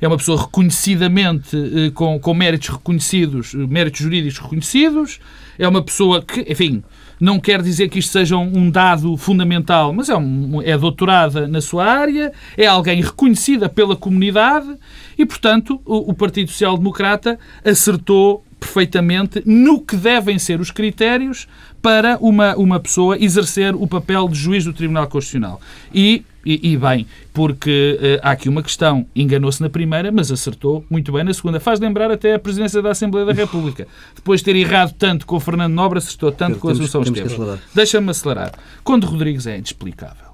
é 0.00 0.06
uma 0.06 0.16
pessoa 0.16 0.40
reconhecidamente 0.42 1.90
com, 1.92 2.18
com 2.20 2.32
méritos 2.32 2.68
reconhecidos, 2.68 3.52
méritos 3.52 4.00
jurídicos 4.00 4.38
reconhecidos, 4.38 5.18
é 5.58 5.66
uma 5.66 5.82
pessoa 5.82 6.22
que, 6.22 6.40
enfim, 6.48 6.82
não 7.20 7.40
quer 7.40 7.62
dizer 7.62 7.88
que 7.88 7.98
isto 7.98 8.12
seja 8.12 8.36
um 8.36 8.70
dado 8.70 9.16
fundamental, 9.16 9.92
mas 9.92 10.08
é, 10.08 10.16
um, 10.16 10.60
é 10.62 10.76
doutorada 10.76 11.48
na 11.48 11.60
sua 11.60 11.84
área, 11.84 12.32
é 12.56 12.66
alguém 12.66 13.00
reconhecida 13.00 13.68
pela 13.68 13.96
comunidade 13.96 14.74
e, 15.18 15.24
portanto, 15.24 15.80
o, 15.84 16.10
o 16.10 16.14
Partido 16.14 16.50
Social 16.50 16.76
Democrata 16.76 17.38
acertou 17.64 18.44
perfeitamente 18.58 19.42
no 19.44 19.80
que 19.80 19.96
devem 19.96 20.38
ser 20.38 20.60
os 20.60 20.70
critérios 20.70 21.46
para 21.80 22.18
uma, 22.20 22.56
uma 22.56 22.80
pessoa 22.80 23.16
exercer 23.18 23.74
o 23.74 23.86
papel 23.86 24.28
de 24.28 24.38
juiz 24.38 24.64
do 24.64 24.72
Tribunal 24.72 25.06
Constitucional. 25.06 25.60
E 25.94 26.24
E, 26.46 26.60
e 26.72 26.76
bem, 26.76 27.08
porque 27.34 27.98
uh, 28.00 28.20
há 28.22 28.30
aqui 28.30 28.48
uma 28.48 28.62
questão. 28.62 29.04
Enganou-se 29.16 29.60
na 29.60 29.68
primeira, 29.68 30.12
mas 30.12 30.30
acertou 30.30 30.86
muito 30.88 31.10
bem 31.10 31.24
na 31.24 31.34
segunda. 31.34 31.58
Faz 31.58 31.80
lembrar 31.80 32.08
até 32.08 32.34
a 32.34 32.38
presidência 32.38 32.80
da 32.80 32.92
Assembleia 32.92 33.26
da 33.26 33.32
República. 33.34 33.88
Depois 34.14 34.40
de 34.40 34.44
ter 34.44 34.54
errado 34.54 34.94
tanto 34.96 35.26
com 35.26 35.34
o 35.34 35.40
Fernando 35.40 35.74
Nobre, 35.74 35.98
acertou 35.98 36.30
tanto 36.30 36.52
Pedro, 36.52 36.60
com 36.60 36.68
a 36.68 36.72
Assunção 36.72 37.02
Esteves. 37.02 37.36
Deixa-me 37.74 38.10
acelerar. 38.10 38.52
Quando 38.84 39.08
Rodrigues 39.08 39.48
é 39.48 39.56
inexplicável. 39.56 40.26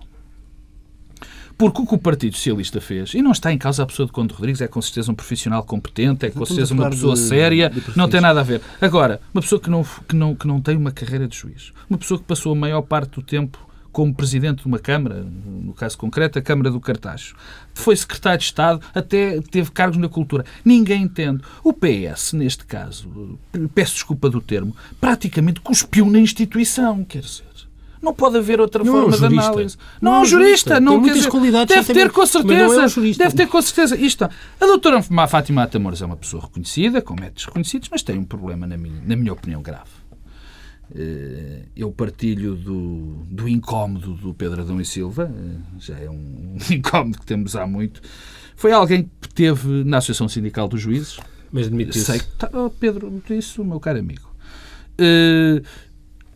Porque 1.57 1.81
o 1.81 1.87
que 1.87 1.95
o 1.95 1.99
Partido 1.99 2.37
Socialista 2.37 2.81
fez, 2.81 3.15
e 3.15 3.23
não 3.23 3.31
está 3.31 3.53
em 3.53 3.57
causa 3.57 3.83
a 3.83 3.87
pessoa 3.87 4.05
de 4.05 4.13
Conde 4.13 4.35
Rodrigues, 4.35 4.61
é 4.61 4.69
com 4.69 4.83
certeza 4.83 5.13
um 5.13 5.15
profissional 5.15 5.63
competente, 5.63 6.27
é 6.27 6.31
com 6.31 6.45
certeza 6.45 6.75
uma 6.75 6.91
pessoa 6.91 7.15
de, 7.15 7.21
séria, 7.21 7.71
de 7.71 7.97
não 7.97 8.09
tem 8.09 8.21
nada 8.21 8.41
a 8.41 8.43
ver. 8.43 8.61
Agora, 8.81 9.21
uma 9.33 9.41
pessoa 9.41 9.61
que 9.61 9.71
não, 9.71 9.85
que, 10.09 10.17
não, 10.17 10.35
que 10.35 10.47
não 10.47 10.61
tem 10.61 10.77
uma 10.77 10.91
carreira 10.91 11.29
de 11.29 11.37
juiz, 11.37 11.73
uma 11.89 11.99
pessoa 11.99 12.19
que 12.19 12.25
passou 12.25 12.53
a 12.53 12.57
maior 12.57 12.83
parte 12.83 13.13
do 13.13 13.23
tempo 13.23 13.59
como 13.93 14.15
presidente 14.15 14.63
de 14.63 14.67
uma 14.67 14.79
Câmara, 14.79 15.23
no 15.23 15.73
caso 15.75 15.97
concreto, 15.99 16.39
a 16.39 16.43
Câmara 16.43 16.71
do 16.71 16.81
Cartacho. 16.81 17.37
Foi 17.75 17.95
secretário 17.95 18.39
de 18.39 18.45
Estado, 18.45 18.81
até 18.95 19.41
teve 19.43 19.71
cargos 19.71 19.99
na 19.99 20.09
cultura. 20.09 20.45
Ninguém 20.65 21.03
entende. 21.03 21.43
O 21.63 21.73
PS, 21.73 22.33
neste 22.33 22.65
caso, 22.65 23.39
peço 23.75 23.95
desculpa 23.95 24.29
do 24.29 24.41
termo, 24.41 24.75
praticamente 25.01 25.61
cuspiu 25.61 26.07
na 26.11 26.19
instituição, 26.19 27.05
quer 27.05 27.21
dizer. 27.21 27.53
Não 28.03 28.13
pode 28.13 28.37
haver 28.37 28.61
outra 28.61 28.83
não 28.83 28.93
forma 28.93 29.15
é 29.15 29.17
um 29.17 29.19
de 29.21 29.27
análise. 29.27 29.77
Não, 30.01 30.11
não 30.11 30.19
é 30.19 30.23
um 30.23 30.25
jurista. 30.25 30.81
Não, 30.81 30.93
Tem 30.95 31.01
muitas 31.03 31.27
qualidades. 31.27 31.77
Deve 31.77 31.95
ter 31.95 32.11
com 32.11 32.27
certeza. 32.27 32.83
É 32.83 33.01
um 33.01 33.13
deve 33.13 33.37
ter 33.37 33.47
com 33.47 33.63
certeza. 33.63 33.97
Isto, 33.97 34.25
a 34.25 34.67
doutora 34.67 35.01
Fátima 35.29 35.63
Atamores 35.63 36.03
é 36.03 36.07
uma 36.07 36.17
pessoa 36.17 36.43
reconhecida, 36.43 37.01
com 37.01 37.15
métodos 37.15 37.45
reconhecidos, 37.45 37.89
mas 37.89 38.03
tem 38.03 38.19
um 38.19 38.25
problema, 38.25 38.67
na 38.67 38.77
minha, 38.77 39.01
na 39.07 39.15
minha 39.15 39.33
opinião, 39.33 39.63
grave. 39.63 40.02
Eh, 40.95 41.63
eu 41.75 41.91
partilho 41.91 42.55
do, 42.55 43.25
do 43.31 43.49
incómodo 43.49 44.13
do 44.15 44.35
Pedro 44.35 44.61
Adão 44.61 44.81
e 44.81 44.85
Silva, 44.85 45.33
eh, 45.35 45.59
já 45.79 45.99
é 45.99 46.09
um 46.11 46.57
incómodo 46.71 47.19
que 47.19 47.27
temos 47.27 47.57
há 47.57 47.67
muito. 47.67 48.03
Foi 48.55 48.73
alguém 48.73 49.11
que 49.21 49.29
teve 49.33 49.85
na 49.85 49.99
Associação 49.99 50.29
Sindical 50.29 50.69
dos 50.69 50.81
Juízes. 50.81 51.19
Mas 51.51 51.69
demitiu-se. 51.69 52.05
Sei, 52.05 52.21
tá, 52.39 52.49
oh, 52.53 52.71
Pedro, 52.71 53.23
isso, 53.31 53.65
meu 53.65 53.81
caro 53.81 53.99
amigo. 53.99 54.31
Eh, 54.99 55.63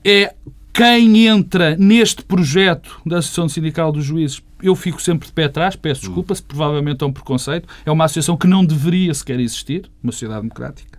é 0.05 0.35
quem 0.73 1.27
entra 1.27 1.77
neste 1.77 2.23
projeto 2.23 3.01
da 3.05 3.19
Associação 3.19 3.49
Sindical 3.49 3.93
dos 3.93 4.05
Juízes, 4.05 4.43
eu 4.63 4.75
fico 4.75 5.01
sempre 5.01 5.27
de 5.27 5.33
pé 5.33 5.45
atrás, 5.45 5.77
peço 5.77 6.03
desculpa, 6.03 6.35
se 6.35 6.43
provavelmente 6.43 7.03
é 7.03 7.07
um 7.07 7.13
preconceito. 7.13 7.69
É 7.85 7.91
uma 7.91 8.05
associação 8.05 8.37
que 8.37 8.47
não 8.47 8.65
deveria 8.65 9.13
sequer 9.13 9.41
existir, 9.41 9.91
uma 10.03 10.13
sociedade 10.13 10.43
democrática 10.43 10.96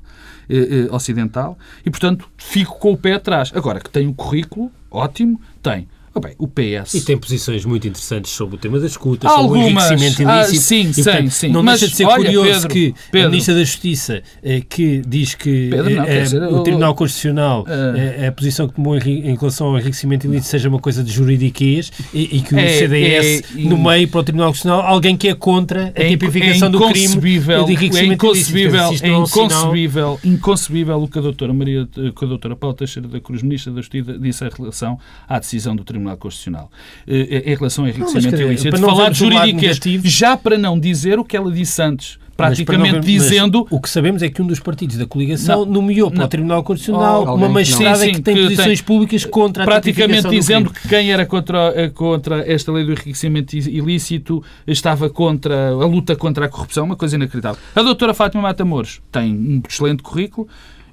ocidental, 0.92 1.58
e 1.86 1.90
portanto 1.90 2.30
fico 2.38 2.78
com 2.80 2.92
o 2.92 2.98
pé 2.98 3.14
atrás. 3.14 3.52
Agora, 3.56 3.80
que 3.80 3.90
tem 3.90 4.08
um 4.08 4.14
currículo 4.14 4.72
ótimo, 4.90 5.40
tem. 5.62 5.88
Oh, 6.18 6.20
bem, 6.20 6.34
o 6.40 6.48
PS. 6.48 6.96
E 6.96 7.02
tem 7.02 7.16
posições 7.16 7.64
muito 7.64 7.88
interessantes 7.88 8.32
sobre 8.32 8.56
o 8.56 8.58
tema 8.58 8.80
das 8.80 8.92
escutas, 8.92 9.32
sobre 9.32 9.60
o 9.60 9.62
enriquecimento 9.62 10.28
ah, 10.28 10.44
ilícito. 10.44 10.64
sim, 10.64 10.90
e, 10.90 10.94
portanto, 10.96 11.22
sim, 11.22 11.30
sim. 11.30 11.50
Não 11.50 11.62
Mas, 11.62 11.80
deixa 11.80 11.92
de 11.92 11.98
ser 11.98 12.06
olha, 12.06 12.26
curioso 12.26 12.52
Pedro, 12.54 12.70
que 12.70 12.96
Pedro, 13.12 13.28
a 13.28 13.30
Ministra 13.30 13.54
da 13.54 13.64
Justiça, 13.64 14.24
eh, 14.42 14.62
que 14.68 15.04
diz 15.08 15.36
que 15.36 15.70
Pedro, 15.70 15.96
não, 15.96 16.04
eh, 16.06 16.22
dizer, 16.24 16.42
o 16.42 16.64
Tribunal 16.64 16.96
Constitucional, 16.96 17.62
uh, 17.62 17.98
eh, 17.98 18.28
a 18.28 18.32
posição 18.32 18.68
que 18.68 18.74
tomou 18.74 18.98
em, 18.98 19.36
relação 19.36 19.68
ao 19.68 19.78
enriquecimento 19.78 20.26
ilícito 20.26 20.48
seja 20.50 20.70
uma 20.70 20.80
coisa 20.80 21.04
de 21.04 21.12
juridiquês 21.12 21.92
e, 22.12 22.38
e 22.38 22.42
que 22.42 22.56
o 22.56 22.60
é, 22.60 22.80
CDS, 22.80 23.44
é, 23.56 23.60
no 23.60 23.78
meio 23.78 24.08
para 24.08 24.20
o 24.20 24.24
Tribunal 24.24 24.50
Constitucional, 24.50 24.88
alguém 24.88 25.16
que 25.16 25.28
é 25.28 25.36
contra 25.36 25.94
a 25.96 26.04
tipificação 26.04 26.70
é 26.70 26.72
do 26.72 26.80
crime 26.80 27.16
de 27.16 27.74
enriquecimento 27.74 28.12
é 28.12 28.16
inconcebível, 28.16 28.88
ilícito. 28.88 29.06
É 29.06 29.10
inconcebível, 29.10 30.20
inconcebível 30.24 31.04
o 31.04 31.08
que 31.08 31.20
a 31.20 31.22
doutora 31.22 31.54
Maria, 31.54 31.88
que 31.88 32.26
a 32.26 32.28
doutora 32.28 32.56
Paula 32.56 32.76
Teixeira 32.76 33.08
da 33.08 33.20
Cruz, 33.20 33.44
Ministra 33.44 33.72
da 33.72 33.82
Justiça, 33.82 34.18
disse 34.18 34.44
em 34.44 34.50
relação 34.50 34.98
à 35.28 35.38
decisão 35.38 35.76
do 35.76 35.84
Tribunal 35.84 36.07
Constitucional. 36.16 36.72
Em 37.08 37.56
relação 37.56 37.84
ao 37.84 37.90
enriquecimento 37.90 38.38
não, 38.38 38.48
ilícito, 38.48 38.78
falar 38.78 39.10
de 39.10 39.20
jurídicas, 39.20 39.80
já 40.04 40.38
para 40.38 40.58
não 40.58 40.80
dizer 40.80 41.20
o 41.20 41.26
que 41.26 41.36
ela 41.36 41.52
disse 41.52 41.82
antes 41.82 42.20
praticamente 42.38 43.00
dizendo. 43.00 43.68
o 43.70 43.82
que 43.82 43.90
sabemos 43.90 44.22
é 44.22 44.30
que 44.30 44.42
um 44.42 44.48
dos 44.48 44.60
partidos 44.60 44.96
da 44.96 45.08
coligação 45.08 45.66
não, 45.66 45.74
nomeou 45.74 46.10
para 46.10 46.20
não. 46.20 46.26
o 46.26 46.30
Tribunal 46.30 46.64
Constitucional 46.64 47.26
oh, 47.28 47.34
uma 47.34 47.50
magistrada 47.50 47.98
sim, 47.98 48.06
sim, 48.06 48.14
que 48.14 48.22
tem 48.22 48.36
que 48.36 48.44
posições 48.44 48.80
tem, 48.80 48.86
públicas 48.86 49.26
contra 49.26 49.64
a 49.64 49.66
Praticamente 49.66 50.30
dizendo 50.30 50.70
que 50.70 50.88
quem 50.88 51.12
era 51.12 51.26
contra, 51.26 51.74
eh, 51.76 51.90
contra 51.90 52.50
esta 52.50 52.72
lei 52.72 52.86
do 52.86 52.92
enriquecimento 52.92 53.58
ilícito 53.58 54.44
estava 54.68 55.10
contra 55.10 55.70
a 55.72 55.86
luta 55.86 56.16
contra 56.16 56.46
a 56.46 56.50
corrupção, 56.50 56.86
uma 56.86 56.96
coisa 56.96 57.16
inacreditável. 57.16 57.60
A 57.76 57.82
doutora 57.82 58.14
Fátima 58.14 58.44
Matamoros 58.44 59.02
tem 59.12 59.34
um 59.34 59.62
excelente 59.68 60.04
currículo. 60.04 60.48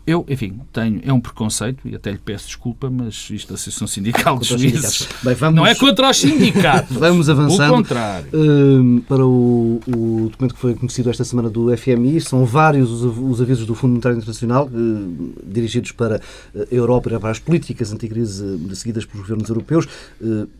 Eu, 0.06 0.26
enfim, 0.28 0.60
tenho, 0.70 1.00
é 1.02 1.10
um 1.10 1.20
preconceito 1.20 1.88
e 1.88 1.96
até 1.96 2.10
lhe 2.10 2.18
peço 2.18 2.46
desculpa, 2.46 2.90
mas 2.90 3.26
isto 3.30 3.48
da 3.48 3.54
Associação 3.54 3.86
Sindical 3.86 4.38
de 4.38 4.48
Juízes 4.48 5.08
Bem, 5.22 5.34
vamos, 5.34 5.56
não 5.56 5.66
é 5.66 5.74
contra 5.74 6.10
os 6.10 6.18
sindicatos. 6.18 6.94
vamos 6.98 7.30
avançando. 7.30 7.72
O 7.72 7.76
contrário. 7.76 8.26
Uh, 8.34 9.00
para 9.08 9.24
o, 9.24 9.80
o, 9.88 10.28
documento 10.30 10.54
que 10.54 10.60
foi 10.60 10.74
conhecido 10.74 11.08
esta 11.08 11.24
semana 11.24 11.48
do 11.48 11.74
FMI, 11.74 12.20
são 12.20 12.44
vários 12.44 12.90
os, 12.90 13.18
os 13.18 13.40
avisos 13.40 13.64
do 13.64 13.74
Fundo 13.74 13.92
Monetário 13.92 14.18
Internacional 14.18 14.66
uh, 14.66 15.32
dirigidos 15.42 15.92
para 15.92 16.20
a 16.54 16.74
Europa 16.74 17.10
e 17.10 17.18
para 17.18 17.30
as 17.30 17.38
políticas 17.38 17.90
anticrise 17.90 18.44
uh, 18.44 18.76
seguidas 18.76 19.06
pelos 19.06 19.26
governos 19.26 19.48
europeus. 19.48 19.88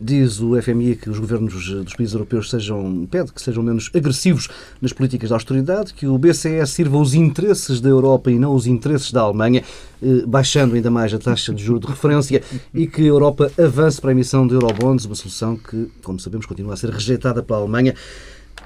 diz 0.01 0.39
o 0.39 0.59
FMI 0.59 0.95
que 0.95 1.09
os 1.09 1.19
governos 1.19 1.53
dos 1.53 1.93
países 1.93 2.15
europeus 2.15 2.49
sejam, 2.49 3.07
pede 3.11 3.31
que 3.31 3.39
sejam 3.39 3.61
menos 3.61 3.91
agressivos 3.93 4.47
nas 4.81 4.91
políticas 4.91 5.29
de 5.29 5.33
austeridade, 5.33 5.93
que 5.93 6.07
o 6.07 6.17
BCE 6.17 6.65
sirva 6.65 6.97
os 6.97 7.13
interesses 7.13 7.79
da 7.79 7.89
Europa 7.89 8.31
e 8.31 8.39
não 8.39 8.55
os 8.55 8.65
interesses 8.65 9.11
da 9.11 9.21
Alemanha 9.21 9.34
Alemanha, 9.35 9.63
eh, 10.01 10.23
baixando 10.25 10.75
ainda 10.75 10.89
mais 10.89 11.13
a 11.13 11.19
taxa 11.19 11.53
de 11.53 11.63
juros 11.63 11.81
de 11.81 11.87
referência 11.87 12.41
e 12.73 12.87
que 12.87 13.01
a 13.01 13.05
Europa 13.05 13.51
avance 13.61 13.99
para 13.99 14.11
a 14.11 14.13
emissão 14.13 14.47
de 14.47 14.53
eurobonds, 14.53 15.05
uma 15.05 15.15
solução 15.15 15.57
que, 15.57 15.89
como 16.01 16.19
sabemos, 16.19 16.45
continua 16.45 16.73
a 16.73 16.77
ser 16.77 16.89
rejeitada 16.89 17.43
pela 17.43 17.59
Alemanha. 17.59 17.93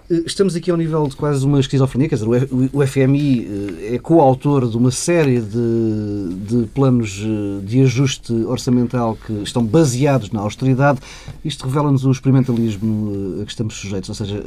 Eh, 0.09 0.23
estamos 0.25 0.55
aqui 0.55 0.69
ao 0.69 0.77
nível 0.77 1.07
de 1.07 1.15
quase 1.15 1.45
uma 1.45 1.59
esquizofrenia, 1.59 2.07
quer 2.07 2.15
dizer, 2.15 2.27
o 2.71 2.85
FMI 2.85 3.47
eh, 3.89 3.95
é 3.95 3.99
coautor 3.99 4.69
de 4.69 4.77
uma 4.77 4.91
série 4.91 5.39
de, 5.39 6.33
de, 6.47 6.67
planos 6.67 7.25
de 7.63 7.81
ajuste 7.81 8.33
orçamental 8.45 9.17
que 9.25 9.33
estão 9.43 9.65
baseados 9.65 10.31
na 10.31 10.41
austeridade. 10.41 10.99
Isto 11.43 11.65
revela-nos 11.65 12.05
o 12.05 12.11
experimentalismo 12.11 13.41
a 13.41 13.45
que 13.45 13.51
estamos 13.51 13.75
sujeitos, 13.75 14.09
ou 14.09 14.15
seja, 14.15 14.43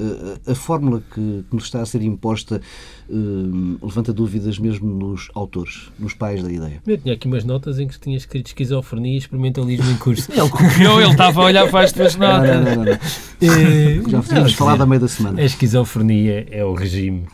a, 0.46 0.52
a 0.52 0.54
fórmula 0.54 1.02
que, 1.12 1.44
que, 1.48 1.54
nos 1.54 1.64
está 1.64 1.80
a 1.80 1.86
ser 1.86 2.02
imposta 2.02 2.60
levanta 3.82 4.12
dúvidas 4.12 4.58
mesmo 4.58 4.88
nos 4.88 5.30
autores, 5.34 5.90
nos 5.98 6.14
pais 6.14 6.42
da 6.42 6.50
ideia. 6.50 6.82
Eu 6.86 6.98
tinha 6.98 7.14
aqui 7.14 7.26
umas 7.26 7.44
notas 7.44 7.78
em 7.78 7.86
que 7.86 7.98
tinha 7.98 8.16
escrito 8.16 8.48
esquizofrenia 8.48 9.14
e 9.14 9.18
experimentalismo 9.18 9.90
em 9.90 9.96
curso. 9.96 10.30
ele 10.32 10.48
copiou, 10.48 11.00
ele 11.00 11.10
estava 11.10 11.42
a 11.42 11.44
olhar 11.44 11.70
para 11.70 11.84
as 11.84 11.92
tuas 11.92 12.16
notas. 12.16 12.48
Não, 12.48 12.62
não, 12.62 12.76
não, 12.76 12.84
não. 12.84 14.10
Já 14.10 14.22
tínhamos 14.22 14.52
falado 14.54 14.82
a 14.82 14.86
meio 14.86 15.00
da 15.00 15.08
semana 15.08 15.42
esquizofrenia 15.52 16.46
é 16.50 16.64
o 16.64 16.74
regime. 16.74 17.26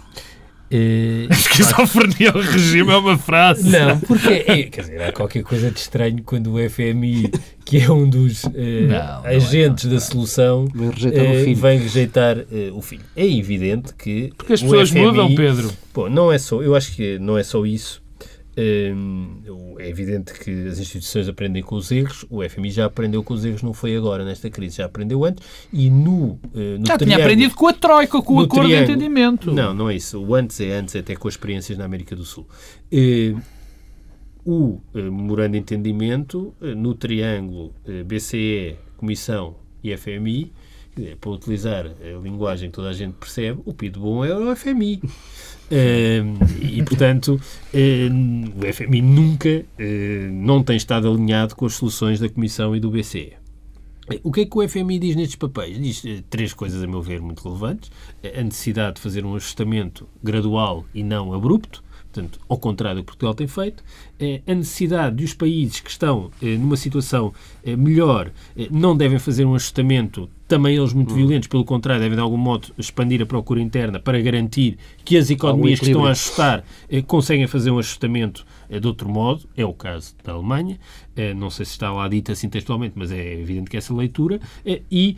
Uh, 0.70 1.28
esquizofrenia 1.32 2.28
é 2.28 2.30
o 2.30 2.40
regime 2.40 2.90
é 2.90 2.96
uma 2.96 3.16
frase. 3.16 3.68
Não, 3.70 3.98
porque 4.00 4.44
é, 4.46 4.62
quer 4.64 4.82
dizer, 4.82 5.02
há 5.02 5.12
qualquer 5.12 5.42
coisa 5.42 5.70
de 5.70 5.78
estranho 5.78 6.22
quando 6.22 6.54
o 6.54 6.70
FMI, 6.70 7.30
que 7.64 7.78
é 7.80 7.90
um 7.90 8.08
dos 8.08 8.44
uh, 8.44 8.50
não, 8.88 9.24
agentes 9.24 9.84
não 9.84 9.92
é, 9.92 9.94
da 9.94 10.00
solução, 10.00 10.68
vem 10.74 10.90
rejeitar, 10.90 11.24
uh, 11.24 11.30
o, 11.30 11.44
fim. 11.44 11.54
Vem 11.54 11.78
rejeitar 11.78 12.36
o 12.74 12.82
fim. 12.82 13.00
É 13.16 13.26
evidente 13.26 13.94
que. 13.94 14.32
Porque 14.36 14.52
as 14.52 14.62
pessoas 14.62 14.90
FMI, 14.90 15.00
mudam, 15.00 15.34
Pedro. 15.34 15.72
Bom, 15.94 16.08
não 16.08 16.30
é 16.30 16.38
só, 16.38 16.62
eu 16.62 16.74
acho 16.74 16.94
que 16.94 17.18
não 17.18 17.38
é 17.38 17.42
só 17.42 17.64
isso. 17.64 18.02
É 19.78 19.88
evidente 19.88 20.32
que 20.32 20.66
as 20.66 20.80
instituições 20.80 21.28
aprendem 21.28 21.62
com 21.62 21.76
os 21.76 21.92
erros, 21.92 22.26
o 22.28 22.42
FMI 22.42 22.70
já 22.70 22.86
aprendeu 22.86 23.22
com 23.22 23.32
os 23.32 23.44
erros, 23.44 23.62
não 23.62 23.72
foi 23.72 23.96
agora 23.96 24.24
nesta 24.24 24.50
crise, 24.50 24.78
já 24.78 24.86
aprendeu 24.86 25.24
antes, 25.24 25.46
e 25.72 25.88
no, 25.88 26.38
eh, 26.54 26.76
no 26.78 26.86
Já 26.86 26.98
tinha 26.98 27.16
aprendido 27.16 27.54
com 27.54 27.68
a 27.68 27.72
Troika, 27.72 28.20
com 28.20 28.34
o 28.34 28.40
acordo 28.40 28.68
de 28.68 28.74
entendimento. 28.74 29.52
Não, 29.52 29.72
não 29.72 29.88
é 29.88 29.94
isso. 29.94 30.20
O 30.20 30.34
antes 30.34 30.60
é 30.60 30.72
antes, 30.72 30.96
até 30.96 31.14
com 31.14 31.28
as 31.28 31.34
experiências 31.34 31.78
na 31.78 31.84
América 31.84 32.16
do 32.16 32.24
Sul. 32.24 32.48
Eh, 32.90 33.34
o 34.44 34.80
eh, 34.94 35.02
memorando 35.02 35.52
de 35.52 35.58
entendimento 35.58 36.52
no 36.60 36.94
triângulo 36.94 37.72
BCE, 38.06 38.76
Comissão 38.96 39.54
e 39.84 39.96
FMI, 39.96 40.52
para 41.20 41.30
utilizar 41.30 41.86
a 41.86 42.18
linguagem 42.22 42.70
que 42.70 42.76
toda 42.76 42.90
a 42.90 42.92
gente 42.92 43.14
percebe, 43.14 43.60
o 43.64 43.72
PIB 43.72 43.98
bom 43.98 44.24
é 44.24 44.34
o 44.34 44.54
FMI. 44.54 45.00
Uh, 45.70 46.64
e, 46.64 46.82
portanto, 46.82 47.34
uh, 47.34 48.68
o 48.68 48.72
FMI 48.72 49.02
nunca 49.02 49.48
uh, 49.48 50.32
não 50.32 50.62
tem 50.62 50.76
estado 50.76 51.10
alinhado 51.10 51.54
com 51.54 51.66
as 51.66 51.74
soluções 51.74 52.18
da 52.18 52.28
Comissão 52.28 52.74
e 52.74 52.80
do 52.80 52.90
BCE. 52.90 53.34
O 54.22 54.32
que 54.32 54.40
é 54.40 54.46
que 54.46 54.58
o 54.58 54.66
FMI 54.66 54.98
diz 54.98 55.16
nestes 55.16 55.36
papéis? 55.36 55.78
Diz 55.78 56.02
três 56.30 56.54
coisas, 56.54 56.82
a 56.82 56.86
meu 56.86 57.02
ver, 57.02 57.20
muito 57.20 57.44
relevantes. 57.44 57.90
A 58.24 58.42
necessidade 58.42 58.96
de 58.96 59.02
fazer 59.02 59.22
um 59.26 59.36
ajustamento 59.36 60.08
gradual 60.22 60.86
e 60.94 61.02
não 61.02 61.34
abrupto, 61.34 61.84
portanto, 62.12 62.40
ao 62.48 62.58
contrário 62.58 63.00
do 63.00 63.04
que 63.04 63.12
Portugal 63.12 63.34
tem 63.34 63.46
feito, 63.46 63.82
eh, 64.18 64.40
a 64.46 64.54
necessidade 64.54 65.16
de 65.16 65.24
os 65.24 65.34
países 65.34 65.80
que 65.80 65.90
estão 65.90 66.30
eh, 66.42 66.56
numa 66.56 66.76
situação 66.76 67.32
eh, 67.64 67.76
melhor 67.76 68.32
não 68.70 68.96
devem 68.96 69.18
fazer 69.18 69.44
um 69.44 69.54
ajustamento, 69.54 70.28
também 70.48 70.76
eles 70.76 70.92
muito 70.92 71.12
hum. 71.12 71.16
violentos, 71.16 71.46
pelo 71.46 71.64
contrário, 71.64 72.02
devem 72.02 72.16
de 72.16 72.22
algum 72.22 72.38
modo 72.38 72.68
expandir 72.78 73.20
a 73.22 73.26
procura 73.26 73.60
interna 73.60 74.00
para 74.00 74.20
garantir 74.20 74.78
que 75.04 75.16
as 75.16 75.30
economias 75.30 75.78
que 75.78 75.86
estão 75.86 76.06
a 76.06 76.10
ajustar 76.10 76.64
conseguem 77.06 77.46
fazer 77.46 77.70
um 77.70 77.78
ajustamento 77.78 78.46
de 78.68 78.86
outro 78.86 79.08
modo, 79.08 79.46
é 79.56 79.64
o 79.64 79.74
caso 79.74 80.14
da 80.24 80.32
Alemanha, 80.32 80.78
não 81.36 81.50
sei 81.50 81.66
se 81.66 81.72
está 81.72 81.92
lá 81.92 82.08
dito 82.08 82.32
assim 82.32 82.48
textualmente, 82.48 82.94
mas 82.96 83.12
é 83.12 83.34
evidente 83.34 83.70
que 83.70 83.76
essa 83.76 83.92
leitura, 83.94 84.40
e 84.90 85.16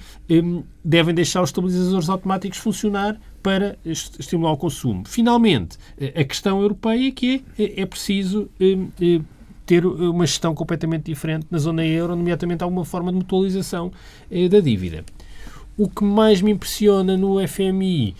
devem 0.84 1.14
deixar 1.14 1.42
os 1.42 1.50
estabilizadores 1.50 2.08
automáticos 2.08 2.58
funcionar 2.58 3.16
para 3.42 3.78
estimular 3.84 4.52
o 4.52 4.56
consumo. 4.56 5.04
Finalmente, 5.06 5.78
a 6.14 6.24
questão 6.24 6.60
europeia 6.60 7.08
é 7.08 7.10
que 7.10 7.44
é, 7.58 7.82
é 7.82 7.86
preciso 7.86 8.50
eh, 8.60 8.76
eh, 9.00 9.20
ter 9.64 9.86
uma 9.86 10.26
gestão 10.26 10.54
completamente 10.54 11.04
diferente 11.04 11.46
na 11.50 11.58
zona 11.58 11.86
euro, 11.86 12.16
nomeadamente 12.16 12.62
alguma 12.62 12.84
forma 12.84 13.10
de 13.10 13.18
mutualização 13.18 13.90
eh, 14.30 14.48
da 14.48 14.60
dívida. 14.60 15.04
O 15.76 15.88
que 15.88 16.04
mais 16.04 16.42
me 16.42 16.50
impressiona 16.50 17.16
no 17.16 17.36
FMI, 17.46 18.14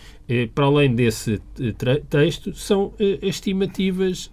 para 0.55 0.65
além 0.65 0.95
desse 0.95 1.39
texto, 2.09 2.55
são 2.55 2.91
as 2.99 3.35
estimativas 3.35 4.31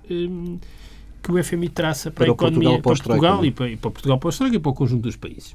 que 1.22 1.32
o 1.32 1.44
FMI 1.44 1.68
traça 1.68 2.10
para, 2.10 2.32
para 2.34 2.46
a 2.46 2.48
economia, 2.48 2.80
Portugal, 2.80 3.18
para 3.18 3.30
Portugal 3.30 3.44
e 3.44 3.50
para, 3.50 3.68
e 3.68 3.76
para 3.76 3.90
Portugal, 3.90 4.18
para 4.18 4.30
a 4.30 4.48
e 4.48 4.58
para 4.58 4.70
o 4.70 4.74
conjunto 4.74 5.02
dos 5.02 5.16
países. 5.16 5.54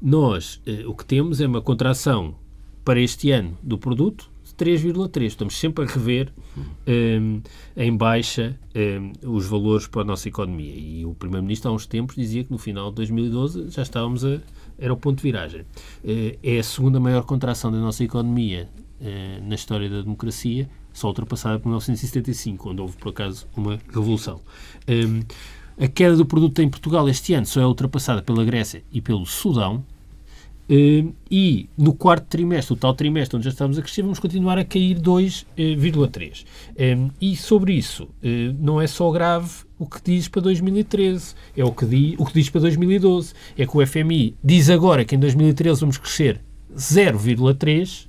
Nós, 0.00 0.62
o 0.86 0.94
que 0.94 1.04
temos 1.04 1.42
é 1.42 1.46
uma 1.46 1.60
contração 1.60 2.34
para 2.84 3.00
este 3.00 3.30
ano 3.30 3.56
do 3.62 3.78
produto 3.78 4.30
de 4.44 4.52
3,3. 4.52 5.24
Estamos 5.24 5.58
sempre 5.58 5.84
a 5.84 5.88
rever 5.88 6.32
um, 6.86 7.40
em 7.76 7.96
baixa 7.96 8.58
um, 8.74 9.34
os 9.34 9.46
valores 9.46 9.86
para 9.86 10.02
a 10.02 10.04
nossa 10.04 10.28
economia. 10.28 10.74
E 10.76 11.04
o 11.06 11.14
Primeiro-Ministro, 11.14 11.70
há 11.70 11.74
uns 11.74 11.86
tempos, 11.86 12.14
dizia 12.14 12.44
que 12.44 12.52
no 12.52 12.58
final 12.58 12.90
de 12.90 12.96
2012 12.96 13.70
já 13.70 13.82
estávamos 13.82 14.24
a. 14.24 14.40
era 14.78 14.92
o 14.92 14.96
ponto 14.96 15.16
de 15.16 15.22
viragem. 15.22 15.62
Uh, 15.62 16.38
é 16.42 16.58
a 16.58 16.62
segunda 16.62 17.00
maior 17.00 17.22
contração 17.22 17.72
da 17.72 17.78
nossa 17.78 18.04
economia 18.04 18.68
uh, 19.00 19.48
na 19.48 19.54
história 19.54 19.88
da 19.88 20.02
democracia, 20.02 20.68
só 20.92 21.08
ultrapassada 21.08 21.58
por 21.58 21.68
1975, 21.68 22.70
onde 22.70 22.80
houve, 22.82 22.96
por 22.96 23.08
acaso, 23.08 23.46
uma 23.56 23.78
revolução. 23.92 24.40
Um, 24.86 25.22
a 25.76 25.88
queda 25.88 26.16
do 26.16 26.24
produto 26.24 26.60
em 26.60 26.68
Portugal 26.68 27.08
este 27.08 27.34
ano 27.34 27.46
só 27.46 27.60
é 27.60 27.66
ultrapassada 27.66 28.22
pela 28.22 28.44
Grécia 28.44 28.84
e 28.92 29.00
pelo 29.00 29.26
Sudão, 29.26 29.84
e 30.68 31.68
no 31.76 31.92
quarto 31.92 32.26
trimestre, 32.26 32.72
o 32.72 32.76
tal 32.76 32.94
trimestre 32.94 33.36
onde 33.36 33.44
já 33.44 33.50
estamos 33.50 33.78
a 33.78 33.82
crescer, 33.82 34.02
vamos 34.02 34.18
continuar 34.18 34.58
a 34.58 34.64
cair 34.64 34.98
2,3. 34.98 36.44
Uh, 36.44 36.96
um, 36.96 37.10
e 37.20 37.36
sobre 37.36 37.74
isso, 37.74 38.04
uh, 38.04 38.08
não 38.58 38.80
é 38.80 38.86
só 38.86 39.10
grave 39.10 39.50
o 39.78 39.86
que 39.86 40.00
diz 40.02 40.28
para 40.28 40.40
2013, 40.42 41.34
é 41.56 41.64
o 41.64 41.72
que, 41.72 41.84
diz, 41.84 42.14
o 42.18 42.24
que 42.24 42.34
diz 42.34 42.48
para 42.48 42.62
2012. 42.62 43.34
É 43.58 43.66
que 43.66 43.76
o 43.76 43.86
FMI 43.86 44.34
diz 44.42 44.70
agora 44.70 45.04
que 45.04 45.14
em 45.14 45.18
2013 45.18 45.80
vamos 45.80 45.98
crescer 45.98 46.40
0,3. 46.74 48.06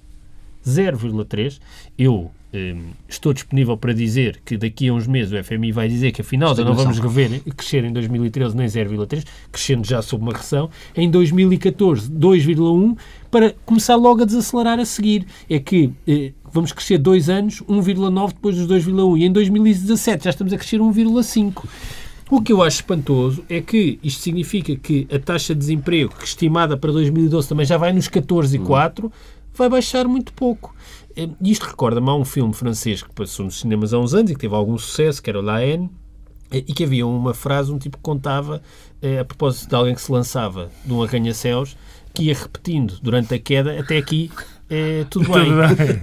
0,3. 0.65 1.59
Eu 1.97 2.31
estou 3.07 3.33
disponível 3.33 3.77
para 3.77 3.93
dizer 3.93 4.41
que 4.45 4.57
daqui 4.57 4.87
a 4.89 4.93
uns 4.93 5.07
meses 5.07 5.31
o 5.31 5.43
FMI 5.43 5.71
vai 5.71 5.87
dizer 5.87 6.11
que 6.11 6.21
afinal 6.21 6.55
já 6.55 6.63
não 6.63 6.73
vamos 6.73 6.99
rever 6.99 7.41
crescer 7.55 7.83
em 7.83 7.91
2013 7.91 8.55
nem 8.55 8.67
0,3, 8.67 9.23
crescendo 9.51 9.87
já 9.87 10.01
sob 10.01 10.23
uma 10.23 10.33
recessão. 10.33 10.69
Em 10.95 11.09
2014, 11.09 12.11
2,1, 12.11 12.97
para 13.31 13.53
começar 13.65 13.95
logo 13.95 14.21
a 14.21 14.25
desacelerar 14.25 14.79
a 14.79 14.85
seguir. 14.85 15.25
É 15.49 15.59
que 15.59 15.91
eh, 16.07 16.31
vamos 16.51 16.71
crescer 16.71 16.97
dois 16.97 17.29
anos, 17.29 17.61
1,9 17.63 18.27
depois 18.29 18.55
dos 18.55 18.67
2,1. 18.85 19.19
E 19.19 19.25
em 19.25 19.31
2017 19.31 20.23
já 20.23 20.29
estamos 20.29 20.53
a 20.53 20.57
crescer 20.57 20.79
1,5. 20.79 21.63
O 22.29 22.41
que 22.41 22.51
eu 22.51 22.63
acho 22.63 22.77
espantoso 22.77 23.43
é 23.47 23.61
que 23.61 23.99
isto 24.01 24.21
significa 24.21 24.75
que 24.75 25.07
a 25.13 25.19
taxa 25.19 25.53
de 25.53 25.59
desemprego, 25.59 26.15
que 26.15 26.25
estimada 26.25 26.75
para 26.75 26.91
2012 26.91 27.47
também 27.47 27.65
já 27.65 27.77
vai 27.77 27.93
nos 27.93 28.09
14,4, 28.09 29.05
hum. 29.05 29.11
vai 29.53 29.69
baixar 29.69 30.07
muito 30.07 30.33
pouco. 30.33 30.73
Eh, 31.15 31.29
isto 31.41 31.65
recorda-me 31.65 32.09
a 32.09 32.13
um 32.13 32.25
filme 32.25 32.53
francês 32.53 33.01
que 33.01 33.13
passou 33.13 33.45
nos 33.45 33.59
cinemas 33.59 33.93
há 33.93 33.99
uns 33.99 34.13
anos 34.13 34.31
e 34.31 34.33
que 34.33 34.41
teve 34.41 34.53
algum 34.53 34.77
sucesso, 34.77 35.21
que 35.21 35.29
era 35.29 35.39
o 35.39 35.41
La 35.41 35.55
Haine, 35.55 35.89
eh, 36.51 36.57
e 36.57 36.73
que 36.73 36.83
havia 36.83 37.07
uma 37.07 37.33
frase, 37.33 37.71
um 37.71 37.79
tipo 37.79 37.97
que 37.97 38.03
contava, 38.03 38.61
eh, 39.01 39.19
a 39.19 39.25
propósito 39.25 39.69
de 39.69 39.75
alguém 39.75 39.95
que 39.95 40.01
se 40.01 40.11
lançava 40.11 40.69
de 40.83 40.93
um 40.93 41.01
arranha-céus, 41.01 41.77
que 42.13 42.23
ia 42.23 42.33
repetindo 42.33 42.99
durante 43.01 43.33
a 43.33 43.39
queda, 43.39 43.79
até 43.79 43.97
aqui 43.97 44.29
é, 44.69 45.05
tudo 45.09 45.31
bem. 45.31 45.51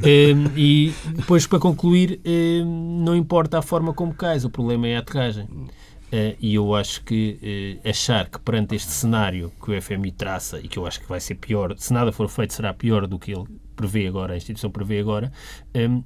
é, 0.02 0.30
e 0.56 0.92
depois, 1.16 1.46
para 1.46 1.58
concluir, 1.58 2.20
é, 2.24 2.62
não 2.64 3.16
importa 3.16 3.58
a 3.58 3.62
forma 3.62 3.92
como 3.92 4.14
cais, 4.14 4.44
o 4.44 4.50
problema 4.50 4.86
é 4.86 4.96
a 4.96 5.00
aterragem. 5.00 5.48
E 6.38 6.54
eu 6.54 6.74
acho 6.74 7.02
que 7.04 7.80
achar 7.82 8.28
que 8.28 8.38
perante 8.38 8.74
este 8.74 8.90
cenário 8.90 9.50
que 9.64 9.72
o 9.72 9.82
FMI 9.82 10.12
traça, 10.12 10.60
e 10.60 10.68
que 10.68 10.78
eu 10.78 10.86
acho 10.86 11.00
que 11.00 11.08
vai 11.08 11.18
ser 11.18 11.36
pior, 11.36 11.74
se 11.78 11.90
nada 11.90 12.12
for 12.12 12.28
feito, 12.28 12.52
será 12.52 12.74
pior 12.74 13.06
do 13.06 13.18
que 13.18 13.32
ele 13.32 13.46
prevê 13.74 14.06
agora, 14.06 14.34
a 14.34 14.36
instituição 14.36 14.70
prevê 14.70 14.98
agora, 14.98 15.32
um, 15.74 16.02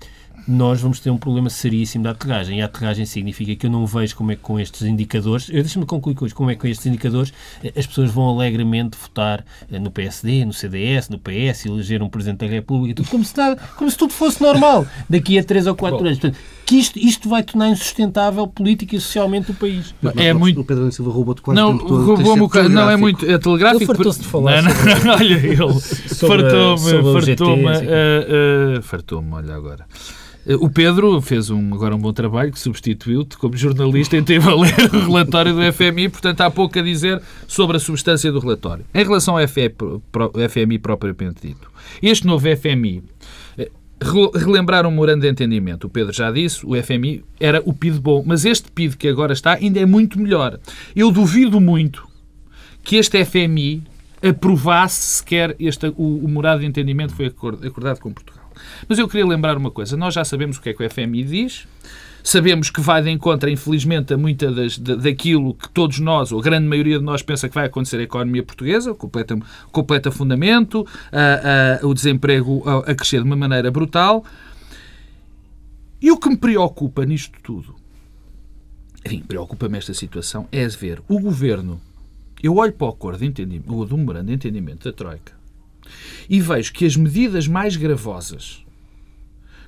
nós 0.46 0.80
vamos 0.80 1.00
ter 1.00 1.10
um 1.10 1.16
problema 1.16 1.50
seríssimo 1.50 2.04
da 2.04 2.10
aterragem. 2.10 2.58
E 2.58 2.62
a 2.62 2.66
aterragem 2.66 3.04
significa 3.04 3.54
que 3.54 3.66
eu 3.66 3.70
não 3.70 3.86
vejo 3.86 4.14
como 4.16 4.32
é 4.32 4.36
que 4.36 4.42
com 4.42 4.58
estes 4.58 4.82
indicadores, 4.82 5.48
eu 5.48 5.62
deixo-me 5.62 5.86
concluir 5.86 6.14
com 6.14 6.26
isto, 6.26 6.36
como 6.36 6.50
é 6.50 6.54
que 6.54 6.60
com 6.60 6.66
estes 6.68 6.86
indicadores 6.86 7.32
eh, 7.62 7.72
as 7.76 7.86
pessoas 7.86 8.10
vão 8.10 8.28
alegremente 8.28 8.96
votar 8.96 9.44
eh, 9.70 9.78
no 9.78 9.90
PSD, 9.90 10.44
no 10.44 10.52
CDS, 10.52 11.08
no 11.08 11.18
PS, 11.18 11.66
eleger 11.66 12.02
um 12.02 12.08
Presidente 12.08 12.46
da 12.46 12.46
República, 12.46 12.94
tudo 12.94 13.08
como 13.08 13.24
se, 13.24 13.36
nada, 13.36 13.60
como 13.76 13.90
se 13.90 13.96
tudo 13.96 14.12
fosse 14.12 14.42
normal 14.42 14.86
daqui 15.10 15.38
a 15.38 15.44
3 15.44 15.66
ou 15.66 15.74
4 15.74 15.98
anos. 15.98 16.18
Portanto, 16.18 16.38
que 16.64 16.76
isto, 16.76 16.98
isto 16.98 17.28
vai 17.28 17.42
tornar 17.42 17.68
insustentável 17.68 18.46
política 18.46 18.96
e 18.96 19.00
socialmente 19.00 19.50
o 19.50 19.54
país. 19.54 19.94
Mas, 20.02 20.16
é 20.16 20.32
muito... 20.32 20.60
O 20.60 20.64
Pedro 20.64 20.90
Silva 20.90 21.12
roubou-te 21.12 21.42
quase 21.42 21.60
não, 21.60 21.76
roubou-me 21.76 22.42
o 22.42 22.68
Não, 22.68 22.90
é 22.90 22.96
muito 22.96 23.24
é 23.24 23.38
telegráfico. 23.38 23.84
Ele 23.84 23.86
fartou-se 23.86 24.20
de 24.20 24.26
falar. 24.26 24.62
Não, 24.62 24.70
não, 25.04 25.14
olha, 25.14 25.34
ele 25.34 25.56
fartou-me, 25.56 27.22
fartou-me, 27.22 27.64
uh, 27.64 28.82
fartou-me, 28.82 29.32
olha 29.32 29.54
agora. 29.54 29.86
O 30.60 30.70
Pedro 30.70 31.20
fez 31.20 31.50
um, 31.50 31.74
agora 31.74 31.96
um 31.96 31.98
bom 31.98 32.12
trabalho, 32.12 32.52
que 32.52 32.58
substituiu-te 32.60 33.36
como 33.36 33.56
jornalista 33.56 34.16
e 34.16 34.22
teve 34.22 34.48
a 34.48 34.54
ler 34.54 34.94
o 34.94 35.06
relatório 35.06 35.52
do 35.52 35.72
FMI, 35.72 36.08
portanto 36.08 36.40
há 36.42 36.48
pouco 36.48 36.78
a 36.78 36.82
dizer 36.82 37.20
sobre 37.48 37.78
a 37.78 37.80
substância 37.80 38.30
do 38.30 38.38
relatório. 38.38 38.84
Em 38.94 39.02
relação 39.02 39.36
ao 39.36 39.44
FMI 39.44 40.78
propriamente 40.78 41.48
dito, 41.48 41.68
este 42.00 42.24
novo 42.28 42.46
FMI, 42.56 43.02
eh, 43.58 43.70
relembrar 44.36 44.86
um 44.86 44.90
morando 44.92 45.22
de 45.22 45.28
entendimento, 45.28 45.88
o 45.88 45.90
Pedro 45.90 46.12
já 46.12 46.30
disse, 46.30 46.64
o 46.64 46.80
FMI 46.80 47.24
era 47.40 47.60
o 47.66 47.72
PID 47.72 47.98
bom, 47.98 48.22
mas 48.24 48.44
este 48.44 48.70
PID 48.70 48.96
que 48.96 49.08
agora 49.08 49.32
está 49.32 49.54
ainda 49.54 49.80
é 49.80 49.86
muito 49.86 50.16
melhor. 50.16 50.60
Eu 50.94 51.10
duvido 51.10 51.60
muito 51.60 52.06
que 52.84 52.94
este 52.94 53.24
FMI 53.24 53.82
aprovasse 54.22 55.16
sequer 55.16 55.56
este, 55.58 55.88
o, 55.96 56.24
o 56.24 56.28
morado 56.28 56.60
de 56.60 56.66
entendimento 56.66 57.14
foi 57.14 57.26
acordado 57.26 57.98
com 57.98 58.12
Portugal. 58.12 58.35
Mas 58.88 58.98
eu 58.98 59.08
queria 59.08 59.26
lembrar 59.26 59.56
uma 59.56 59.70
coisa. 59.70 59.96
Nós 59.96 60.14
já 60.14 60.24
sabemos 60.24 60.56
o 60.56 60.60
que 60.60 60.70
é 60.70 60.74
que 60.74 60.84
o 60.84 60.90
FMI 60.90 61.24
diz. 61.24 61.66
Sabemos 62.26 62.70
que 62.70 62.80
vai 62.80 63.00
de 63.02 63.08
encontro, 63.08 63.48
infelizmente, 63.48 64.12
a 64.12 64.18
muita 64.18 64.50
das, 64.50 64.76
daquilo 64.78 65.54
que 65.54 65.68
todos 65.68 66.00
nós, 66.00 66.32
ou 66.32 66.40
a 66.40 66.42
grande 66.42 66.66
maioria 66.66 66.98
de 66.98 67.04
nós, 67.04 67.22
pensa 67.22 67.48
que 67.48 67.54
vai 67.54 67.66
acontecer 67.66 67.98
à 67.98 68.02
economia 68.02 68.42
portuguesa, 68.42 68.92
completa, 68.92 69.38
completa 69.70 70.10
fundamento, 70.10 70.84
a, 71.12 71.82
a, 71.82 71.86
o 71.86 71.94
desemprego 71.94 72.68
a, 72.68 72.90
a 72.90 72.94
crescer 72.96 73.18
de 73.18 73.26
uma 73.26 73.36
maneira 73.36 73.70
brutal. 73.70 74.24
E 76.02 76.10
o 76.10 76.18
que 76.18 76.28
me 76.28 76.36
preocupa 76.36 77.06
nisto 77.06 77.38
tudo, 77.44 77.76
enfim, 79.04 79.20
preocupa-me 79.20 79.78
esta 79.78 79.94
situação, 79.94 80.48
é 80.50 80.66
ver 80.66 81.00
o 81.08 81.20
governo. 81.20 81.80
Eu 82.42 82.56
olho 82.56 82.72
para 82.72 82.88
o 82.88 82.90
acordo 82.90 83.20
de 83.20 83.26
entendimento, 83.26 83.72
o 83.72 83.84
do 83.86 83.96
memorando 83.96 84.26
de 84.26 84.34
entendimento 84.34 84.84
da 84.84 84.92
Troika, 84.92 85.32
e 86.28 86.40
vejo 86.40 86.72
que 86.72 86.84
as 86.84 86.96
medidas 86.96 87.46
mais 87.46 87.76
gravosas 87.76 88.64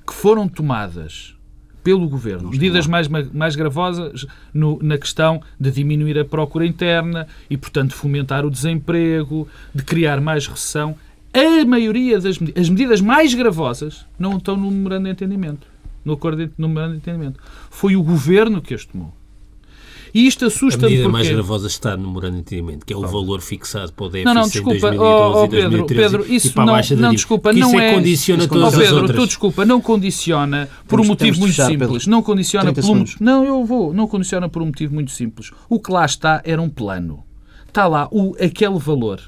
que 0.05 0.13
foram 0.13 0.47
tomadas 0.47 1.35
pelo 1.83 2.09
Governo, 2.09 2.49
medidas 2.49 2.87
mais, 2.87 3.07
mais 3.07 3.55
gravosas 3.55 4.25
no, 4.53 4.79
na 4.81 4.97
questão 4.97 5.41
de 5.59 5.71
diminuir 5.71 6.19
a 6.19 6.25
procura 6.25 6.65
interna 6.65 7.27
e, 7.49 7.57
portanto, 7.57 7.93
fomentar 7.93 8.45
o 8.45 8.51
desemprego, 8.51 9.47
de 9.73 9.83
criar 9.83 10.19
mais 10.19 10.45
recessão, 10.45 10.95
a 11.33 11.65
maioria 11.65 12.19
das 12.19 12.37
medidas, 12.37 12.61
as 12.61 12.69
medidas 12.69 13.01
mais 13.01 13.33
gravosas 13.33 14.05
não 14.17 14.37
estão 14.37 14.57
no 14.57 14.69
memorando 14.69 15.05
de 15.05 15.11
entendimento, 15.11 15.67
no 16.03 16.13
acordo 16.13 16.45
de, 16.45 16.51
no 16.57 16.67
memorando 16.67 16.93
de 16.93 16.99
entendimento. 16.99 17.39
Foi 17.69 17.95
o 17.95 18.03
Governo 18.03 18.61
que 18.61 18.73
as 18.73 18.85
tomou. 18.85 19.13
E 20.13 20.27
isto 20.27 20.45
assusta-me 20.45 20.85
A 20.85 20.89
medida 20.89 21.03
porque... 21.03 21.11
mais 21.11 21.29
gravosa 21.29 21.67
está 21.67 21.95
no 21.95 22.07
memorando 22.07 22.35
de 22.35 22.41
entendimento, 22.41 22.85
que 22.85 22.93
é 22.93 22.97
o 22.97 23.07
valor 23.07 23.41
fixado 23.41 23.93
para 23.93 24.05
o 24.05 24.09
déficit 24.09 24.25
não, 24.25 24.41
não, 24.41 24.49
desculpa, 24.49 24.75
em 24.75 24.97
2012 24.97 24.99
oh, 24.99 25.43
oh, 25.43 25.47
Pedro, 25.47 25.57
e 25.57 25.69
2013 25.69 26.17
Pedro, 26.17 26.33
isso 26.33 26.47
e 26.47 26.51
para 26.51 26.63
a 26.63 26.65
baixa 26.65 26.95
não, 26.95 27.01
não, 27.01 27.11
desculpa, 27.11 27.53
não 27.53 27.67
isso 27.67 27.79
é... 27.79 27.93
condiciona 27.93 28.43
isso 28.43 28.49
todas 28.49 28.73
oh, 28.73 28.77
Pedro, 28.77 28.85
as 28.85 29.01
outras. 29.01 29.19
tu 29.19 29.27
desculpa, 29.27 29.65
não 29.65 29.81
condiciona 29.81 30.69
por 30.87 30.99
um 30.99 31.05
motivo 31.05 31.39
muito 31.39 31.51
fechar, 31.51 31.67
simples. 31.67 31.91
Pedro. 31.91 32.11
Não 32.11 32.23
condiciona 32.23 32.73
por 32.73 32.85
um... 32.85 33.05
Não, 33.19 33.45
eu 33.45 33.65
vou. 33.65 33.93
Não 33.93 34.07
condiciona 34.07 34.49
por 34.49 34.61
um 34.61 34.67
motivo 34.67 34.93
muito 34.93 35.11
simples. 35.11 35.51
O 35.69 35.79
que 35.79 35.91
lá 35.91 36.05
está 36.05 36.41
era 36.43 36.61
um 36.61 36.69
plano. 36.69 37.23
Está 37.67 37.87
lá 37.87 38.07
o, 38.11 38.35
aquele 38.39 38.79
valor. 38.79 39.21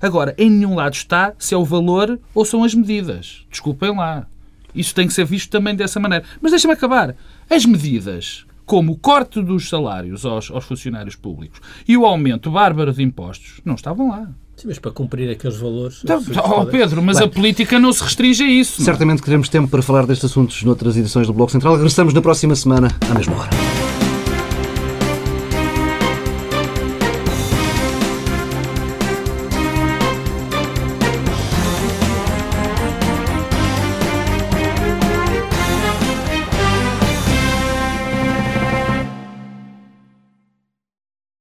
Agora, 0.00 0.34
em 0.38 0.50
nenhum 0.50 0.74
lado 0.74 0.94
está 0.94 1.34
se 1.38 1.54
é 1.54 1.56
o 1.56 1.64
valor 1.64 2.20
ou 2.34 2.44
são 2.44 2.62
as 2.62 2.74
medidas. 2.74 3.46
Desculpem 3.50 3.96
lá. 3.96 4.26
Isso 4.74 4.94
tem 4.94 5.06
que 5.06 5.14
ser 5.14 5.24
visto 5.24 5.50
também 5.50 5.74
dessa 5.74 5.98
maneira. 5.98 6.24
Mas 6.40 6.52
deixa-me 6.52 6.74
acabar. 6.74 7.16
As 7.50 7.64
medidas 7.64 8.44
como 8.68 8.92
o 8.92 8.96
corte 8.98 9.42
dos 9.42 9.68
salários 9.68 10.26
aos, 10.26 10.50
aos 10.50 10.64
funcionários 10.64 11.16
públicos 11.16 11.58
e 11.88 11.96
o 11.96 12.04
aumento 12.04 12.50
bárbaro 12.50 12.92
de 12.92 13.02
impostos 13.02 13.62
não 13.64 13.74
estavam 13.74 14.10
lá. 14.10 14.28
Sim, 14.56 14.68
mas 14.68 14.78
para 14.78 14.90
cumprir 14.90 15.30
aqueles 15.30 15.56
valores... 15.56 16.00
Então, 16.04 16.22
oh, 16.44 16.66
Pedro, 16.66 17.00
mas 17.00 17.18
Bem, 17.18 17.26
a 17.26 17.30
política 17.30 17.78
não 17.78 17.92
se 17.92 18.02
restringe 18.02 18.42
a 18.42 18.46
isso. 18.46 18.82
Certamente 18.82 19.20
não? 19.20 19.24
teremos 19.24 19.48
tempo 19.48 19.68
para 19.68 19.82
falar 19.82 20.04
destes 20.04 20.30
assuntos 20.30 20.62
noutras 20.64 20.96
edições 20.96 21.26
do 21.26 21.32
Bloco 21.32 21.50
Central. 21.50 21.76
Regressamos 21.76 22.12
na 22.12 22.20
próxima 22.20 22.54
semana, 22.54 22.88
à 23.08 23.14
mesma 23.14 23.36
hora. 23.36 23.50